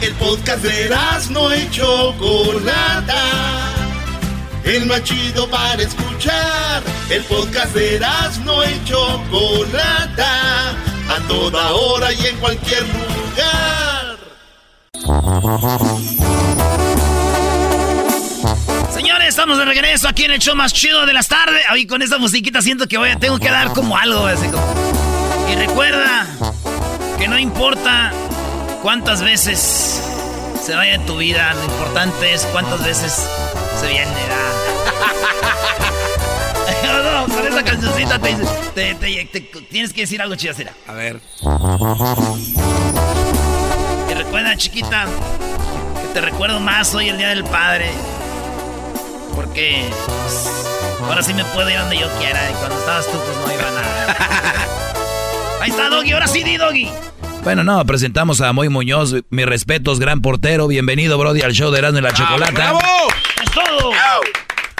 [0.00, 0.90] El podcast de
[1.30, 3.24] no y Chocolata.
[4.64, 6.82] El más chido para escuchar.
[7.10, 8.00] El podcast de
[8.44, 10.76] no y Chocolata.
[11.08, 14.18] A toda hora y en cualquier lugar.
[18.92, 21.62] Señores, estamos de regreso aquí en el show más chido de las tardes.
[21.68, 24.26] Ahí con esta musiquita siento que voy a, tengo que dar como algo.
[24.26, 24.46] Así.
[25.50, 26.26] Y recuerda
[27.18, 28.12] que no importa
[28.82, 30.02] cuántas veces
[30.62, 33.26] se vaya tu vida, lo importante es cuántas veces
[33.80, 34.12] se viene.
[36.82, 37.26] ¿verdad?
[37.28, 38.34] no, con esa cancioncita te,
[38.74, 39.40] te- te- te-
[39.70, 40.72] tienes que decir algo chido, será.
[40.86, 41.20] A ver.
[44.10, 45.06] Y recuerda, chiquita,
[46.02, 47.90] que te recuerdo más hoy el Día del Padre.
[49.34, 50.50] Porque pues,
[51.02, 52.50] ahora sí me puedo ir donde yo quiera.
[52.50, 54.16] Y cuando estabas tú, pues no iba a nada.
[55.60, 56.12] Ahí está, Doggy.
[56.12, 56.90] Ahora sí, di, Doggy.
[57.44, 60.66] Bueno, no, presentamos a Moy Muñoz, mis respetos, gran portero.
[60.66, 62.74] Bienvenido, Brody, al show de Erasmo y la Chocolata.
[63.42, 63.92] ¡Es todo!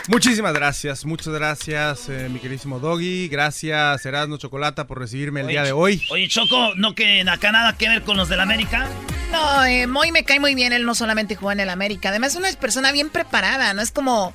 [0.08, 3.28] Muchísimas gracias, muchas gracias, eh, mi queridísimo Doggy.
[3.28, 6.02] Gracias, Erasmo Chocolata, por recibirme el Oye, día de hoy.
[6.10, 8.88] Oye, Choco, ¿no que acá nada que ver con los del América?
[9.30, 12.32] No, eh, Moy me cae muy bien, él no solamente juega en el América, además
[12.32, 14.32] es una persona bien preparada, no es como...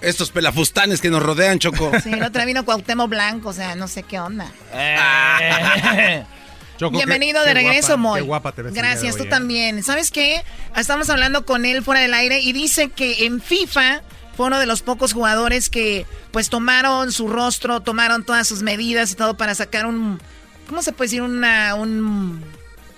[0.00, 1.90] Estos pelafustanes que nos rodean, Choco.
[2.02, 4.52] Sí, el otro vino Cuauhtémoc Blanco, o sea, no sé qué onda.
[6.78, 8.20] Choco, Bienvenido qué- de qué regreso, guapa, Moy.
[8.20, 9.30] Qué guapa te ves Gracias, hoy, tú eh.
[9.30, 9.82] también.
[9.82, 10.42] ¿Sabes qué?
[10.76, 14.02] Estamos hablando con él fuera del aire y dice que en FIFA
[14.36, 19.12] fue uno de los pocos jugadores que pues tomaron su rostro, tomaron todas sus medidas
[19.12, 20.20] y todo para sacar un...
[20.68, 21.22] ¿Cómo se puede decir?
[21.22, 22.42] Una, un...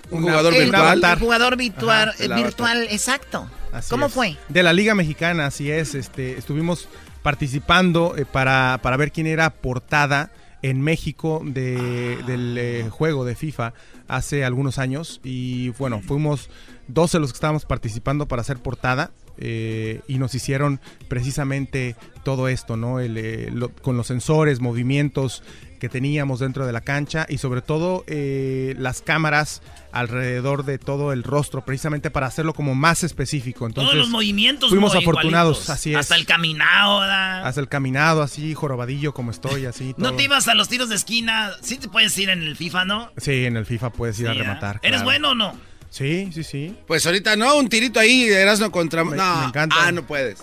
[0.09, 1.03] Un jugador el- virtual.
[1.03, 3.49] El jugador virtual, Ajá, el virtual exacto.
[3.73, 4.13] Así ¿Cómo es.
[4.13, 4.37] fue?
[4.47, 5.93] De la Liga Mexicana, así es.
[5.95, 6.87] Este, estuvimos
[7.23, 10.31] participando eh, para, para ver quién era portada
[10.61, 13.73] en México de- del eh, juego de FIFA
[14.07, 15.19] hace algunos años.
[15.25, 16.49] Y bueno, fuimos
[16.87, 19.11] 12 los que estábamos participando para hacer portada.
[19.37, 22.99] Eh, y nos hicieron precisamente todo esto, ¿no?
[22.99, 25.43] El, eh, lo- con los sensores, movimientos
[25.79, 29.61] que teníamos dentro de la cancha y sobre todo eh, las cámaras
[29.91, 33.67] alrededor de todo el rostro, precisamente para hacerlo como más específico.
[33.67, 35.69] Entonces, Todos los movimientos fuimos muy afortunados, igualitos.
[35.69, 35.97] así es.
[35.97, 37.45] Hasta el caminado, ¿verdad?
[37.47, 39.93] Hasta el caminado, así, jorobadillo como estoy, así.
[39.97, 40.17] No todo.
[40.17, 41.51] te ibas a los tiros de esquina.
[41.61, 43.11] Sí te puedes ir en el FIFA, ¿no?
[43.17, 44.41] Sí, en el FIFA puedes ir a Sí, ¿eh?
[44.41, 44.79] rematar.
[44.81, 45.05] ¿Eres claro.
[45.05, 45.59] bueno o no?
[45.89, 46.75] Sí, sí, sí.
[46.85, 49.03] Pues ahorita no, un tirito ahí de Erasmo contra.
[49.03, 49.75] Me- no, me encanta.
[49.79, 50.39] Ah, no puedes.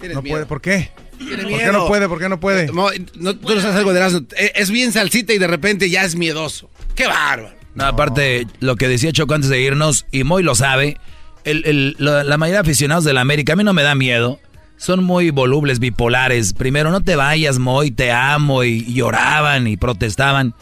[0.00, 0.34] Tienes No miedo.
[0.34, 0.90] puede, ¿por qué?
[1.18, 1.58] ¿Por miedo.
[1.58, 2.08] qué no puede?
[2.08, 2.70] ¿Por qué no puede?
[2.72, 4.20] Mo- no, tú no sabes algo de Erasmo.
[4.36, 6.70] Eh, Es bien salsita y de repente ya es miedoso.
[6.94, 7.56] ¡Qué bárbaro!
[7.74, 10.98] No, aparte, lo que decía Choco antes de irnos, y Moy lo sabe,
[11.44, 13.94] el- el- la, la mayoría de aficionados de la América, a mí no me da
[13.94, 14.40] miedo.
[14.76, 16.52] Son muy volubles, bipolares.
[16.54, 20.54] Primero, no te vayas, Moy, te amo, y lloraban y protestaban.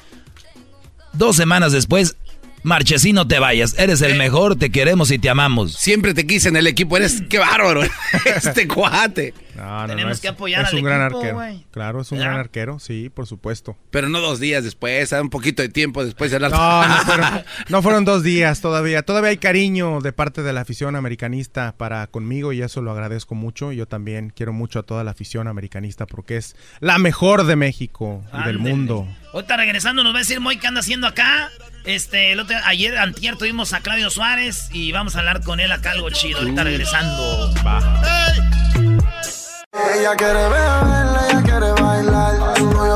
[1.12, 2.16] Dos semanas después,
[2.66, 3.78] Marchesín, no te vayas.
[3.78, 5.74] Eres el mejor, te queremos y te amamos.
[5.74, 6.96] Siempre te quise en el equipo.
[6.96, 7.22] Eres.
[7.28, 7.82] ¡Qué bárbaro!
[8.24, 9.32] este cuate.
[9.54, 11.34] No, no, Tenemos no, es- que apoyar es al un gran equipo, arquero.
[11.36, 11.64] güey.
[11.70, 12.32] Claro, es un ¿Verdad?
[12.32, 13.76] gran arquero, sí, por supuesto.
[13.90, 15.20] Pero no dos días después, ¿eh?
[15.20, 16.50] un poquito de tiempo después de hablar.
[16.50, 19.02] No, no fueron, no fueron dos días todavía.
[19.02, 23.34] Todavía hay cariño de parte de la afición americanista para conmigo y eso lo agradezco
[23.34, 23.72] mucho.
[23.72, 28.24] Yo también quiero mucho a toda la afición americanista porque es la mejor de México
[28.38, 29.08] y del mundo.
[29.32, 31.48] Ahorita regresando nos va a decir Moy qué anda haciendo acá.
[31.86, 35.70] Este, el otro, ayer, antier tuvimos a Claudio Suárez y vamos a hablar con él
[35.70, 36.40] acá algo chido.
[36.40, 37.54] Ahorita regresando.
[39.94, 42.95] Ella quiere beber, ella quiere bailar.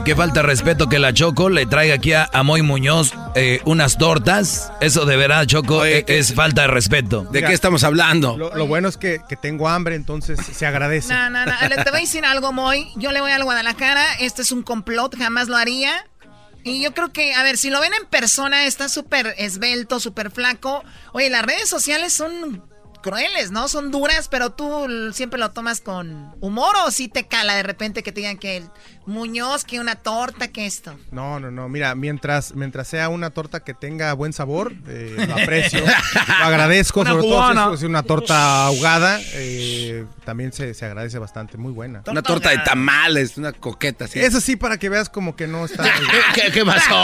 [0.00, 3.12] Oye, qué falta de respeto que la Choco le traiga aquí a, a Moy Muñoz
[3.34, 4.72] eh, unas tortas.
[4.80, 7.26] Eso de verdad, Choco, eh, es falta de respeto.
[7.30, 8.38] ¿De qué estamos hablando?
[8.38, 11.12] Lo, lo bueno es que, que tengo hambre, entonces se agradece.
[11.12, 11.52] No, no, no.
[11.68, 12.90] Le- Te voy a decir algo, Moy.
[12.96, 14.14] Yo le voy al Guadalajara.
[14.20, 15.92] Este es un complot, jamás lo haría.
[16.64, 20.30] Y yo creo que, a ver, si lo ven en persona, está súper esbelto, súper
[20.30, 20.82] flaco.
[21.12, 22.64] Oye, las redes sociales son
[23.02, 23.66] crueles, ¿no?
[23.68, 28.02] Son duras, pero tú siempre lo tomas con humor o sí te cala de repente
[28.02, 28.62] que te digan que
[29.10, 30.96] Muñoz, que una torta, que esto.
[31.10, 31.68] No, no, no.
[31.68, 35.84] Mira, mientras, mientras sea una torta que tenga buen sabor, eh, lo aprecio,
[36.40, 37.00] lo agradezco.
[37.00, 37.64] Una sobre cubana.
[37.64, 41.58] todo si es una torta ahogada, eh, también se, se agradece bastante.
[41.58, 42.02] Muy buena.
[42.06, 44.20] Una torta de tamales, una coqueta así.
[44.20, 45.84] Eso sí, para que veas como que no está...
[46.34, 47.02] ¿Qué, qué pasó?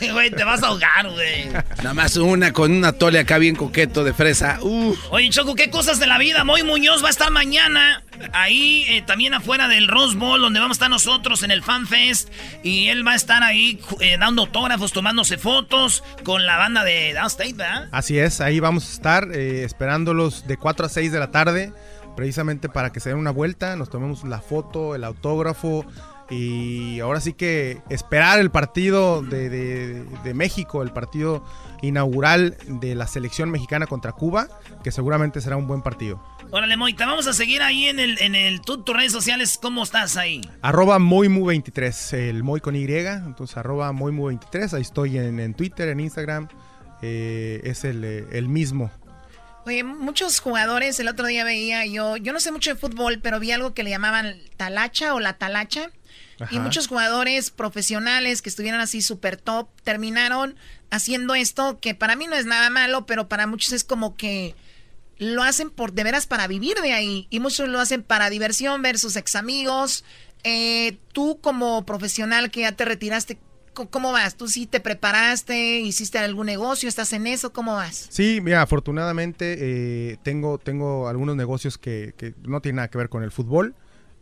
[0.12, 1.48] Güey, te vas a ahogar, güey.
[1.78, 4.58] Nada más una con una tole acá bien coqueto de fresa.
[4.62, 4.98] Uf.
[5.10, 6.44] Oye, Choco, qué cosas de la vida.
[6.44, 8.02] Moy Muñoz va a estar mañana
[8.32, 11.86] ahí, eh, también afuera del Rose Bowl, donde vamos a estar nosotros en el Fan
[11.86, 12.30] Fest.
[12.62, 17.12] Y él va a estar ahí eh, dando autógrafos, tomándose fotos con la banda de
[17.12, 17.88] Downstate, ¿verdad?
[17.92, 21.72] Así es, ahí vamos a estar eh, esperándolos de 4 a 6 de la tarde,
[22.16, 25.84] precisamente para que se den una vuelta, nos tomemos la foto, el autógrafo
[26.30, 31.44] y ahora sí que esperar el partido de México, el partido
[31.82, 34.48] inaugural de la selección mexicana contra Cuba,
[34.82, 36.22] que seguramente será un buen partido.
[36.50, 39.58] Órale, Moy, te vamos a seguir ahí en el, en el, tú, tus redes sociales.
[39.60, 40.40] ¿Cómo estás ahí?
[40.62, 45.98] Arroba Moimu23, el Moy con Y, entonces arroba Moimu23, ahí estoy en, en Twitter, en
[45.98, 46.48] Instagram,
[47.02, 48.92] eh, es el, eh, el mismo.
[49.66, 53.40] Oye, muchos jugadores, el otro día veía yo, yo no sé mucho de fútbol, pero
[53.40, 55.90] vi algo que le llamaban talacha o la talacha.
[56.50, 60.54] Y muchos jugadores profesionales que estuvieron así súper top terminaron
[60.90, 64.54] haciendo esto, que para mí no es nada malo, pero para muchos es como que
[65.18, 67.26] lo hacen por de veras para vivir de ahí.
[67.30, 70.04] Y muchos lo hacen para diversión, ver sus ex amigos.
[70.44, 73.38] Eh, tú como profesional que ya te retiraste,
[73.90, 74.36] ¿cómo vas?
[74.36, 75.80] ¿Tú sí te preparaste?
[75.80, 76.88] ¿Hiciste algún negocio?
[76.88, 77.52] ¿Estás en eso?
[77.52, 78.06] ¿Cómo vas?
[78.10, 83.08] Sí, mira, afortunadamente eh, tengo, tengo algunos negocios que, que no tienen nada que ver
[83.08, 83.74] con el fútbol,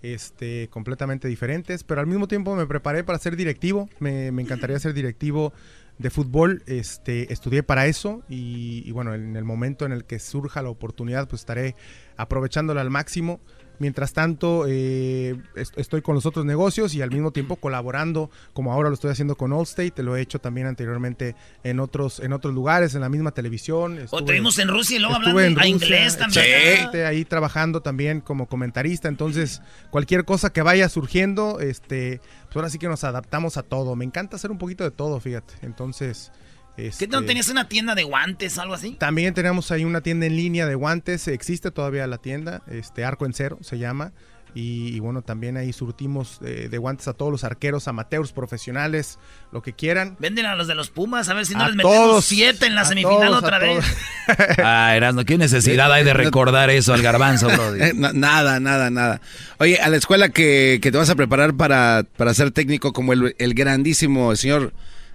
[0.03, 4.79] este, completamente diferentes, pero al mismo tiempo me preparé para ser directivo, me, me encantaría
[4.79, 5.53] ser directivo
[5.99, 10.19] de fútbol, este, estudié para eso y, y bueno, en el momento en el que
[10.19, 11.77] surja la oportunidad, pues estaré
[12.17, 13.41] aprovechándola al máximo.
[13.79, 18.73] Mientras tanto, eh, est- estoy con los otros negocios y al mismo tiempo colaborando, como
[18.73, 21.35] ahora lo estoy haciendo con Allstate, lo he hecho también anteriormente
[21.65, 23.99] en otros, en otros lugares, en la misma televisión.
[23.99, 27.07] O Estuve- te vimos en Rusia y luego hablando en a Rusia, inglés también.
[27.07, 29.09] ahí trabajando también como comentarista.
[29.09, 29.61] Entonces,
[29.91, 33.97] cualquier cosa que vaya surgiendo, este, pues ahora sí que nos adaptamos a todo.
[33.97, 35.55] Me encanta hacer un poquito de todo, fíjate.
[35.63, 36.31] Entonces,
[36.77, 38.93] ¿Qué este, no tenías una tienda de guantes, algo así?
[38.99, 43.27] también tenemos ahí una tienda en línea de guantes, existe todavía la tienda, este Arco
[43.27, 44.13] en Cero se llama.
[44.57, 49.19] Y, y bueno, también ahí surtimos eh, de guantes a todos los arqueros, amateurs, profesionales,
[49.51, 50.15] lo que quieran.
[50.21, 52.67] Venden a los de los Pumas, a ver si no A les metemos todos, siete
[52.67, 53.85] en la semifinal todos, otra vez.
[54.63, 57.51] Ah, Erasmo, ¿qué necesidad hay de recordar eso al garbanzo?
[57.75, 59.21] Eh, na- nada, nada, nada.
[59.59, 63.13] Oye, a la escuela que, que te vas a preparar para, para ser técnico como
[63.13, 64.73] el, el grandísimo señor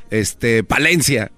[0.10, 1.31] este, Palencia.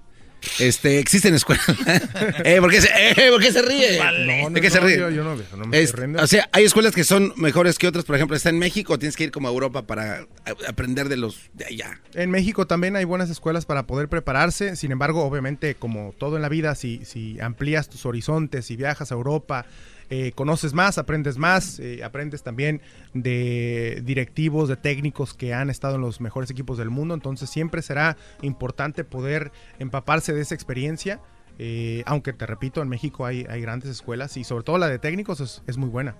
[0.58, 1.64] Este, existen escuelas.
[2.44, 3.98] eh, ¿por, qué se, eh, ¿Por qué se ríe?
[3.98, 4.98] No, no, ¿De qué se ríe?
[4.98, 6.22] yo- yo no veo, no me Es- estoy riendo.
[6.22, 8.04] o sea, hay escuelas que son mejores que otras.
[8.04, 10.26] Por ejemplo, está en México, tienes que ir como a Europa para
[10.68, 12.00] aprender de los de allá.
[12.14, 16.42] En México también hay buenas escuelas para poder prepararse, sin embargo, obviamente, como todo en
[16.42, 19.66] la vida, si, si amplías tus horizontes, si viajas a Europa,
[20.14, 22.82] eh, conoces más, aprendes más, eh, aprendes también
[23.14, 27.80] de directivos, de técnicos que han estado en los mejores equipos del mundo, entonces siempre
[27.80, 31.22] será importante poder empaparse de esa experiencia.
[31.58, 35.40] eh, aunque te repito, en México hay, grandes escuelas y sobre todo la de técnicos
[35.40, 36.14] es, es muy buena.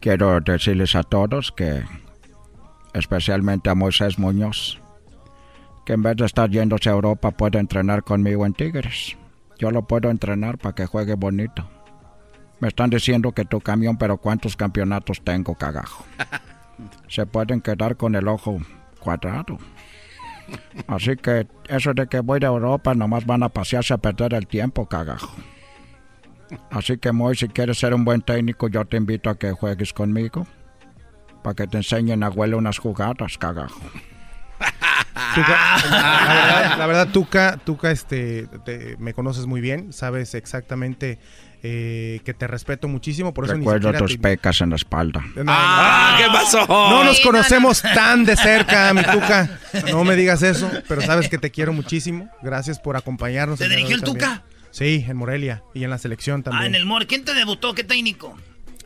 [0.00, 1.84] Quiero decirles a todos que,
[2.94, 4.82] especialmente a Moisés Muñoz,
[5.86, 9.16] que en vez de estar yéndose a Europa puede entrenar conmigo en Tigres.
[9.56, 11.70] Yo lo puedo entrenar para que juegue bonito.
[12.60, 16.04] Me están diciendo que tu camión, pero ¿cuántos campeonatos tengo, cagajo?
[17.08, 18.58] Se pueden quedar con el ojo
[19.00, 19.58] cuadrado.
[20.88, 24.46] Así que eso de que voy a Europa nomás van a pasearse a perder el
[24.46, 25.34] tiempo, cagajo.
[26.70, 29.92] Así que Moy, si quieres ser un buen técnico, yo te invito a que juegues
[29.92, 30.46] conmigo.
[31.42, 33.80] Para que te enseñen a huele unas jugadas, cagajo.
[35.34, 35.56] Tuca,
[35.90, 41.18] la, verdad, la verdad, Tuca, Tuca este, te- me conoces muy bien, sabes exactamente
[41.62, 44.76] eh, que te respeto muchísimo, por eso ni Recuerdo siquiera tus te- pecas en la
[44.76, 45.20] espalda.
[45.36, 46.66] No, no, ¿qué pasó?
[46.66, 49.58] No nos conocemos tan de cerca, mi Tuca.
[49.90, 52.30] No me digas eso, pero sabes que te quiero muchísimo.
[52.42, 53.58] Gracias por acompañarnos.
[53.58, 54.26] ¿Te dirigió el también.
[54.28, 54.42] Tuca?
[54.70, 56.74] Sí, en Morelia y en la selección Ah, en también.
[56.76, 57.06] el Mor.
[57.06, 57.74] ¿Quién te debutó?
[57.74, 58.36] ¿Qué técnico?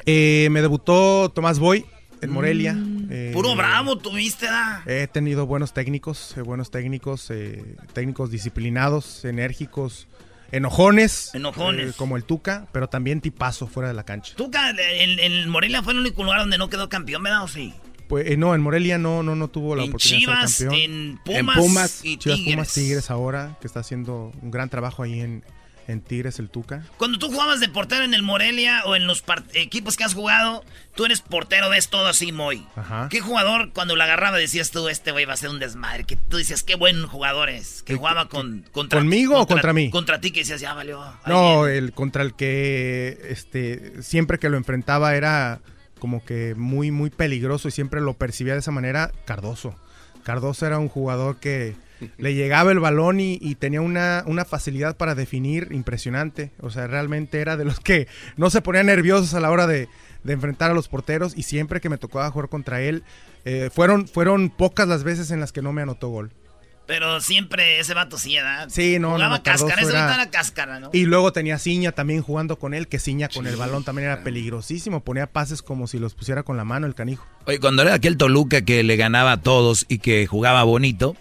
[0.06, 1.84] Eh, me debutó Tomás Boy
[2.22, 2.74] en Morelia.
[3.10, 4.82] Eh, Puro bravo tuviste, ¿da?
[4.86, 10.08] He tenido buenos técnicos, eh, buenos técnicos, eh, técnicos disciplinados, enérgicos,
[10.56, 11.34] enojones.
[11.34, 11.90] Enojones.
[11.90, 14.34] eh, como el Tuca, pero también tipazo fuera de la cancha.
[14.36, 17.42] Tuca, en, en Morelia fue el único lugar donde no quedó campeón, ¿verdad?
[17.42, 17.74] ¿O sí?
[18.08, 20.72] Pues, eh, no, en Morelia no, no, no tuvo la En oportunidad Chivas, de ser
[20.74, 21.46] en campeón.
[21.56, 22.54] Pumas y Chivas, Tigres.
[22.54, 25.42] Pumas, Tigres ahora, que está haciendo un gran trabajo ahí en,
[25.88, 26.82] en Tigres, el Tuca.
[26.96, 29.22] Cuando tú jugabas de portero en el Morelia o en los
[29.54, 32.66] equipos que has jugado, tú eres portero, ves todo así, muy.
[32.76, 33.08] Ajá.
[33.10, 36.04] ¿Qué jugador cuando lo agarraba decías tú, este güey va a ser un desmadre?
[36.04, 37.82] Que tú decías, qué buen jugador es.
[37.82, 39.90] Que jugaba con, contra ¿Conmigo o contra mí?
[39.90, 41.02] Contra ti que decías, ya valió.
[41.26, 45.60] No, el contra el que este siempre que lo enfrentaba era
[45.98, 49.74] como que muy muy peligroso y siempre lo percibía de esa manera Cardoso.
[50.22, 51.76] Cardoso era un jugador que
[52.18, 56.50] le llegaba el balón y, y tenía una, una facilidad para definir impresionante.
[56.60, 59.88] O sea, realmente era de los que no se ponían nerviosos a la hora de,
[60.22, 63.02] de enfrentar a los porteros y siempre que me tocaba jugar contra él,
[63.44, 66.30] eh, fueron, fueron pocas las veces en las que no me anotó gol.
[66.86, 68.68] Pero siempre ese vato sí, ¿verdad?
[68.68, 70.90] Sí, no, Jugaba no, Cardoso cáscara, ese era- vato era cáscara, ¿no?
[70.92, 74.22] Y luego tenía Ciña también jugando con él, que Ciña con el balón también era
[74.22, 75.00] peligrosísimo.
[75.02, 77.26] Ponía pases como si los pusiera con la mano el canijo.
[77.46, 81.16] Oye, cuando era aquel Toluca que le ganaba a todos y que jugaba bonito,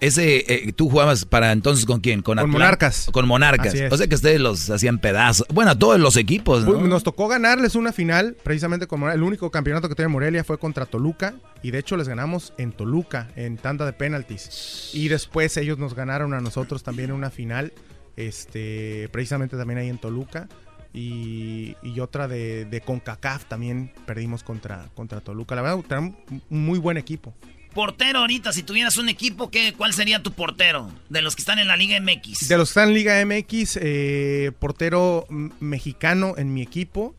[0.00, 2.22] ese, eh, tú jugabas para entonces con quién?
[2.22, 3.08] Con, Con Monarcas.
[3.12, 3.74] Con Monarcas.
[3.90, 5.46] O sea que ustedes los hacían pedazos.
[5.52, 6.72] Bueno, a todos los equipos, ¿no?
[6.72, 9.16] Pues, Nos tocó ganarles una final, precisamente con Morelia.
[9.16, 11.34] El único campeonato que tiene Morelia fue contra Toluca.
[11.62, 14.90] Y de hecho les ganamos en Toluca, en tanda de penaltis.
[14.92, 17.72] Y después ellos nos ganaron a nosotros también en una final,
[18.16, 20.48] este, precisamente también ahí en Toluca.
[20.92, 25.54] Y, y otra de, de CONCACAF también perdimos contra, contra Toluca.
[25.54, 26.14] La verdad, tenemos
[26.50, 27.34] un muy buen equipo.
[27.74, 30.90] Portero ahorita, si tuvieras un equipo, ¿qué, ¿cuál sería tu portero?
[31.08, 32.48] De los que están en la Liga MX.
[32.48, 35.26] De los que están en Liga MX, eh, portero
[35.60, 37.14] mexicano en mi equipo.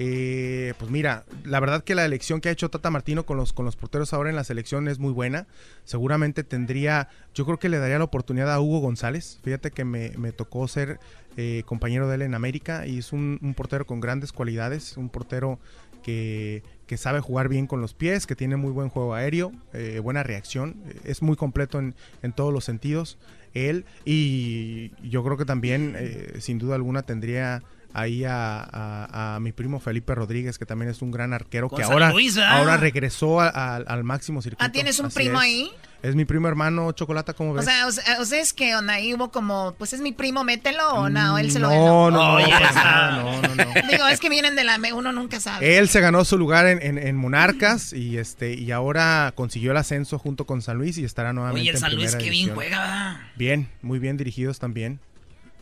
[0.00, 3.52] eh, pues mira, la verdad que la elección que ha hecho Tata Martino con los,
[3.52, 5.46] con los porteros ahora en la selección es muy buena.
[5.84, 9.40] Seguramente tendría, yo creo que le daría la oportunidad a Hugo González.
[9.42, 11.00] Fíjate que me, me tocó ser
[11.36, 15.08] eh, compañero de él en América y es un, un portero con grandes cualidades, un
[15.08, 15.58] portero
[16.02, 20.00] que, que sabe jugar bien con los pies, que tiene muy buen juego aéreo, eh,
[20.02, 23.18] buena reacción, eh, es muy completo en, en todos los sentidos.
[23.54, 27.62] Él y yo creo que también, eh, sin duda alguna, tendría
[27.94, 31.82] ahí a, a- a mi primo Felipe Rodríguez, que también es un gran arquero, que
[31.82, 32.12] ahora,
[32.48, 34.64] ahora regresó a- al máximo circuito.
[34.64, 35.44] Ah, ¿tienes un Así primo es.
[35.44, 35.70] ahí?
[36.00, 37.66] Es mi primo hermano Chocolata, ¿cómo ves?
[37.66, 40.88] o sea, o sea, es que onda, ahí hubo como, pues es mi primo, mételo
[40.90, 42.10] o no, él se lo no, ganó.
[42.12, 43.64] no, no, esa- nada, no, no, no.
[43.90, 45.76] Digo, es que vienen de la, uno nunca sabe.
[45.78, 49.76] Él se ganó su lugar en, en- en Monarcas y este y ahora consiguió el
[49.76, 52.30] ascenso junto con San Luis y estará nuevamente Oye, el en San Luis, primera qué
[52.30, 52.54] bien división.
[52.54, 53.30] juega.
[53.34, 55.00] Bien, muy bien dirigidos también.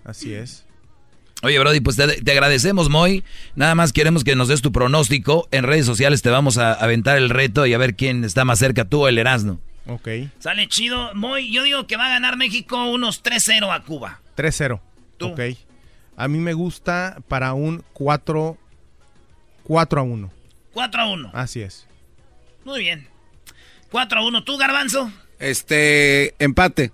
[0.05, 0.65] Así es.
[1.43, 3.25] Oye, Brody, pues te, te agradecemos, Moy.
[3.55, 5.49] Nada más queremos que nos des tu pronóstico.
[5.51, 8.59] En redes sociales te vamos a aventar el reto y a ver quién está más
[8.59, 9.61] cerca, tú o el Erasmo.
[9.87, 10.09] Ok.
[10.39, 11.15] Sale chido.
[11.15, 14.21] Muy, yo digo que va a ganar México unos 3-0 a Cuba.
[14.37, 14.81] 3-0.
[15.17, 15.29] Tú.
[15.29, 15.41] Ok.
[16.17, 18.59] A mí me gusta para un 4
[19.67, 20.31] 4 a 1.
[20.73, 21.31] 4 a 1.
[21.35, 21.87] Así es.
[22.65, 23.09] Muy bien.
[23.91, 24.45] 4 a 1.
[24.45, 25.11] ¿Tú, Garbanzo?
[25.39, 26.93] Este, empate.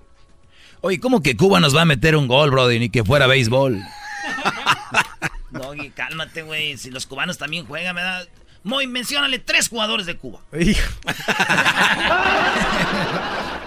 [0.81, 2.79] Oye, ¿cómo que Cuba nos va a meter un gol, Brody?
[2.79, 3.79] Ni que fuera béisbol.
[5.51, 6.79] Doggy, cálmate, güey.
[6.79, 8.27] Si los cubanos también juegan, ¿verdad?
[8.65, 10.41] Muy, menciónale tres jugadores de Cuba.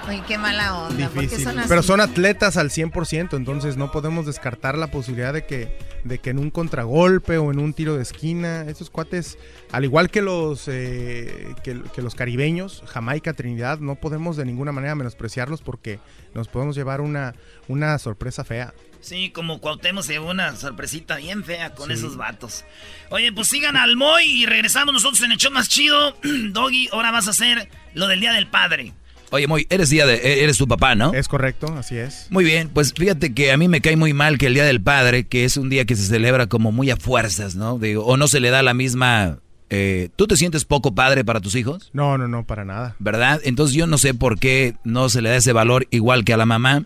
[0.08, 1.10] Ay, qué mala onda.
[1.10, 1.46] ¿por qué Difícil.
[1.46, 1.68] son así?
[1.68, 6.30] Pero son atletas al 100%, entonces no podemos descartar la posibilidad de que, de que
[6.30, 9.40] en un contragolpe o en un tiro de esquina, esos cuates,
[9.72, 14.72] al igual que los, eh, que, que los caribeños, Jamaica, Trinidad, no podemos de ninguna
[14.72, 16.00] manera menospreciarlos porque
[16.36, 17.34] nos podemos llevar una,
[17.68, 18.76] una sorpresa fea.
[19.06, 21.94] Sí, como Cuauhtémoc se llevó una sorpresita bien fea con Sí.
[21.94, 22.66] esos vatos.
[23.12, 26.18] Oye, pues sigan al Moy y regresamos nosotros en el show más chido.
[26.50, 28.94] Doggy, ahora vas a hacer lo del Día del Padre.
[29.30, 31.14] Oye, Moy, eres, día de, eres tu papá, ¿no?
[31.14, 32.26] Es correcto, así es.
[32.32, 34.82] Muy bien, pues fíjate que a mí me cae muy mal que el Día del
[34.82, 37.78] Padre, que es un día que se celebra como muy a fuerzas, ¿no?
[37.78, 39.38] Digo, o no se le da la misma...
[39.70, 41.90] eh, ¿Tú te sientes poco padre para tus hijos?
[41.94, 42.96] No, no, no, para nada.
[42.98, 43.40] ¿Verdad?
[43.44, 46.38] Entonces yo no sé por qué no se le da ese valor igual que a
[46.38, 46.86] la mamá.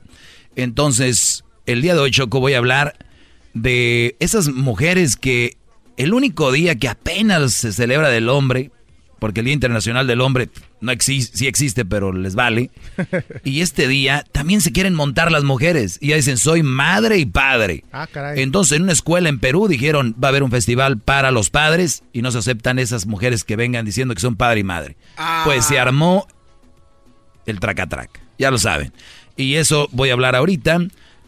[0.55, 2.95] Entonces, el día de hoy, Choco, voy a hablar
[3.53, 5.55] de esas mujeres que
[5.97, 8.71] el único día que apenas se celebra del hombre,
[9.19, 10.49] porque el Día Internacional del Hombre
[10.81, 12.71] no existe, sí existe, pero les vale.
[13.43, 15.99] Y este día también se quieren montar las mujeres.
[16.01, 17.83] Y ya dicen, soy madre y padre.
[17.91, 18.41] Ah, caray.
[18.41, 22.01] Entonces, en una escuela en Perú dijeron, va a haber un festival para los padres
[22.13, 24.97] y no se aceptan esas mujeres que vengan diciendo que son padre y madre.
[25.43, 26.27] Pues se armó
[27.45, 28.09] el tracatrac,
[28.39, 28.91] ya lo saben.
[29.35, 30.79] Y eso voy a hablar ahorita.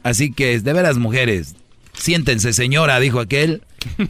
[0.03, 1.55] Así que, de veras, mujeres,
[1.93, 3.63] siéntense, señora, dijo aquel.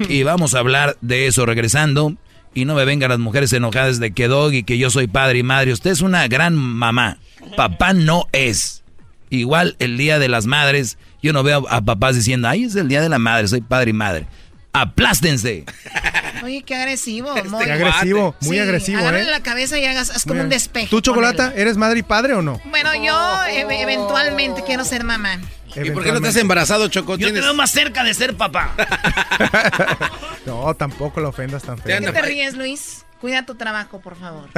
[0.09, 2.15] Y vamos a hablar de eso regresando.
[2.53, 5.43] Y no me vengan las mujeres enojadas de que Doggy, que yo soy padre y
[5.43, 5.71] madre.
[5.71, 7.17] Usted es una gran mamá.
[7.55, 8.83] Papá no es.
[9.29, 12.89] Igual el día de las madres, yo no veo a papás diciendo, ay, es el
[12.89, 14.27] día de la madre, soy padre y madre.
[14.73, 15.65] Aplástense.
[16.43, 17.33] Oye, qué agresivo.
[17.35, 19.31] Qué muy agresivo, muy Sí, agresivo, agárrale ¿eh?
[19.31, 20.87] la cabeza y hagas haz como Muy un despeje.
[20.89, 22.59] ¿Tú, Chocolata, eres madre y padre o no?
[22.69, 25.39] Bueno, yo e- eventualmente quiero ser mamá.
[25.75, 27.17] ¿Y por qué no te has embarazado, Choco?
[27.17, 28.75] Yo te veo más cerca de ser papá.
[30.45, 31.99] No, tampoco la ofendas tan feo.
[31.99, 33.05] ¿De qué te ríes, Luis?
[33.19, 34.49] Cuida tu trabajo, por favor.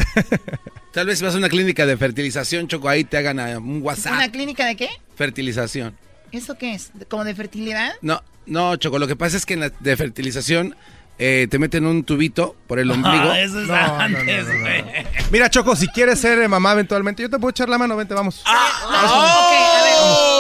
[0.94, 4.14] Tal vez si vas a una clínica de fertilización, Choco, ahí te hagan un WhatsApp.
[4.14, 4.90] ¿Una clínica de qué?
[5.16, 5.98] Fertilización.
[6.32, 6.92] ¿Eso qué es?
[6.94, 7.92] ¿De- ¿Como de fertilidad?
[8.02, 10.76] No, no, Choco, lo que pasa es que en la de fertilización
[11.20, 13.32] eh, te meten un tubito por el ombligo.
[13.32, 15.24] Ah, eso es No, no, no, antes, no.
[15.32, 18.14] Mira, Choco, si quieres ser eh, mamá eventualmente, yo te puedo echar la mano, vente,
[18.14, 18.42] vamos.
[18.46, 20.33] Ah, ok, a ver.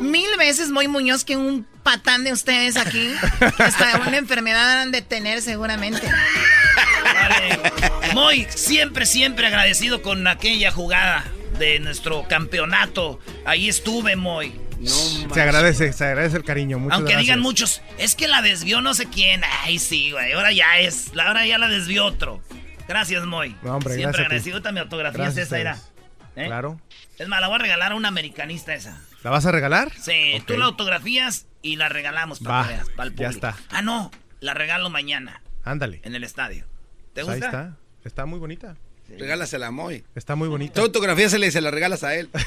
[0.00, 3.12] Mil veces muy Muñoz que un patán de ustedes aquí.
[3.58, 6.06] Hasta una enfermedad han de tener seguramente.
[8.14, 11.24] Moy, siempre, siempre agradecido con aquella jugada
[11.58, 13.20] de nuestro campeonato.
[13.44, 14.52] Ahí estuve, Moy.
[15.32, 16.78] se agradece, se agradece el cariño.
[16.78, 17.26] Muchas Aunque gracias.
[17.26, 19.42] digan muchos, es que la desvió no sé quién.
[19.62, 20.32] Ay, sí, güey.
[20.32, 21.14] Ahora ya es.
[21.14, 22.42] la- Ahora ya la desvió otro.
[22.88, 23.54] Gracias, Moy.
[23.62, 24.22] No, hombre, Siempre gracias a ti.
[24.50, 24.72] agradecido.
[24.72, 25.78] Mi autografía esa, era.
[26.36, 26.46] ¿Eh?
[26.46, 26.80] Claro.
[27.18, 28.98] Es más, la voy a regalar a un americanista esa.
[29.22, 29.92] ¿La vas a regalar?
[30.00, 33.56] Sí, tú la autografías y la regalamos para Va, que veas, para el ya está.
[33.70, 34.10] Ah, no,
[34.40, 36.00] la regalo mañana Ándale.
[36.04, 36.66] en el estadio.
[37.12, 37.34] ¿Te gusta?
[37.34, 37.76] Ahí está.
[38.04, 38.76] Está muy bonita.
[39.18, 40.04] Regálasela a Moy.
[40.14, 40.74] Está muy bonita.
[40.74, 42.30] Tu autografía se le se la regalas a él.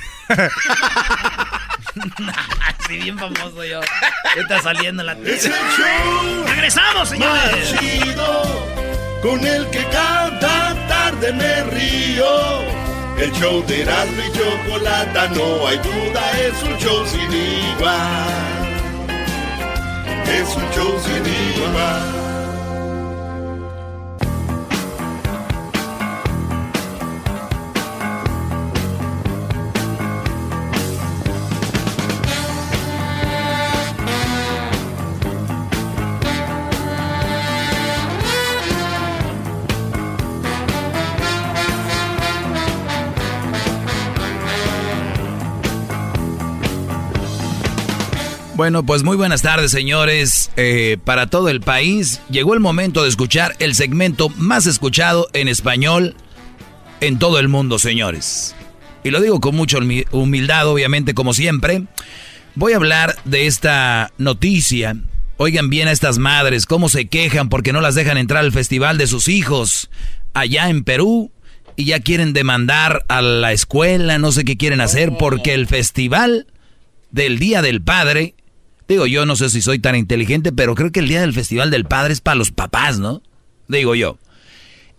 [2.68, 3.82] Así bien famoso yo.
[4.36, 7.72] Está saliendo la Es el show ¡Regresamos, señores!
[7.74, 8.68] más chido,
[9.22, 12.93] con el que cada tarde me río.
[13.18, 18.44] El show de Erasmo y Chocolata, no hay duda, es un show sin igual.
[20.27, 21.23] Es un show sin
[21.64, 22.23] igual.
[48.64, 50.49] Bueno, pues muy buenas tardes, señores.
[50.56, 55.49] Eh, para todo el país, llegó el momento de escuchar el segmento más escuchado en
[55.49, 56.15] español
[57.02, 58.56] en todo el mundo, señores.
[59.03, 61.84] Y lo digo con mucha humi- humildad, obviamente, como siempre.
[62.56, 64.95] Voy a hablar de esta noticia.
[65.35, 68.98] Oigan bien a estas madres, cómo se quejan porque no las dejan entrar al festival
[68.98, 69.90] de sus hijos
[70.34, 71.34] allá en Perú
[71.76, 76.48] y ya quieren demandar a la escuela, no sé qué quieren hacer porque el festival
[77.11, 78.35] del Día del Padre,
[78.88, 81.72] digo yo no sé si soy tan inteligente, pero creo que el Día del Festival
[81.72, 83.22] del Padre es para los papás, ¿no?
[83.68, 84.18] Digo yo.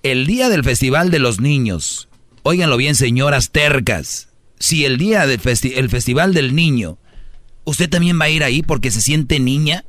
[0.02, 2.08] El Día del Festival de los Niños,
[2.42, 4.28] óiganlo bien señoras tercas,
[4.58, 5.40] si el Día del
[5.76, 6.98] el Festival del Niño,
[7.64, 9.84] ¿usted también va a ir ahí porque se siente niña?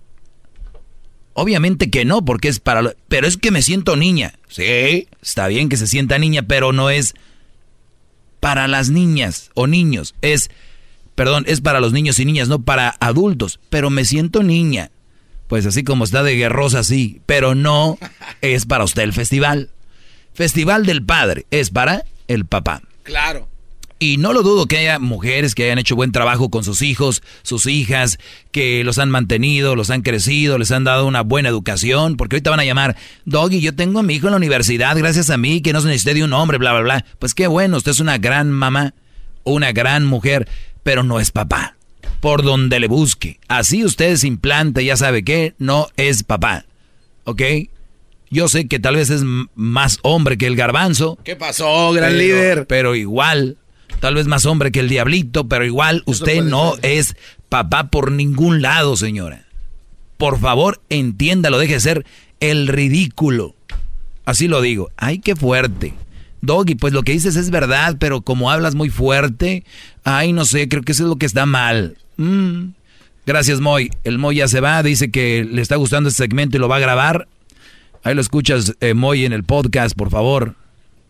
[1.34, 2.82] Obviamente que no, porque es para...
[2.82, 4.34] lo- Pero es que me siento niña.
[4.48, 7.14] Sí, está bien que se sienta niña, pero no es
[8.40, 10.16] para las niñas o niños.
[10.22, 10.50] Es,
[11.16, 13.60] perdón, es para los niños y niñas, no para adultos.
[13.70, 14.92] Pero me siento niña.
[15.48, 17.22] Pues así como está de guerrosa, sí.
[17.26, 17.98] Pero no
[18.42, 19.70] es para usted el festival.
[20.34, 22.82] Festival del Padre es para el papá.
[23.04, 23.48] Claro.
[23.98, 27.24] Y no lo dudo que haya mujeres que hayan hecho buen trabajo con sus hijos,
[27.44, 28.20] sus hijas,
[28.52, 32.50] que los han mantenido, los han crecido, les han dado una buena educación, porque ahorita
[32.50, 35.62] van a llamar, Doggy, yo tengo a mi hijo en la universidad gracias a mí,
[35.62, 37.06] que no se necesite de un hombre, bla, bla, bla.
[37.20, 38.94] Pues qué bueno, usted es una gran mamá,
[39.46, 40.50] una gran mujer,
[40.86, 41.76] pero no es papá.
[42.20, 43.40] Por donde le busque.
[43.48, 46.66] Así usted se implanta, ya sabe que no es papá.
[47.24, 47.42] ¿Ok?
[48.30, 49.24] Yo sé que tal vez es
[49.56, 51.18] más hombre que el garbanzo.
[51.24, 52.68] ¿Qué pasó, gran Pero- líder?
[52.68, 53.58] Pero igual,
[54.00, 57.16] tal vez más hombre que el diablito, pero igual usted no es
[57.50, 59.48] papá por ningún lado, señora.
[60.18, 62.06] Por favor, entiéndalo, deje de ser
[62.40, 63.56] el ridículo.
[64.24, 64.92] Así lo digo.
[64.98, 65.96] Ay, qué fuerte.
[66.46, 69.64] Doggy, pues lo que dices es verdad, pero como hablas muy fuerte,
[70.04, 71.98] ay, no sé, creo que eso es lo que está mal.
[72.18, 72.70] Mm.
[73.26, 73.90] Gracias, Moy.
[74.04, 76.76] El Moy ya se va, dice que le está gustando este segmento y lo va
[76.78, 77.28] a grabar.
[78.04, 80.56] Ahí lo escuchas, eh, Moy, en el podcast, por favor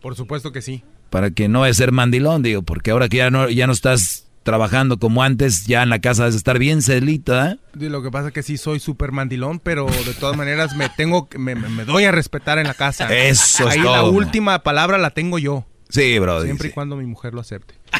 [0.00, 0.82] Por supuesto que sí.
[1.10, 4.25] para que no es ser mandilón, digo, porque ahora que ya no, ya no estás
[4.46, 7.58] trabajando como antes, ya en la casa debes estar bien celita, ¿eh?
[7.74, 11.28] Lo que pasa es que sí soy súper mandilón, pero de todas maneras me tengo,
[11.28, 13.14] que- me, me- doy a respetar en la casa.
[13.14, 14.16] Eso es Ahí la todo, man.
[14.24, 15.66] última palabra la tengo yo.
[15.90, 16.42] Sí, bro.
[16.42, 17.74] Siempre y cuando mi mujer lo acepte.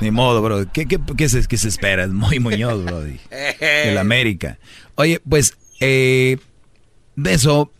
[0.00, 0.70] Ni modo, bro.
[0.72, 2.04] ¿Qué, qué, qué se, qué se espera?
[2.04, 3.02] Es muy Muñoz, bro.
[3.60, 4.58] El América.
[4.96, 6.38] Oye, pues, eh,
[7.16, 7.72] de eso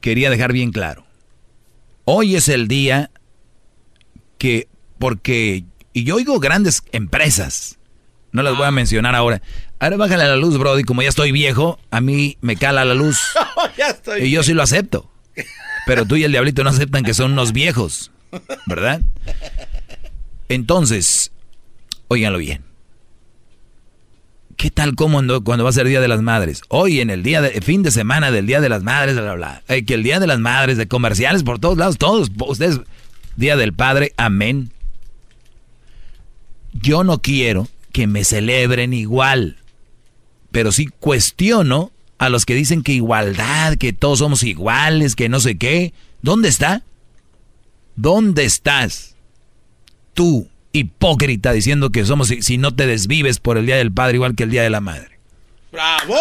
[0.00, 1.04] quería dejar bien claro.
[2.04, 3.10] Hoy es el día
[4.38, 4.66] que,
[4.98, 7.78] porque, y yo oigo grandes empresas,
[8.32, 9.42] no las voy a mencionar ahora.
[9.78, 12.94] Ahora bájale a la luz, Brody, como ya estoy viejo, a mí me cala la
[12.94, 13.20] luz.
[13.76, 15.10] ya estoy Y yo sí lo acepto.
[15.86, 18.10] Pero tú y el diablito no aceptan que son unos viejos,
[18.66, 19.02] ¿verdad?
[20.48, 21.32] Entonces,
[22.08, 22.62] óiganlo bien.
[24.56, 26.62] ¿Qué tal cuando, cuando va a ser Día de las Madres?
[26.68, 29.62] Hoy en el día de fin de semana del Día de las Madres, bla, bla,
[29.66, 29.82] bla.
[29.82, 32.80] Que el Día de las Madres, de comerciales por todos lados, todos, ustedes,
[33.36, 34.71] Día del Padre, amén.
[36.72, 39.58] Yo no quiero que me celebren igual,
[40.50, 45.40] pero sí cuestiono a los que dicen que igualdad, que todos somos iguales, que no
[45.40, 45.92] sé qué.
[46.22, 46.82] ¿Dónde está?
[47.96, 49.16] ¿Dónde estás?
[50.14, 54.16] Tú, hipócrita, diciendo que somos, si, si no te desvives por el Día del Padre
[54.16, 55.18] igual que el Día de la Madre.
[55.72, 56.16] ¡Bravo!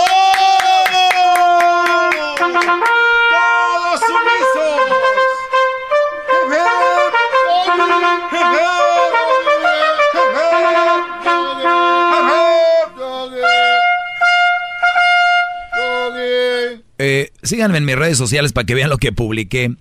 [3.30, 4.91] ¡Todos sumisos!
[17.43, 19.76] Síganme en mis redes sociales para que vean lo que publiqué.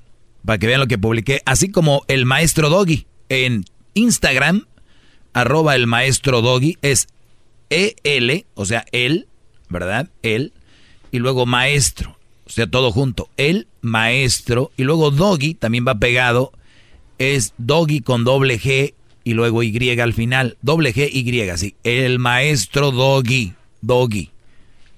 [0.45, 1.43] Para que vean lo que publiqué.
[1.45, 3.07] Así como el maestro Doggy.
[3.29, 3.65] En
[3.95, 4.67] Instagram,
[5.33, 6.79] arroba el maestro Doggy.
[6.83, 7.09] Es
[7.71, 9.29] EL, o sea, él,
[9.69, 10.09] ¿verdad?
[10.23, 10.53] Él.
[11.13, 12.17] Y luego maestro.
[12.47, 13.29] O sea, todo junto.
[13.37, 14.73] El maestro.
[14.77, 16.53] Y luego Doggy, también va pegado.
[17.19, 18.95] Es Doggy con doble G
[19.25, 20.57] y luego Y al final.
[20.63, 21.75] Doble G, Y, sí.
[21.85, 23.55] El maestro Doggy.
[23.81, 24.31] Doggy.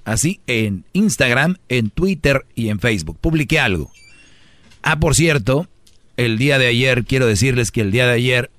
[0.05, 3.19] Así en Instagram, en Twitter y en Facebook.
[3.20, 3.91] Publiqué algo.
[4.83, 5.69] Ah, por cierto,
[6.16, 8.51] el día de ayer, quiero decirles que el día de ayer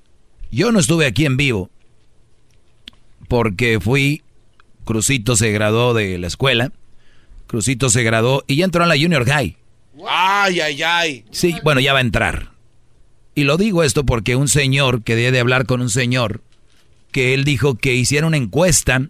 [0.50, 1.70] yo no estuve aquí en vivo
[3.28, 4.22] porque fui,
[4.84, 6.72] Crucito se graduó de la escuela,
[7.46, 9.56] Crucito se graduó y ya entró a la Junior High.
[10.06, 11.24] Ay, ay, ay.
[11.30, 12.52] Sí, bueno, ya va a entrar.
[13.34, 16.42] Y lo digo esto porque un señor, que debe de hablar con un señor,
[17.10, 19.08] que él dijo que hiciera una encuesta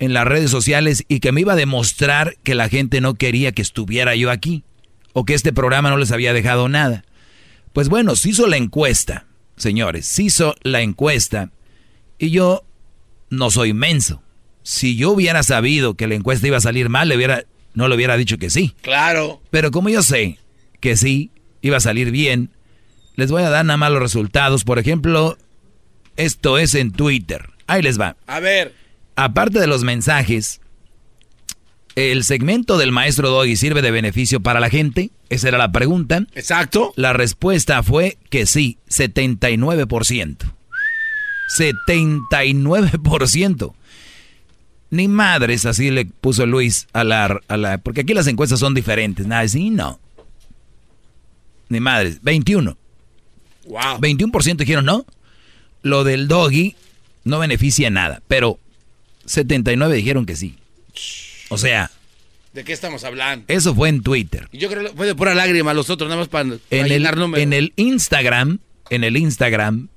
[0.00, 3.52] en las redes sociales y que me iba a demostrar que la gente no quería
[3.52, 4.64] que estuviera yo aquí
[5.12, 7.04] o que este programa no les había dejado nada.
[7.72, 11.52] Pues bueno, se hizo la encuesta, señores, se hizo la encuesta
[12.18, 12.64] y yo
[13.28, 14.22] no soy menso.
[14.62, 17.44] Si yo hubiera sabido que la encuesta iba a salir mal, le hubiera,
[17.74, 18.74] no le hubiera dicho que sí.
[18.80, 19.42] Claro.
[19.50, 20.38] Pero como yo sé
[20.80, 22.50] que sí, iba a salir bien,
[23.16, 24.64] les voy a dar nada más los resultados.
[24.64, 25.36] Por ejemplo,
[26.16, 27.50] esto es en Twitter.
[27.66, 28.16] Ahí les va.
[28.26, 28.79] A ver.
[29.20, 30.62] Aparte de los mensajes,
[31.94, 35.10] ¿el segmento del maestro Doggy sirve de beneficio para la gente?
[35.28, 36.26] Esa era la pregunta.
[36.34, 36.94] Exacto.
[36.96, 40.38] La respuesta fue que sí, 79%.
[41.54, 43.74] 79%.
[44.88, 47.76] Ni madres, así le puso Luis a la, a la...
[47.76, 49.26] Porque aquí las encuestas son diferentes.
[49.26, 50.00] Nada, sí, no.
[51.68, 52.22] Ni madres.
[52.22, 52.74] 21.
[53.66, 54.00] Wow.
[54.00, 55.04] 21% dijeron no.
[55.82, 56.74] Lo del doggy
[57.24, 58.22] no beneficia en nada.
[58.26, 58.58] Pero
[59.30, 60.56] 79 dijeron que sí.
[61.48, 61.90] O sea,
[62.52, 63.44] ¿De qué estamos hablando?
[63.48, 64.48] eso fue en Twitter.
[64.52, 66.90] Y Yo creo que fue de pura lágrima los otros, nada más para, para En
[66.90, 67.42] el, números.
[67.42, 68.58] en el Instagram,
[68.90, 69.88] en el Instagram,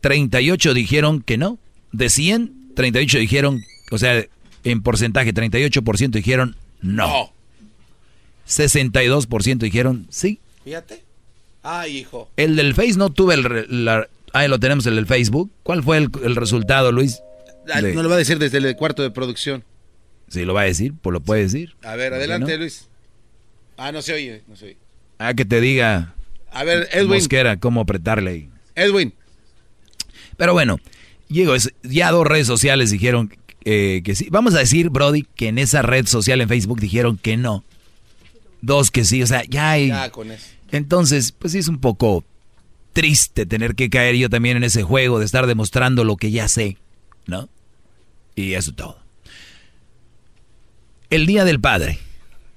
[0.00, 1.58] 38 dijeron que no.
[1.90, 3.60] De 100, 38 dijeron,
[3.90, 4.24] o sea,
[4.64, 7.32] en porcentaje, 38% dijeron no.
[8.48, 10.38] 62% dijeron sí.
[10.64, 11.02] Fíjate.
[11.64, 12.28] Ay, hijo.
[12.36, 13.84] El del Face no tuve el...
[13.84, 15.50] la- ahí lo tenemos, el del Facebook.
[15.62, 17.20] ¿Cuál fue el, el resultado, Luis?
[17.72, 19.64] Ah, No lo va a decir desde el cuarto de producción.
[20.28, 21.74] Si lo va a decir, pues lo puede decir.
[21.82, 22.58] A ver, ¿Por qué adelante, no?
[22.58, 22.88] Luis.
[23.76, 24.76] Ah, no se oye, no se oye.
[25.18, 26.14] Ah, que te diga...
[26.50, 27.08] A ver, Edwin.
[27.10, 28.48] Mosquera, cómo apretarle ahí.
[28.74, 29.14] Edwin.
[30.36, 30.78] Pero bueno,
[31.28, 33.34] es- ya dos redes sociales dijeron
[33.64, 34.26] eh, que sí.
[34.30, 37.64] Vamos a decir, Brody, que en esa red social en Facebook dijeron que no.
[38.60, 39.88] Dos que sí, o sea, ya hay...
[39.88, 40.46] Ya con eso.
[40.70, 42.24] Entonces, pues sí es un poco
[42.92, 46.48] triste tener que caer yo también en ese juego de estar demostrando lo que ya
[46.48, 46.76] sé,
[47.26, 47.48] ¿no?
[48.34, 48.98] Y eso todo.
[51.10, 51.98] El Día del Padre.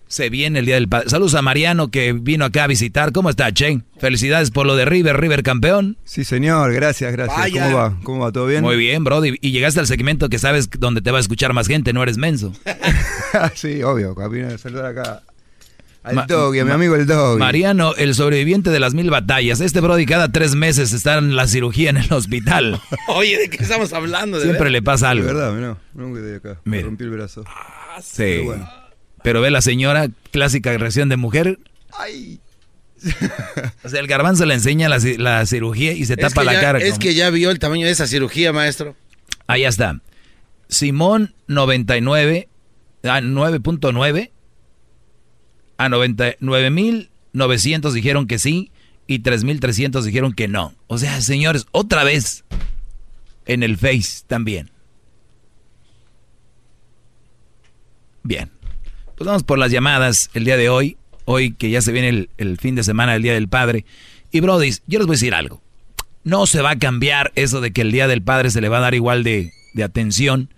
[0.08, 1.10] Se viene el Día del Padre.
[1.10, 3.12] Saludos a Mariano que vino acá a visitar.
[3.12, 3.84] ¿Cómo está, Chen?
[4.00, 5.98] Felicidades por lo de River, River campeón.
[6.06, 7.38] Sí, señor, gracias, gracias.
[7.38, 7.66] Vaya.
[7.66, 7.98] ¿Cómo va?
[8.04, 8.32] ¿Cómo va?
[8.32, 8.62] ¿Todo bien?
[8.62, 9.36] Muy bien, Brody.
[9.42, 12.18] Y llegaste al segmento que sabes donde te va a escuchar más gente, no eres
[12.18, 12.54] menso.
[13.56, 14.16] sí, obvio.
[14.30, 15.24] Vine a saludar acá
[16.06, 17.40] al Ma- Doggy, a mi amigo el Doggy.
[17.40, 19.60] Mariano, el sobreviviente de las mil batallas.
[19.60, 22.80] Este Brody cada tres meses está en la cirugía en el hospital.
[23.08, 24.38] Oye, ¿de qué estamos hablando?
[24.38, 24.72] De Siempre ver?
[24.72, 25.26] le pasa algo.
[25.28, 26.60] De verdad, no, nunca de acá.
[26.64, 26.88] Me Mira.
[26.88, 27.44] rompí el brazo.
[28.02, 28.14] Sí.
[28.18, 28.70] Pero bueno.
[29.24, 31.58] Pero ve la señora, clásica reacción de mujer.
[31.98, 32.40] Ay.
[33.84, 36.54] O sea, el garbanzo le enseña la, la cirugía y se Es tapa que la
[36.54, 36.80] ya- cara.
[36.80, 38.96] Es como- que ya vio el tamaño de esa cirugía, maestro.
[39.48, 40.00] Ahí está.
[40.70, 42.50] Simón 99,
[43.04, 44.32] ah, 9.9
[45.78, 48.72] a 99 900 dijeron que sí
[49.08, 50.74] y 3.300 dijeron que no.
[50.88, 52.44] O sea, señores, otra vez
[53.46, 54.72] en el Face también.
[58.24, 58.50] Bien.
[59.16, 60.98] Pues vamos por las llamadas el día de hoy.
[61.26, 63.86] Hoy que ya se viene el, el fin de semana del Día del Padre.
[64.32, 65.62] Y Brody, yo les voy a decir algo.
[66.24, 68.78] No se va a cambiar eso de que el Día del Padre se le va
[68.78, 70.50] a dar igual de, de atención.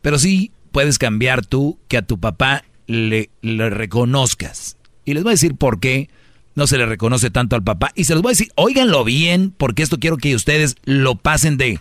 [0.00, 3.30] Pero sí puedes cambiar tú que a tu papá le,
[3.70, 4.76] reconozcas.
[5.04, 6.10] Y les voy a decir por qué
[6.54, 7.92] no se le reconoce tanto al papá.
[7.94, 11.56] Y se los voy a decir, óiganlo bien, porque esto quiero que ustedes lo pasen
[11.56, 11.80] de...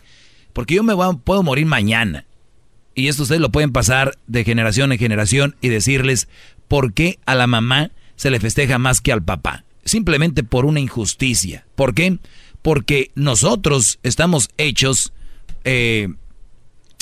[0.53, 2.25] Porque yo me voy puedo morir mañana.
[2.93, 6.27] Y esto ustedes lo pueden pasar de generación en generación y decirles
[6.67, 9.63] por qué a la mamá se le festeja más que al papá.
[9.85, 11.65] Simplemente por una injusticia.
[11.75, 12.19] ¿Por qué?
[12.61, 15.13] Porque nosotros estamos hechos,
[15.63, 16.09] eh,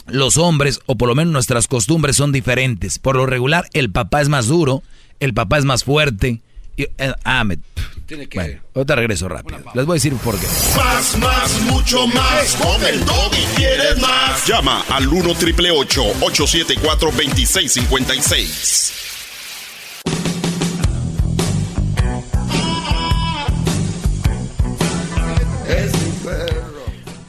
[0.08, 3.00] los hombres, o por lo menos nuestras costumbres son diferentes.
[3.00, 4.84] Por lo regular, el papá es más duro,
[5.20, 6.42] el papá es más fuerte.
[6.76, 7.58] Y, eh, ah, me-
[8.06, 8.38] Tiene que...
[8.38, 9.60] bueno, ahorita regreso rápido.
[9.74, 10.46] Les voy a decir por qué.
[10.76, 12.56] Más, más, mucho más.
[12.56, 14.46] Con el y quieres más.
[14.48, 18.94] Llama al 1 triple 874 2656.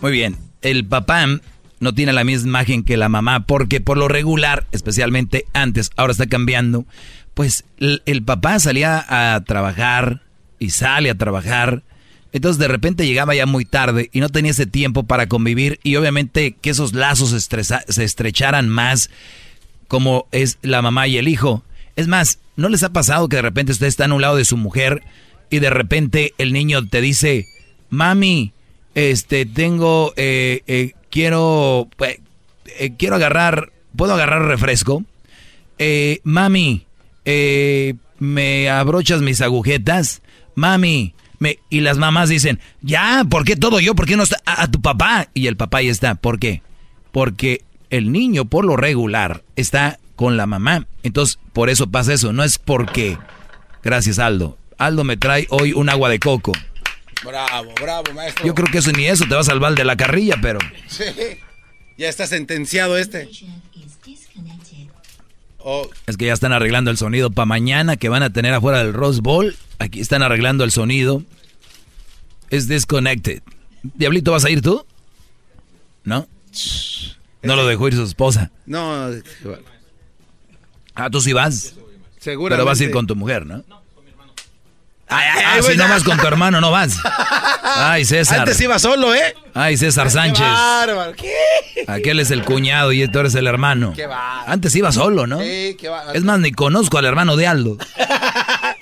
[0.01, 0.37] Muy bien.
[0.63, 1.27] El papá
[1.81, 6.13] no tiene la misma imagen que la mamá porque por lo regular, especialmente antes, ahora
[6.13, 6.87] está cambiando,
[7.35, 10.23] pues el, papá salía a trabajar
[10.59, 11.83] y sale a trabajar.
[12.33, 15.97] Entonces de repente llegaba ya muy tarde y no tenía ese tiempo para convivir y
[15.97, 19.09] obviamente que esos lazos estresa- se estrecharan más
[19.87, 21.63] como es la mamá y el hijo.
[21.97, 24.45] Es más, ¿no les ha pasado que de repente usted está en un lado de
[24.45, 25.03] su mujer
[25.51, 27.47] y de repente el niño te dice,
[27.89, 28.53] mami,
[28.95, 32.21] este, tengo, eh, eh, quiero, eh,
[32.79, 35.05] eh, quiero agarrar, ¿puedo agarrar refresco?
[35.79, 36.87] Eh, mami,
[37.25, 40.23] eh, ¿me abrochas mis agujetas?
[40.55, 43.95] Mami, me, y las mamás dicen, ya, ¿por qué todo yo?
[43.95, 45.29] ¿Por qué no está a, a tu papá?
[45.35, 46.63] Y el papá ya está, ¿por qué?
[47.13, 50.87] Porque el niño por lo regular está con la mamá.
[51.05, 52.33] Entonces, por eso pasa eso.
[52.33, 53.17] No es porque...
[53.85, 54.59] Gracias, Aldo.
[54.77, 56.53] Aldo me trae hoy un agua de coco.
[57.25, 58.47] Bravo, bravo, maestro.
[58.47, 60.59] Yo creo que eso ni eso te va a salvar de la carrilla, pero...
[60.89, 61.05] Sí.
[61.97, 63.29] Ya está sentenciado este.
[65.59, 68.79] Oh, Es que ya están arreglando el sonido para mañana que van a tener afuera
[68.79, 69.57] del Rose Bowl.
[69.79, 71.23] Aquí están arreglando el sonido.
[72.51, 73.43] Es disconnected.
[73.83, 74.87] Diablito, ¿vas a ir tú?
[76.05, 76.29] ¿No?
[77.43, 78.51] No lo dejó ir su esposa.
[78.67, 79.11] no,
[80.95, 81.75] Ah, tú sí vas.
[82.19, 82.57] seguramente.
[82.57, 83.65] Pero vas a ir con tu mujer, ¿no?
[85.11, 85.91] Ay, ay, Ah, ay, si güey, no ya.
[85.91, 86.97] vas con tu hermano, no vas.
[87.81, 88.41] Ay, César.
[88.41, 89.35] Antes iba solo, ¿eh?
[89.55, 90.41] Ay, César Sánchez.
[90.45, 91.13] Bárbaro.
[91.15, 91.33] ¿Qué?
[91.87, 93.93] Aquel es el cuñado y tú eres el hermano.
[93.95, 94.51] Qué bárbaro.
[94.51, 95.41] Antes iba solo, ¿no?
[95.41, 96.13] Sí, qué va.
[96.15, 97.77] Es más, ni conozco al hermano de Aldo.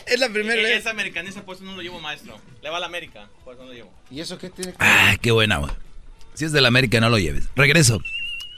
[0.06, 0.78] Es la primera vez.
[0.80, 2.38] Es americanista, por eso no lo llevo maestro.
[2.62, 3.92] Le va a la América, por eso no lo llevo.
[4.08, 5.72] ¿Y eso qué tiene que Ah, qué buena, güey.
[6.34, 7.48] Si es de la América, no lo lleves.
[7.56, 8.00] Regreso.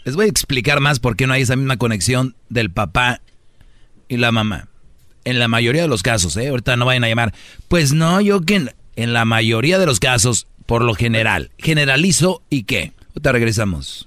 [0.05, 3.23] Les voy a explicar más por qué no hay esa misma conexión del papá
[4.09, 4.69] y la mamá.
[5.25, 6.49] En la mayoría de los casos, ¿eh?
[6.49, 7.35] Ahorita no vayan a llamar.
[7.69, 8.55] Pues no, yo que...
[8.97, 11.51] en- la mayoría de los casos, por lo general.
[11.59, 12.93] Generalizo y qué.
[13.11, 14.07] Ahorita regresamos.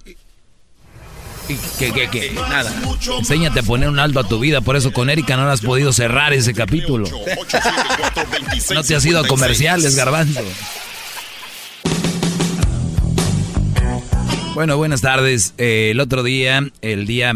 [1.47, 2.31] ¿Y qué, qué, qué?
[2.49, 2.73] Nada.
[3.19, 4.61] Enséñate a poner un alto a tu vida.
[4.61, 7.07] Por eso con Erika no has podido cerrar ese capítulo.
[8.73, 10.41] No te has ido a comerciales, garbanzo.
[14.53, 15.53] Bueno, buenas tardes.
[15.57, 17.33] Eh, el otro día, el día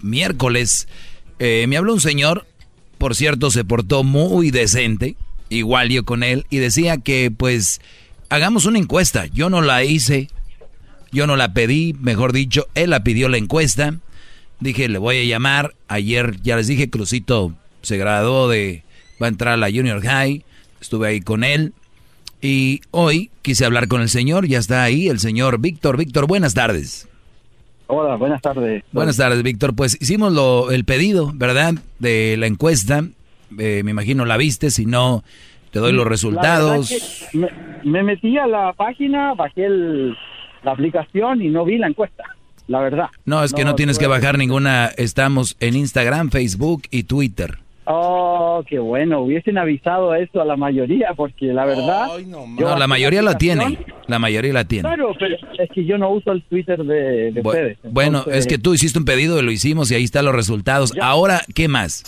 [0.00, 0.88] miércoles,
[1.38, 2.46] eh, me habló un señor,
[2.98, 5.16] por cierto, se portó muy decente,
[5.48, 7.80] igual yo con él, y decía que pues
[8.28, 9.26] hagamos una encuesta.
[9.26, 10.28] Yo no la hice,
[11.12, 13.94] yo no la pedí, mejor dicho, él la pidió la encuesta.
[14.60, 15.74] Dije, le voy a llamar.
[15.88, 18.82] Ayer ya les dije, Crucito se graduó de,
[19.20, 20.44] va a entrar a la Junior High,
[20.80, 21.72] estuve ahí con él.
[22.40, 25.96] Y hoy quise hablar con el señor, ya está ahí, el señor Víctor.
[25.96, 27.08] Víctor, buenas tardes.
[27.88, 28.82] Hola, buenas tardes.
[28.92, 29.74] Buenas tardes, Víctor.
[29.76, 31.74] Pues hicimos lo, el pedido, ¿verdad?
[31.98, 33.04] De la encuesta.
[33.58, 35.22] Eh, me imagino la viste, si no,
[35.70, 36.90] te doy los La resultados.
[36.90, 37.48] verdad que Me,
[37.84, 40.16] me metí a la página, bajé el-
[40.64, 42.24] la aplicación y no vi la encuesta,
[42.66, 43.06] la verdad.
[43.24, 44.86] No, es que no tienes que bajar ninguna.
[44.96, 47.58] Estamos en Instagram, Facebook y Twitter.
[47.88, 52.08] Oh, qué bueno, hubiesen avisado eso a la mayoría, porque la verdad...
[52.26, 53.78] No, la mayoría la tiene.
[54.08, 54.88] La mayoría la tiene.
[54.88, 57.78] Claro, pero es que yo no uso el Twitter de, de Bu- ustedes.
[57.84, 60.94] Bueno, es que tú hiciste un pedido y lo hicimos y ahí están los resultados.
[61.00, 62.02] Ahora, ¿qué más?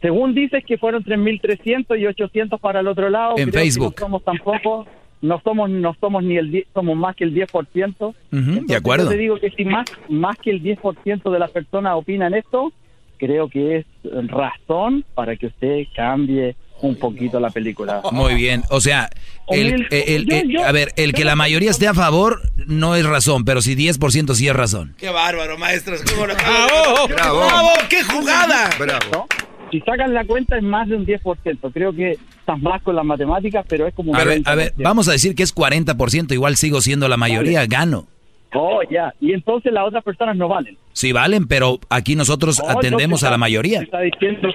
[0.00, 3.34] Según dices que fueron 3.300 y 800 para el otro lado.
[3.36, 3.94] En creo Facebook.
[3.98, 4.86] No somos tampoco,
[5.20, 7.46] no somos, no somos ni el 10, somos más que el 10%.
[7.50, 9.04] Ujú, de Entonces, acuerdo.
[9.04, 12.72] Yo te digo que si más, más que el 10% de las personas opinan esto,
[13.20, 13.86] creo que es
[14.28, 18.00] razón para que usted cambie un poquito la película.
[18.10, 19.10] Muy bien, o sea,
[19.48, 23.04] el, el- el- yo- a ver, el que la mayoría esté a favor no es
[23.04, 24.94] razón, pero si 10% sí es razón.
[24.96, 26.00] Qué bárbaro, maestros.
[26.10, 27.06] ¿Cómo lo ¡Bravo!
[27.08, 27.68] ¡Bravo!
[27.90, 28.70] ¡Qué jugada!
[29.12, 29.26] ¿No?
[29.70, 31.70] Si sacan la cuenta es más de un 10%.
[31.72, 34.42] Creo que estás más con las matemáticas, pero es como un A ver, 90%.
[34.48, 38.08] a ver, vamos a decir que es 40%, igual sigo siendo la mayoría, gano.
[38.52, 39.14] Oh, ya.
[39.20, 40.76] Y entonces las otras personas no valen.
[40.92, 43.82] Sí valen, pero aquí nosotros Oh, atendemos a la mayoría.
[43.82, 44.48] Está diciendo,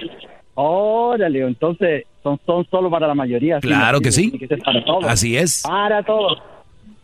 [0.54, 3.60] órale, entonces son, son solo para la mayoría.
[3.60, 4.30] Claro que sí.
[4.30, 5.04] Tiene que ser para todos.
[5.04, 5.62] Así es.
[5.62, 6.38] Para todos.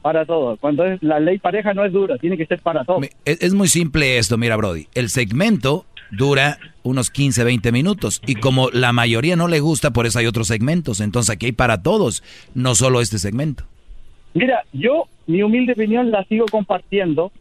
[0.02, 0.58] Para todos.
[0.58, 3.06] Cuando es la ley pareja no es dura, tiene que ser para todos.
[3.24, 4.88] Es, es muy simple esto, mira, Brody.
[4.94, 8.20] El segmento dura unos 15, 20 minutos.
[8.26, 11.00] Y como la mayoría no le gusta, por eso hay otros segmentos.
[11.00, 12.22] Entonces aquí hay para todos,
[12.54, 13.64] no solo este segmento.
[14.34, 17.32] Mira, yo mi humilde opinión la sigo compartiendo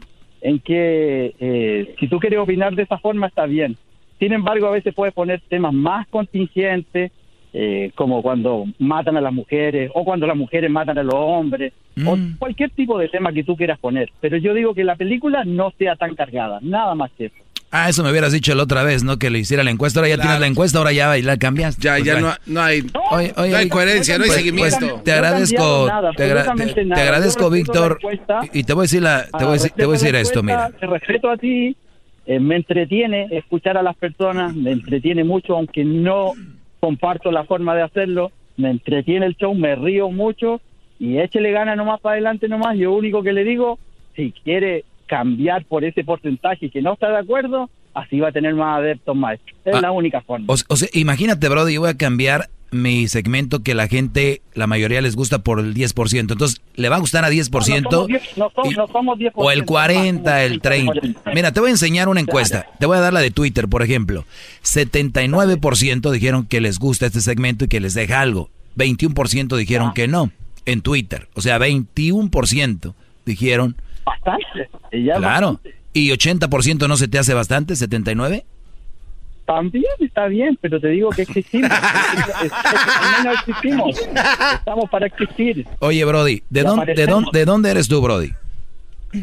[0.41, 3.77] en que eh, si tú quieres opinar de esa forma está bien.
[4.19, 7.11] Sin embargo, a veces puedes poner temas más contingentes,
[7.53, 11.73] eh, como cuando matan a las mujeres o cuando las mujeres matan a los hombres,
[12.05, 14.09] o cualquier tipo de tema que tú quieras poner.
[14.21, 17.40] Pero yo digo que la película no sea tan cargada, nada más que eso.
[17.73, 19.17] Ah, eso me hubieras dicho la otra vez, ¿no?
[19.17, 19.99] Que le hiciera la encuesta.
[20.01, 21.77] Ahora ya tienes la encuesta, ahora ya y la cambias.
[21.77, 24.87] Ya, ya no, no hay, Oye, oye, no hay coherencia, no hay pues- seguimiento.
[24.89, 25.87] pues te agradezco,
[26.17, 27.99] te, agra- te- te agradezco, Víctor.
[28.53, 30.15] Y y te voy a decir la, te voy a decir, te voy a decir
[30.15, 30.69] esto, mira.
[30.79, 31.75] Te respeto a ti,
[32.25, 36.33] eh, me entretiene escuchar a las personas, me entretiene mucho, aunque no
[36.81, 40.59] comparto la forma de hacerlo, me entretiene el show, me río mucho
[40.99, 42.77] y échele gana nomás para adelante nomás.
[42.77, 43.79] Yo único que le digo,
[44.15, 44.83] si quiere
[45.15, 49.13] cambiar por ese porcentaje que no está de acuerdo, así va a tener más adeptos
[49.13, 49.57] maestros.
[49.65, 50.45] Es Ah, la única forma.
[50.47, 54.65] O, o sea, imagínate, Brody, yo voy a cambiar mi segmento que la gente, la
[54.67, 56.31] mayoría les gusta por el 10%.
[56.31, 57.81] Entonces, le va a gustar a 10%.
[57.83, 60.93] No somos 10, no somos- no somos 10%, O el 40, el 30.
[61.35, 62.67] Mira, te voy a enseñar una encuesta.
[62.79, 64.23] Te voy a dar la de Twitter, por ejemplo.
[64.63, 68.49] 79% dijeron que les gusta este segmento y que les deja algo.
[68.77, 70.31] 21% dijeron que no
[70.65, 71.27] en Twitter.
[71.33, 72.93] O sea, 21%
[73.25, 73.75] dijeron...
[74.05, 74.69] Bastante.
[74.91, 75.59] y ya Claro.
[75.93, 77.73] ¿Y 80% no se te hace bastante?
[77.73, 78.43] ¿79?
[79.45, 81.69] También está bien, pero te digo que existimos.
[83.23, 83.99] Menos existimos.
[84.53, 85.65] Estamos para existir.
[85.79, 88.31] Oye, Brody, ¿de, dónde, de, dónde, ¿de dónde eres tú, Brody?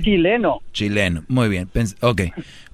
[0.03, 0.61] Chileno.
[0.73, 1.23] Chileno.
[1.29, 1.69] Muy bien.
[1.73, 2.23] Pens- ok.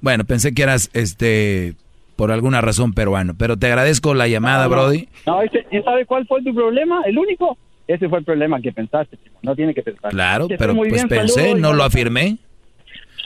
[0.01, 1.75] Bueno, pensé que eras, este,
[2.17, 3.35] por alguna razón peruano.
[3.39, 4.77] Pero te agradezco la llamada, No, no.
[4.83, 5.09] Brody.
[5.27, 5.49] No, ¿y
[5.83, 7.03] ¿sabes cuál fue tu problema?
[7.07, 7.57] ¿El único?
[7.87, 9.17] Ese fue el problema que pensaste.
[9.23, 9.39] chico.
[9.43, 10.11] No tiene que pensar.
[10.11, 12.39] Claro, Que pero muy pues bien, pensé, no lo afirmé.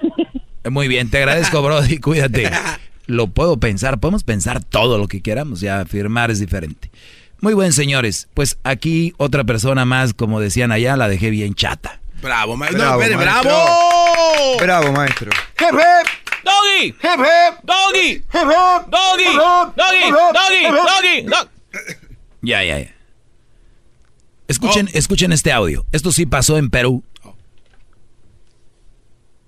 [0.70, 1.98] Muy bien, te agradezco, Brody.
[2.00, 2.50] Cuídate.
[3.06, 6.90] Lo puedo pensar, podemos pensar todo lo que queramos, ya afirmar es diferente.
[7.40, 8.28] Muy buen, señores.
[8.34, 12.00] Pues aquí otra persona más, como decían allá, la dejé bien chata.
[12.20, 12.80] Bravo, maestro.
[12.80, 13.50] Bravo, no, espere, maestro.
[13.50, 14.56] bravo.
[14.60, 15.30] Bravo, maestro.
[15.58, 16.08] ¡Hip, hip!
[16.44, 16.86] ¡Doggy!
[16.88, 17.64] ¡Hip, hip!
[17.64, 18.22] ¡Doggy!
[18.30, 19.24] ¡Doggy!
[19.36, 20.10] ¡Doggy!
[20.34, 20.64] ¡Doggy!
[20.64, 21.22] ¡Doggy!
[21.22, 21.48] ¡Doggy!
[22.42, 22.94] Ya, ya, ya.
[24.48, 25.84] Escuchen, escuchen este audio.
[25.92, 27.04] Esto sí pasó en Perú.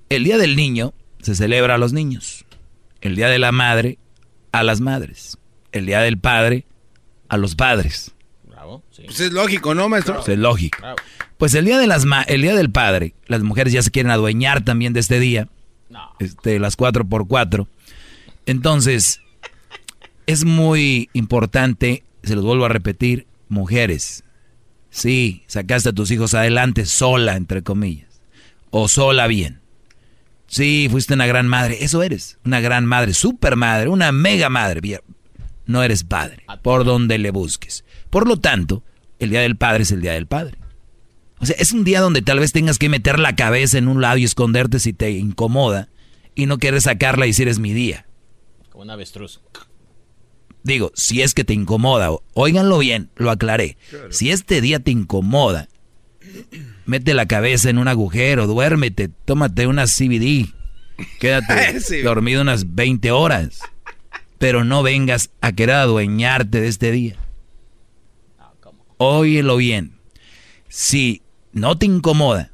[0.09, 2.45] El Día del Niño se celebra a los niños.
[3.01, 3.99] El Día de la Madre
[4.53, 5.39] a las madres.
[5.73, 6.67] El Día del Padre
[7.29, 8.13] a los padres.
[8.49, 9.03] Bravo, sí.
[9.05, 10.17] Pues es lógico, ¿no, maestro?
[10.17, 10.79] Pues es lógico.
[11.39, 14.11] Pues el día de las ma- el día del padre, las mujeres ya se quieren
[14.11, 15.49] adueñar también de este día.
[16.19, 17.67] Este, las 4 por 4
[18.47, 19.21] Entonces,
[20.27, 24.25] es muy importante, se los vuelvo a repetir, mujeres.
[24.91, 28.21] Sí, sacaste a tus hijos adelante sola, entre comillas.
[28.71, 29.61] O sola bien.
[30.47, 31.79] Sí, fuiste una gran madre.
[31.81, 32.39] Eso eres.
[32.45, 35.01] Una gran madre, super madre, una mega madre.
[35.67, 37.85] No eres padre, por donde le busques.
[38.11, 38.83] Por lo tanto,
[39.21, 40.59] el día del padre es el día del padre.
[41.39, 44.01] O sea, es un día donde tal vez tengas que meter la cabeza en un
[44.01, 45.89] lado y esconderte si te incomoda
[46.35, 48.07] y no quieres sacarla y decir es mi día.
[48.71, 49.41] Como un avestruz.
[50.63, 53.77] Digo, si es que te incomoda, óiganlo bien, lo aclaré.
[54.11, 55.69] Si este día te incomoda,
[56.85, 60.53] mete la cabeza en un agujero, duérmete, tómate una CBD,
[61.19, 62.03] quédate Sí.
[62.03, 63.61] dormido unas 20 horas,
[64.39, 67.17] pero no vengas a querer adueñarte de este día.
[68.99, 69.99] Óyelo bien.
[70.69, 71.23] Si
[71.53, 72.53] no te incomoda,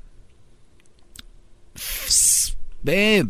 [2.82, 3.26] ve,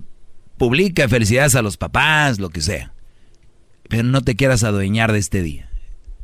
[0.59, 2.93] publica felicidades a los papás, lo que sea.
[3.89, 5.69] Pero no te quieras adueñar de este día.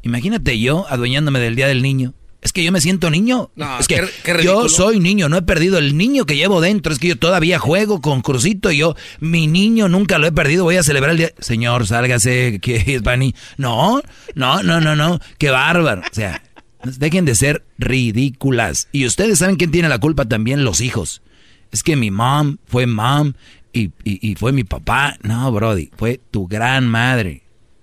[0.03, 2.15] Imagínate yo adueñándome del día del niño.
[2.41, 3.51] Es que yo me siento niño.
[3.55, 4.63] No, es que qué- qué ridículo.
[4.65, 6.93] yo soy niño, no he perdido el niño que llevo dentro.
[6.93, 10.65] Es que yo todavía juego con Crucito y yo, mi niño nunca lo he perdido.
[10.65, 11.31] Voy a celebrar el día.
[11.39, 13.33] Señor, sálgase, que es Bani.
[13.59, 14.03] No,
[14.35, 15.21] no, no, no, no.
[15.39, 16.01] Qué bárbaro.
[16.03, 16.43] O sea,
[16.83, 18.89] dejen de ser ridículas.
[18.91, 21.23] Y ustedes saben quién tiene la culpa también, los hijos.
[21.71, 23.35] Es que mi mom fue mom
[23.73, 25.17] y, y, y fue mi papá.
[25.23, 27.42] No, Brody, fue tu gran madre.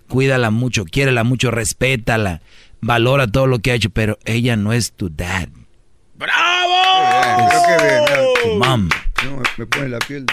[0.10, 2.42] Cuídala mucho, quiérela mucho, respétala,
[2.82, 5.48] valora todo lo que ha hecho, pero ella no es tu dad.
[6.18, 7.48] ¡Bravo!
[7.50, 8.04] Creo que bien,
[8.44, 8.90] Tu mom.
[9.24, 10.26] no, me- pone la piel.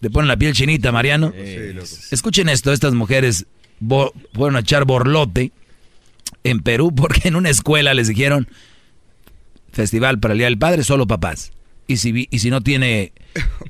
[0.00, 1.32] Te ponen la piel chinita, Mariano.
[1.32, 1.86] Sí, loco.
[2.10, 3.46] Escuchen esto, estas mujeres
[4.34, 5.50] fueron a echar borlote
[6.44, 8.48] en Perú porque en una escuela les dijeron
[9.72, 11.52] festival para el Día del Padre solo papás.
[11.86, 13.12] Y si vi- y si no tiene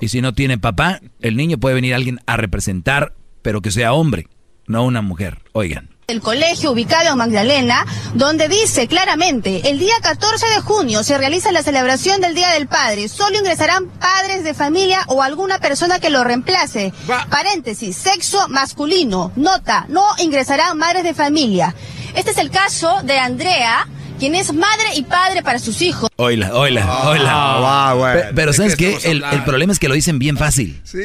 [0.01, 3.93] y si no tiene papá, el niño puede venir alguien a representar, pero que sea
[3.93, 4.27] hombre,
[4.67, 5.39] no una mujer.
[5.53, 5.93] Oigan.
[6.09, 11.53] El colegio ubicado en Magdalena, donde dice claramente, el día 14 de junio se realiza
[11.53, 13.09] la celebración del Día del Padre.
[13.09, 16.93] Solo ingresarán padres de familia o alguna persona que lo reemplace.
[17.31, 19.33] Paréntesis, sexo masculino.
[19.37, 21.75] Nota, no ingresarán madres de familia.
[22.15, 23.89] Este es el caso de Andrea,
[24.23, 26.09] quien es madre y padre para sus hijos.
[26.15, 27.29] Oila, oila, oila.
[27.29, 28.21] Ah, bueno.
[28.21, 30.81] Pe- Pero ¿De ¿sabes qué El, problema es que lo dicen bien fácil.
[30.85, 31.01] Sí.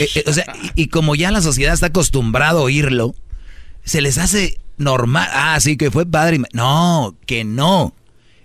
[0.00, 0.44] Eh, eh, o sea,
[0.74, 3.14] y, y como ya la sociedad está acostumbrado a oírlo,
[3.84, 5.28] se les hace normal.
[5.32, 6.34] Ah, sí, que fue padre.
[6.38, 7.94] y No, que no.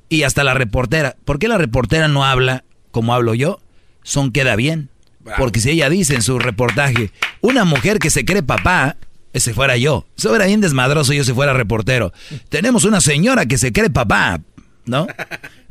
[0.10, 1.15] Y hasta la reportera.
[1.26, 3.60] ¿Por qué la reportera no habla como hablo yo?
[4.03, 4.90] Son queda bien.
[5.40, 7.10] Porque si ella dice en su reportaje,
[7.41, 8.95] una mujer que se cree papá,
[9.34, 10.06] ese fuera yo.
[10.18, 12.14] Eso era bien desmadroso yo si fuera reportero.
[12.50, 14.40] Tenemos una señora que se cree papá,
[14.86, 15.08] ¿no?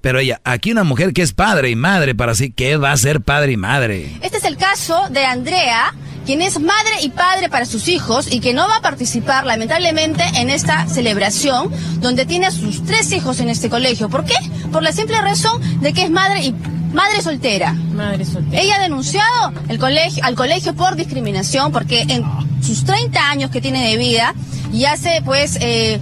[0.00, 2.96] Pero ella, aquí una mujer que es padre y madre para sí, ¿qué va a
[2.96, 4.16] ser padre y madre?
[4.20, 8.40] Este es el caso de Andrea, quien es madre y padre para sus hijos y
[8.40, 11.70] que no va a participar lamentablemente en esta celebración
[12.00, 14.08] donde tiene a sus tres hijos en este colegio.
[14.08, 14.34] ¿Por qué?
[14.72, 16.54] Por la simple razón de que es madre y
[16.92, 17.72] madre soltera.
[17.72, 18.62] Madre soltera.
[18.62, 22.24] Ella ha denunciado el colegio, al colegio por discriminación porque en
[22.62, 24.34] sus 30 años que tiene de vida
[24.72, 25.56] y hace pues...
[25.60, 26.00] eh,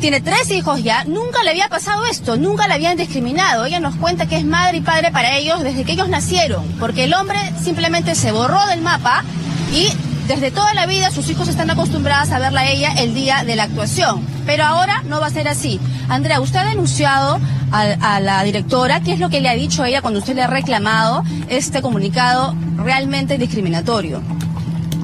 [0.00, 3.64] tiene tres hijos ya, nunca le había pasado esto, nunca la habían discriminado.
[3.64, 7.04] Ella nos cuenta que es madre y padre para ellos desde que ellos nacieron, porque
[7.04, 9.24] el hombre simplemente se borró del mapa
[9.72, 9.88] y
[10.28, 13.56] desde toda la vida sus hijos están acostumbrados a verla a ella el día de
[13.56, 14.26] la actuación.
[14.44, 15.80] Pero ahora no va a ser así.
[16.08, 17.40] Andrea, usted ha denunciado
[17.70, 17.80] a,
[18.14, 20.42] a la directora, ¿qué es lo que le ha dicho a ella cuando usted le
[20.42, 24.22] ha reclamado este comunicado realmente discriminatorio?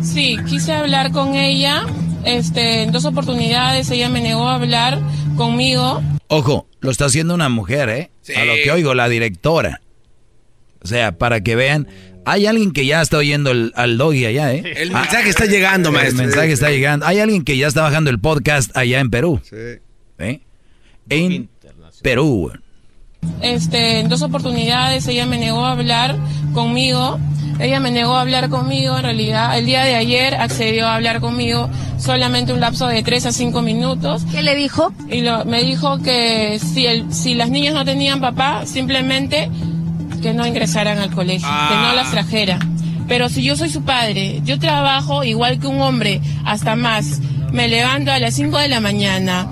[0.03, 1.85] Sí, quise hablar con ella.
[2.25, 5.01] Este, en dos oportunidades ella me negó a hablar
[5.37, 6.03] conmigo.
[6.29, 8.11] Ojo, lo está haciendo una mujer, ¿eh?
[8.37, 9.81] A lo que oigo, la directora.
[10.83, 11.89] O sea, para que vean,
[12.25, 14.63] hay alguien que ya está oyendo el, al doggy allá, ¿eh?
[14.77, 16.25] El mensaje está llegando, El maestro.
[16.25, 17.07] mensaje está llegando.
[17.07, 19.41] Hay alguien que ya está bajando el podcast allá en Perú.
[20.19, 20.41] ¿Eh?
[21.09, 21.49] En
[22.03, 22.53] Perú.
[23.41, 26.17] Este, en dos oportunidades ella me negó a hablar
[26.55, 27.19] conmigo.
[27.59, 29.57] Ella me negó a hablar conmigo, en realidad.
[29.59, 31.69] El día de ayer accedió a hablar conmigo
[31.99, 34.25] solamente un lapso de 3 a 5 minutos.
[34.33, 34.93] ¿Qué le dijo?
[35.09, 39.51] Y lo- me dijo que si, el, si las niñas no tenían papá, simplemente
[40.23, 42.59] que no ingresaran al colegio, que no las trajera.
[43.09, 47.21] Pero si yo soy su padre, yo trabajo igual que un hombre, hasta más.
[47.53, 49.47] Me levanto a las 5 de la mañana,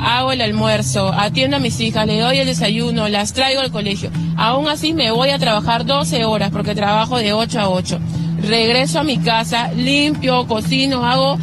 [0.00, 4.10] hago el almuerzo, atiendo a mis hijas, le doy el desayuno, las traigo al colegio.
[4.36, 7.98] Aún así me voy a trabajar 12 horas porque trabajo de 8 a 8.
[8.42, 11.38] Regreso a mi casa, limpio, cocino, hago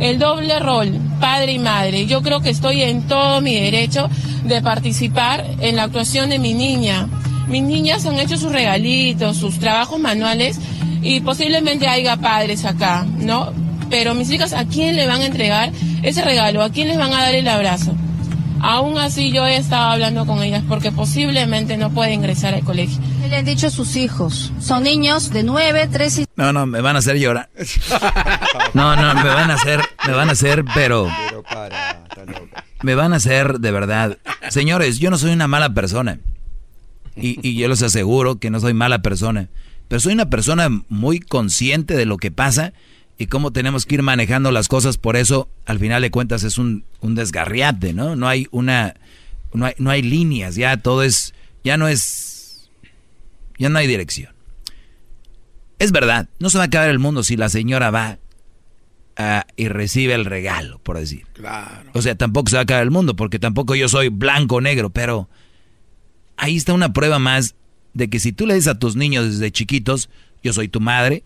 [0.00, 2.06] el doble rol, padre y madre.
[2.06, 4.08] Yo creo que estoy en todo mi derecho
[4.44, 7.08] de participar en la actuación de mi niña.
[7.48, 10.58] Mis niñas han hecho sus regalitos, sus trabajos manuales
[11.02, 13.52] y posiblemente haya padres acá, ¿no?
[13.90, 15.72] Pero mis hijas, ¿a quién le van a entregar
[16.02, 16.62] ese regalo?
[16.62, 17.94] ¿A quién les van a dar el abrazo?
[18.60, 22.98] Aún así yo he estado hablando con ellas porque posiblemente no puede ingresar al colegio.
[23.22, 24.52] ¿Qué le han dicho sus hijos?
[24.60, 27.50] Son niños de 9, 3 y No, no, me van a hacer llorar.
[28.74, 31.08] No, no, me van a hacer, me van a hacer, pero...
[32.82, 34.18] Me van a hacer de verdad.
[34.50, 36.18] Señores, yo no soy una mala persona.
[37.16, 39.48] Y, y yo les aseguro que no soy mala persona.
[39.88, 42.72] Pero soy una persona muy consciente de lo que pasa
[43.18, 44.96] y cómo tenemos que ir manejando las cosas.
[44.96, 48.16] Por eso, al final de cuentas, es un, un desgarriate, ¿no?
[48.16, 48.94] No hay una...
[49.52, 51.34] No hay, no hay líneas, ya todo es...
[51.64, 52.70] Ya no es...
[53.58, 54.32] Ya no hay dirección.
[55.80, 58.18] Es verdad, no se va a acabar el mundo si la señora va
[59.56, 61.26] y recibe el regalo, por decir.
[61.32, 61.90] Claro.
[61.92, 64.60] O sea, tampoco se va a acabar el mundo, porque tampoco yo soy blanco o
[64.60, 65.28] negro, pero
[66.36, 67.56] ahí está una prueba más
[67.94, 70.08] de que si tú le dices a tus niños desde chiquitos,
[70.44, 71.24] yo soy tu madre,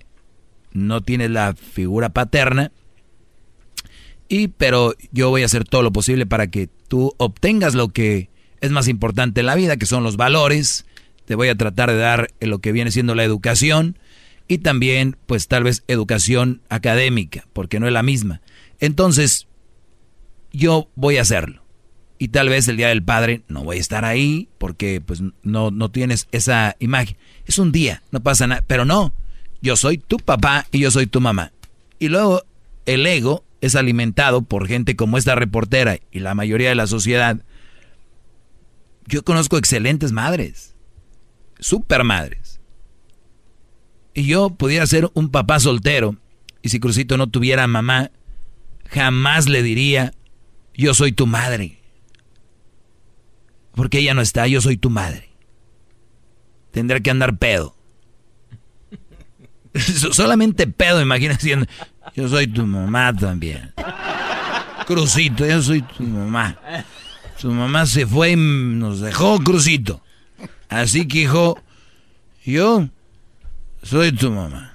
[0.73, 2.73] no tienes la figura paterna,
[4.29, 8.31] y pero yo voy a hacer todo lo posible para que tú obtengas lo que
[8.61, 10.87] es más importante en la vida, que son los valores,
[11.25, 13.99] te voy a tratar de dar lo que viene siendo la educación,
[14.49, 18.41] y también pues tal vez educación académica, porque no es la misma.
[18.81, 19.47] Entonces,
[20.53, 21.63] yo voy a hacerlo.
[22.19, 25.71] Y tal vez el Día del Padre no voy a estar ahí porque pues no,
[25.71, 27.17] no tienes esa imagen.
[27.47, 28.65] Es un día, no pasa nada.
[28.67, 29.13] Pero no,
[29.63, 31.53] yo soy tu papá y yo soy tu mamá.
[31.99, 32.43] Y luego
[32.85, 37.41] el ego es alimentado por gente como esta reportera y la mayoría de la sociedad.
[39.07, 40.75] Yo conozco excelentes madres,
[41.61, 42.61] super madres.
[44.15, 46.17] Y yo pudiera ser un papá soltero
[46.61, 48.11] y si Crucito no tuviera mamá,
[48.89, 50.13] jamás le diría,
[50.75, 51.79] yo soy tu madre.
[53.75, 55.31] Porque ella no está, yo soy tu madre.
[56.73, 57.77] Tendré que andar pedo.
[60.13, 61.67] Solamente pedo, imagínate.
[62.15, 63.73] Yo soy tu mamá también.
[64.87, 66.59] Crucito, yo soy tu mamá.
[67.37, 70.03] Su mamá se fue y nos dejó Crucito.
[70.69, 71.61] Así que, hijo,
[72.45, 72.89] yo
[73.83, 74.73] soy tu mamá.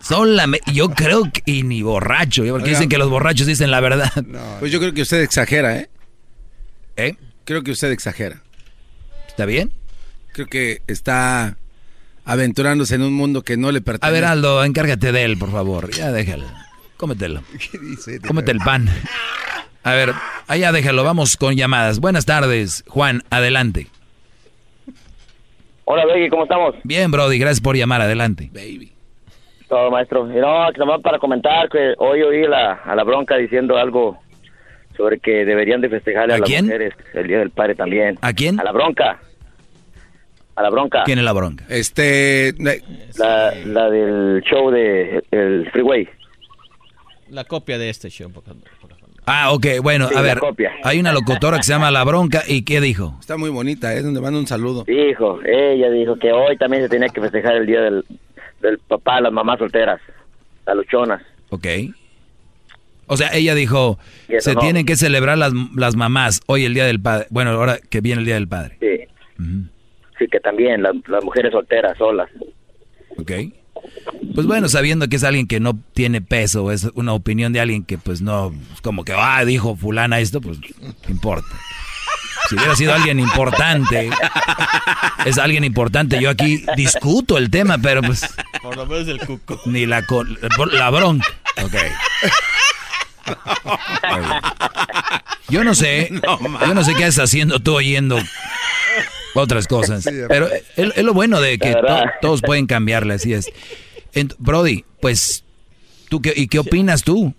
[0.00, 2.50] Solamente, yo creo que, y ni borracho, ¿eh?
[2.50, 4.12] porque dicen que los borrachos dicen la verdad.
[4.60, 5.90] Pues yo creo que usted exagera, ¿eh?
[6.96, 7.16] ¿Eh?
[7.44, 8.42] Creo que usted exagera.
[9.26, 9.72] ¿Está bien?
[10.32, 11.56] Creo que está
[12.26, 14.12] aventurándose en un mundo que no le A pertenece.
[14.12, 15.90] ver, Aldo, encárgate de él, por favor.
[15.92, 16.44] Ya déjalo.
[16.98, 17.42] Cómetelo.
[18.28, 18.88] Cómete el pan.
[19.82, 20.12] A ver,
[20.48, 22.00] allá déjalo, vamos con llamadas.
[22.00, 23.86] Buenas tardes, Juan, adelante.
[25.84, 26.74] Hola, Beggy, ¿cómo estamos?
[26.82, 28.50] Bien, Brody, gracias por llamar, adelante.
[29.68, 30.26] Todo, maestro.
[30.30, 34.18] Y no, que nomás para comentar que hoy oí la, a la bronca diciendo algo
[34.96, 36.64] sobre que deberían de festejarle a, ¿A las quién?
[36.64, 38.18] mujeres el Día del Padre también.
[38.22, 38.58] ¿A quién?
[38.58, 39.20] A la bronca.
[40.56, 41.02] A la bronca.
[41.04, 41.64] ¿Quién es la bronca?
[41.68, 42.54] Este...
[43.18, 46.08] La, la del show de el Freeway.
[47.30, 48.30] La copia de este show.
[48.30, 48.62] por favor.
[49.28, 50.38] Ah, ok, bueno, Sí, a ver.
[50.38, 50.70] copia.
[50.84, 53.16] Hay una locutora que se llama La Bronca y ¿qué dijo?
[53.18, 54.00] Está muy bonita, ¿eh?
[54.02, 54.84] Donde manda un saludo.
[54.84, 58.04] Dijo, ella dijo que hoy también se tenía que festejar el Día del,
[58.60, 60.00] del papá a las mamás solteras,
[60.64, 61.20] las luchonas.
[61.50, 61.66] Ok.
[63.08, 63.98] O sea, ella dijo,
[64.38, 64.60] se no.
[64.60, 67.26] tienen que celebrar las, las mamás hoy el Día del Padre.
[67.30, 68.76] Bueno, ahora que viene el Día del Padre.
[68.80, 69.42] Sí.
[70.18, 72.28] Sí, que también las, las mujeres solteras, solas.
[73.18, 73.32] Ok.
[74.34, 77.84] Pues bueno, sabiendo que es alguien que no tiene peso, es una opinión de alguien
[77.84, 78.52] que pues no,
[78.82, 81.48] como que, ah, dijo fulana esto, pues ¿qué importa.
[82.48, 84.08] Si hubiera sido alguien importante,
[85.24, 88.22] es alguien importante, yo aquí discuto el tema, pero pues
[88.62, 89.60] Por lo menos el cuco.
[89.66, 91.26] ni la, co- la bronca.
[91.62, 91.74] Ok.
[95.48, 96.10] Yo no sé,
[96.66, 98.18] yo no sé qué estás haciendo tú oyendo
[99.42, 100.04] otras cosas.
[100.28, 103.50] Pero es, es lo bueno de que to- todos pueden cambiarle, así es.
[104.38, 105.44] Brody, pues,
[106.08, 107.34] ¿tú qué, ¿y qué opinas tú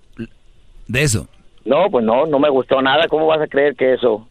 [0.88, 1.28] de eso?
[1.66, 3.08] No, pues no, no me gustó nada.
[3.08, 4.28] ¿Cómo vas a creer que eso?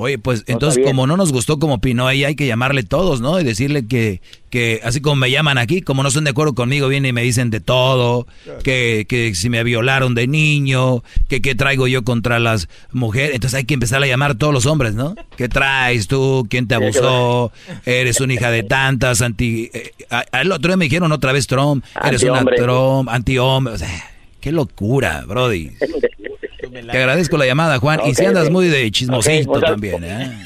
[0.00, 3.40] Oye, pues entonces como no nos gustó como opinó ella, hay que llamarle todos, ¿no?
[3.40, 6.86] Y decirle que, que así como me llaman aquí, como no están de acuerdo conmigo,
[6.86, 8.28] vienen y me dicen de todo,
[8.62, 13.34] que, que si me violaron de niño, que qué traigo yo contra las mujeres.
[13.34, 15.16] Entonces hay que empezar a llamar a todos los hombres, ¿no?
[15.36, 16.46] ¿Qué traes tú?
[16.48, 17.50] ¿Quién te abusó?
[17.84, 19.68] Eres una hija de tantas, anti...
[19.74, 22.44] eh, a- al otro día me dijeron otra vez Trump, eres una.
[22.44, 23.74] Trump, anti-hombre.
[23.74, 24.10] O sea,
[24.40, 25.72] qué locura, Brody.
[26.70, 28.00] Te agradezco la llamada, Juan.
[28.06, 30.42] y si andas muy de chismosito también, ¿eh?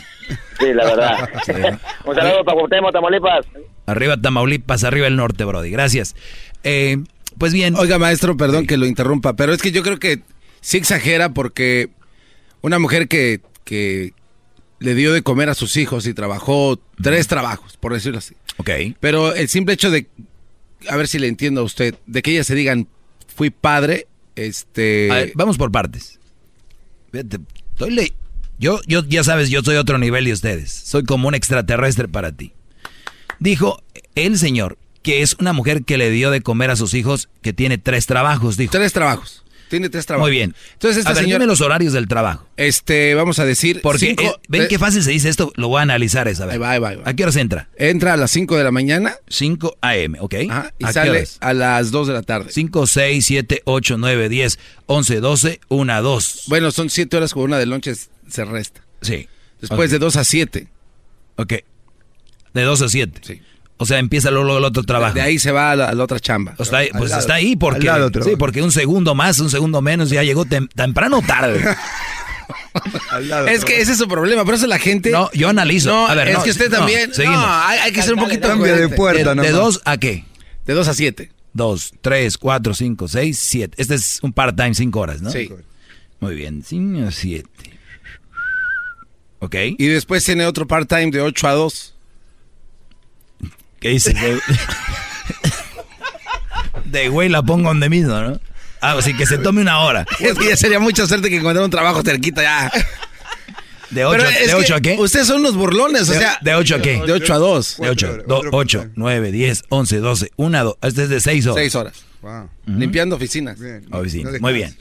[0.59, 1.29] Sí, la verdad.
[2.05, 3.47] Un saludo para Cuauhtémoc, Tamaulipas.
[3.87, 5.71] Arriba Tamaulipas, arriba el norte, Brody.
[5.71, 6.15] Gracias.
[6.63, 6.99] Eh,
[7.39, 7.75] pues bien.
[7.77, 10.21] Oiga, maestro, perdón que lo interrumpa, pero es que yo creo que
[10.61, 11.91] sí exagera porque
[12.61, 14.13] una mujer que, que
[14.79, 18.35] le dio de comer a sus hijos y trabajó tres trabajos, por decirlo así.
[18.59, 18.71] Ok.
[19.01, 20.07] Pero el simple hecho de,
[20.89, 22.89] a ver si le entiendo a usted, de que ellas se digan,
[23.35, 24.07] fui padre,
[24.37, 25.11] este...
[25.11, 26.19] A ver, vamos por partes.
[27.11, 27.39] Fíjate,
[27.73, 28.13] estoy le-
[28.59, 30.71] yo, yo, ya sabes, yo soy otro nivel de ustedes.
[30.73, 32.53] Soy como un extraterrestre para ti.
[33.39, 33.83] Dijo
[34.15, 37.53] el señor que es una mujer que le dio de comer a sus hijos que
[37.53, 38.71] tiene tres trabajos, dijo.
[38.71, 39.43] Tres trabajos.
[39.73, 40.29] Tiene tres trabajos.
[40.29, 40.55] Muy bien.
[40.75, 42.47] Entonces esta a ver, señora- dime los horarios del trabajo.
[42.59, 43.81] Este, vamos a decir...
[43.81, 46.45] Porque cinco- eh, ven eh, qué fácil se dice esto, lo voy a analizar esa
[46.45, 46.53] vez.
[46.53, 47.03] Ahí va, ahí va, ahí va.
[47.09, 47.71] ¿A qué horas entra?
[47.79, 49.17] Entra a las 5 de la mañana.
[49.29, 50.35] 5 a.m., ¿ok?
[50.51, 52.53] Ajá, y ¿A sale a las 2 de la tarde.
[52.53, 56.43] 5, 6, 7, 8, 9, 10, 11, 12, 1, 2.
[56.49, 57.95] Bueno, son 7 horas con una de lonche
[58.29, 58.83] se resta.
[59.01, 59.27] Sí.
[59.61, 59.93] Después Ok.
[59.93, 60.69] de 2 a 7.
[61.37, 61.53] Ok.
[62.53, 63.21] De 2 a 7.
[63.25, 63.41] Sí.
[63.83, 65.15] O sea, empieza luego el otro trabajo.
[65.15, 66.55] De ahí se va a la, a la otra chamba.
[66.59, 67.21] O está ahí- pues Al lado.
[67.21, 70.45] está ahí porque, Al lado sí, porque un segundo más, un segundo menos, ya llegó
[70.45, 71.63] tem- temprano o tarde.
[73.49, 75.11] Es que ese es su problema, por eso la gente...
[75.11, 75.91] No, yo analizo.
[75.91, 77.13] No, a ver, es no, que usted no, también...
[77.13, 77.39] seguimos.
[77.39, 78.49] No, hay, hay que ser un poquito...
[78.49, 80.25] Cambia de puerta ¿De, de 2 a qué?
[80.65, 81.31] De 2 a 7.
[81.53, 83.75] 2, 3, 4, 5, 6, 7.
[83.79, 85.31] Este es un part-time, 5 horas, ¿no?
[85.31, 85.51] Sí.
[86.21, 87.47] Muy bien, 5 a 7.
[89.41, 89.55] ¿Ok?
[89.77, 91.95] Y después tiene otro part-time de 8 a 2.
[93.83, 94.15] ¿Qué dices?
[94.15, 94.39] De,
[96.85, 98.41] de güey la pongo donde mismo, ¿no?
[98.81, 100.05] Ah, así que se tome una hora.
[100.19, 102.73] Es que ya sería mucha suerte que encontrar un trabajo cerquita ya.
[103.91, 104.97] ¿De ocho- Pero es de que ocho a qué?
[104.99, 106.39] Ustedes son unos burlones, o ¿De, sea.
[106.41, 107.03] ¿De 8 a qué?
[107.07, 107.77] De 8 a 2.
[107.79, 108.19] De 8,
[108.51, 110.75] 8, 9, 10, 11, 12, 1, 2.
[110.83, 111.57] Este es de 6 horas.
[111.57, 112.05] 6 horas.
[112.67, 113.59] Limpiando oficinas.
[113.91, 114.31] Oficina.
[114.33, 114.75] No Muy bien.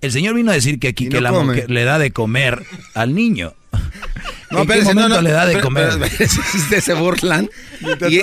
[0.00, 1.44] El señor vino a decir que aquí Y que no la come.
[1.54, 2.62] mujer le da de comer
[2.94, 3.54] al niño.
[4.50, 5.90] No, ¿En qué espérese, momento no, no, le da de pero- comer?
[6.18, 7.48] pero- Ustedes se burlan.
[8.08, 8.16] Y,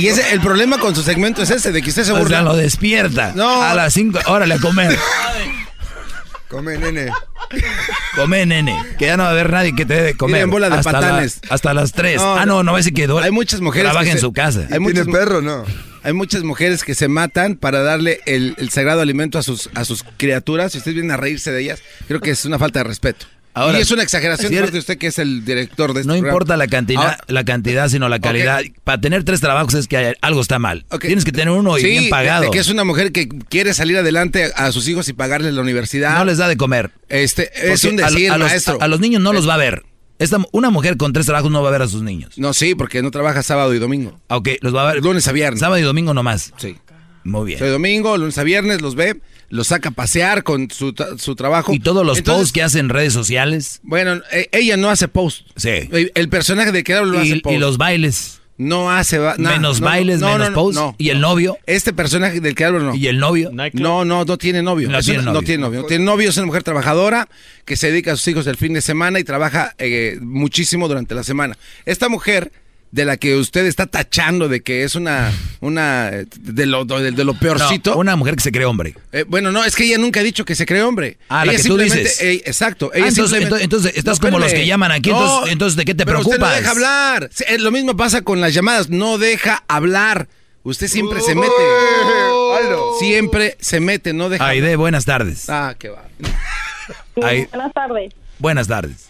[0.00, 2.38] y ese, el problema con su segmento es ese, de que usted se O burla.
[2.38, 3.32] sea, lo despierta.
[3.34, 3.62] No.
[3.62, 4.98] A las 5, órale a comer.
[6.48, 7.10] Come, nene.
[8.14, 8.76] Come, nene.
[8.98, 10.36] Que ya no va a haber nadie que te dé de comer.
[10.36, 11.40] Miren, bola de hasta patanes.
[11.48, 12.16] la- hasta las 3.
[12.20, 13.26] No, ah, no, no va a decir que duele.
[13.26, 13.84] Hay muchas mujeres.
[13.90, 14.66] Trabaja que en se- su casa.
[14.70, 15.64] Hay muchas, perro, no?
[16.02, 19.84] Hay muchas mujeres que se matan para darle el, el sagrado alimento a sus, a
[19.84, 20.72] sus criaturas.
[20.72, 23.26] Si ustedes vienen a reírse de ellas, creo que es una falta de respeto.
[23.54, 26.00] Ahora, y es una exageración si de parte de usted que es el director de
[26.00, 26.28] este No programa.
[26.28, 28.62] importa la cantidad, Ahora- la cantidad, sino la calidad.
[28.84, 30.86] Para tener tres trabajos es que hay- algo está mal.
[31.00, 32.44] Tienes que tener uno y Sí, bien de- pagado.
[32.44, 35.60] de que es una mujer que quiere salir adelante a sus hijos y pagarles la
[35.60, 36.16] universidad.
[36.16, 36.92] No les da de comer.
[37.10, 38.78] Este, es un decir, a, los, maestro.
[38.80, 39.82] a- a los niños no los va a ver.
[40.18, 42.38] Esta, una mujer con tres trabajos no va a ver a sus niños.
[42.38, 44.18] No, sí, porque no trabaja sábado y domingo.
[44.28, 45.02] Ok, los va a ver.
[45.02, 45.60] Lunes a viernes.
[45.60, 46.52] Sábado y domingo nomás.
[46.58, 46.76] Sí.
[47.24, 47.58] Muy bien.
[47.58, 49.20] Sábado y domingo, lunes a viernes, los ve,
[49.52, 51.74] los saca a pasear con su, su trabajo.
[51.74, 53.80] Y todos los Entonces, posts que hace en redes sociales.
[53.82, 55.46] Bueno, e- ella no hace post.
[55.56, 55.90] Sí.
[56.14, 57.54] El, personaje de que hablo lo hace Y, post.
[57.54, 58.40] y los bailes.
[58.56, 59.18] No hace...
[59.36, 60.80] menos no, bailes, no, no, menos no, posts.
[60.80, 60.94] no.
[60.96, 61.58] y el novio.
[61.66, 62.94] Este personaje del que hablo no.
[62.94, 63.50] ¿Y el novio?
[63.74, 64.88] No, no, no tiene novio.
[64.88, 65.32] No tiene novio.
[65.34, 65.80] No tiene novio.
[65.82, 67.28] No tiene novio, es una mujer trabajadora
[67.66, 71.14] que se dedica a sus hijos el fin de semana y trabaja eh, muchísimo durante
[71.14, 71.58] la semana.
[71.84, 72.52] Esta mujer
[72.92, 77.24] de la que usted está tachando de que es una, una de lo, de, de
[77.24, 77.92] lo peorcito.
[77.94, 78.94] No, una mujer que se cree hombre.
[79.12, 81.16] Eh, bueno, no, es que ella nunca ha dicho que se cree hombre.
[81.30, 82.20] Ah, la que tú dices.
[82.20, 82.90] eh, exacto.
[82.92, 85.76] Ah, ella entonces, simplemente- entonces- entonces estás No, como los que llaman aquí, entonces- entonces,
[85.76, 86.38] ¿de qué te pero preocupas?
[86.38, 87.30] Usted no deja hablar.
[87.32, 88.90] Sí, eh, Lo mismo pasa con las llamadas.
[88.90, 90.28] No deja hablar.
[90.62, 91.50] Usted siempre se mete.
[93.00, 94.46] Siempre se mete, no deja.
[94.46, 95.48] Aide, buenas tardes.
[95.48, 96.04] Ah, qué va.
[97.16, 98.12] Buenas tardes.
[98.38, 99.08] buenas tardes.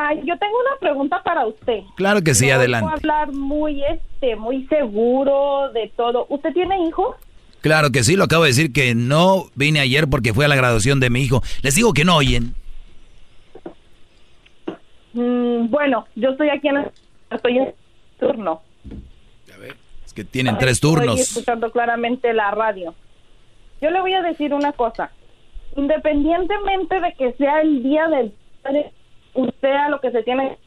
[0.00, 1.80] Ay, yo tengo una pregunta para usted.
[1.96, 2.88] Claro que sí, adelante.
[2.88, 6.24] hablar muy, este, muy seguro de todo.
[6.28, 7.16] ¿Usted tiene hijos?
[7.62, 10.54] Claro que sí, lo acabo de decir que no vine ayer porque fue a la
[10.54, 11.42] graduación de mi hijo.
[11.62, 12.54] Les digo que no oyen.
[15.14, 16.90] Mm, bueno, yo estoy aquí en el,
[17.32, 17.74] estoy en
[18.20, 18.62] turno.
[20.06, 21.18] Es que tienen tres turnos.
[21.18, 22.94] Estoy escuchando claramente la radio.
[23.80, 25.10] Yo le voy a decir una cosa.
[25.74, 28.92] Independientemente de que sea el día del padre,
[29.34, 30.58] usted a lo que se tiene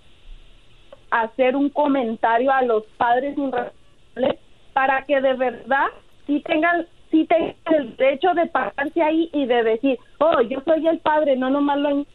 [1.09, 4.39] hacer un comentario a los padres irresponsables
[4.73, 5.87] para que de verdad
[6.25, 10.87] sí tengan sí tengan el derecho de pararse ahí y de decir, oh, yo soy
[10.87, 12.05] el padre, no nomás lo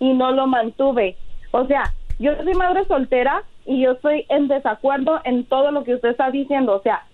[0.00, 1.16] y no lo mantuve.
[1.52, 5.94] O sea, yo soy madre soltera y yo estoy en desacuerdo en todo lo que
[5.94, 6.74] usted está diciendo.
[6.74, 7.06] O sea,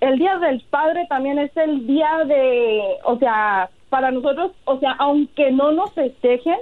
[0.00, 4.92] el Día del Padre también es el día de, o sea, para nosotros, o sea,
[4.98, 6.58] aunque no nos festejen,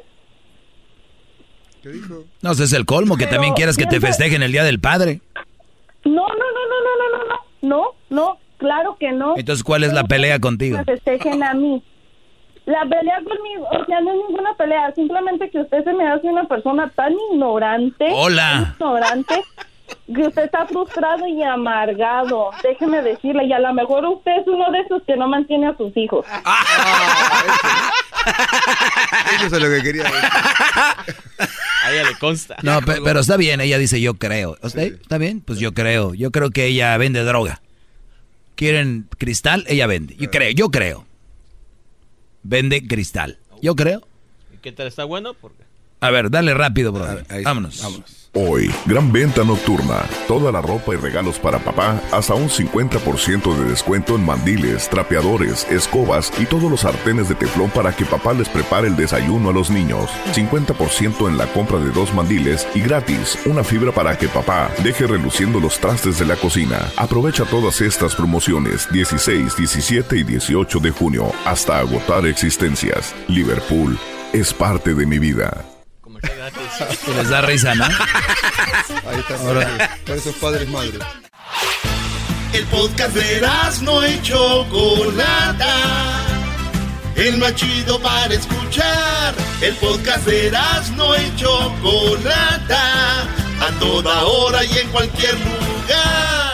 [2.43, 4.81] No, ese es el colmo, que Pero también quieras que te festejen el Día del
[4.81, 5.21] Padre.
[6.05, 9.35] no, no, no, no, no, no, no, no, no, no, claro que no.
[9.37, 10.79] Entonces, ¿cuál es la pelea contigo?
[10.79, 11.83] me festejen a mí.
[12.67, 16.27] La pelea conmigo, o sea, no es ninguna pelea, simplemente que usted se me hace
[16.29, 18.07] una persona tan ignorante.
[18.11, 18.75] Hola.
[18.79, 19.43] tan ignorante,
[20.15, 22.51] que usted está frustrado y amargado.
[22.63, 25.77] Déjeme decirle, y a lo mejor usted es uno de esos que no mantiene a
[25.77, 26.25] sus hijos.
[29.47, 30.19] Eso es lo que quería decir.
[31.85, 32.57] A ella le consta.
[32.63, 34.57] No, pe- pero está bien, ella dice yo creo.
[34.63, 35.41] ¿Está está bien?
[35.43, 36.15] Pues yo creo.
[36.15, 37.61] Yo creo que ella vende droga.
[38.57, 39.65] ¿Quieren cristal?
[39.69, 40.17] Ella vende.
[40.17, 41.07] Yo creo, yo creo.
[42.43, 43.39] Vende cristal.
[43.61, 44.07] Yo creo.
[44.55, 44.87] ¿Y qué tal?
[44.87, 45.35] ¿Está bueno?
[45.35, 45.63] Porque...
[46.01, 47.07] A ver, dale rápido, bro.
[47.43, 47.83] Vámonos.
[48.37, 50.03] Hoy, gran venta nocturna.
[50.27, 55.71] Toda la ropa y regalos para papá, hasta un 50% de descuento en mandiles, trapeadores,
[55.71, 59.53] escobas y todos los sartenes de teflón para que papá les prepare el desayuno a
[59.53, 60.11] los niños.
[60.33, 65.07] 50% en la compra de dos mandiles y gratis una fibra para que papá deje
[65.07, 66.91] reluciendo los trastes de la cocina.
[66.97, 73.15] Aprovecha todas estas promociones 16, 17 y 18 de junio hasta agotar existencias.
[73.29, 73.97] Liverpool
[74.33, 75.65] es parte de mi vida.
[77.07, 77.85] Y les da risa, ¿no?
[77.85, 79.35] Ahí está.
[79.37, 81.01] Ahora- Para esos padres madres.
[82.53, 83.47] El podcast de
[83.83, 85.75] no y Chocolata.
[87.17, 89.35] El más chido para escuchar.
[89.61, 90.51] El podcast de
[90.97, 93.23] no y Chocolata.
[93.61, 96.54] A toda hora y en cualquier lugar.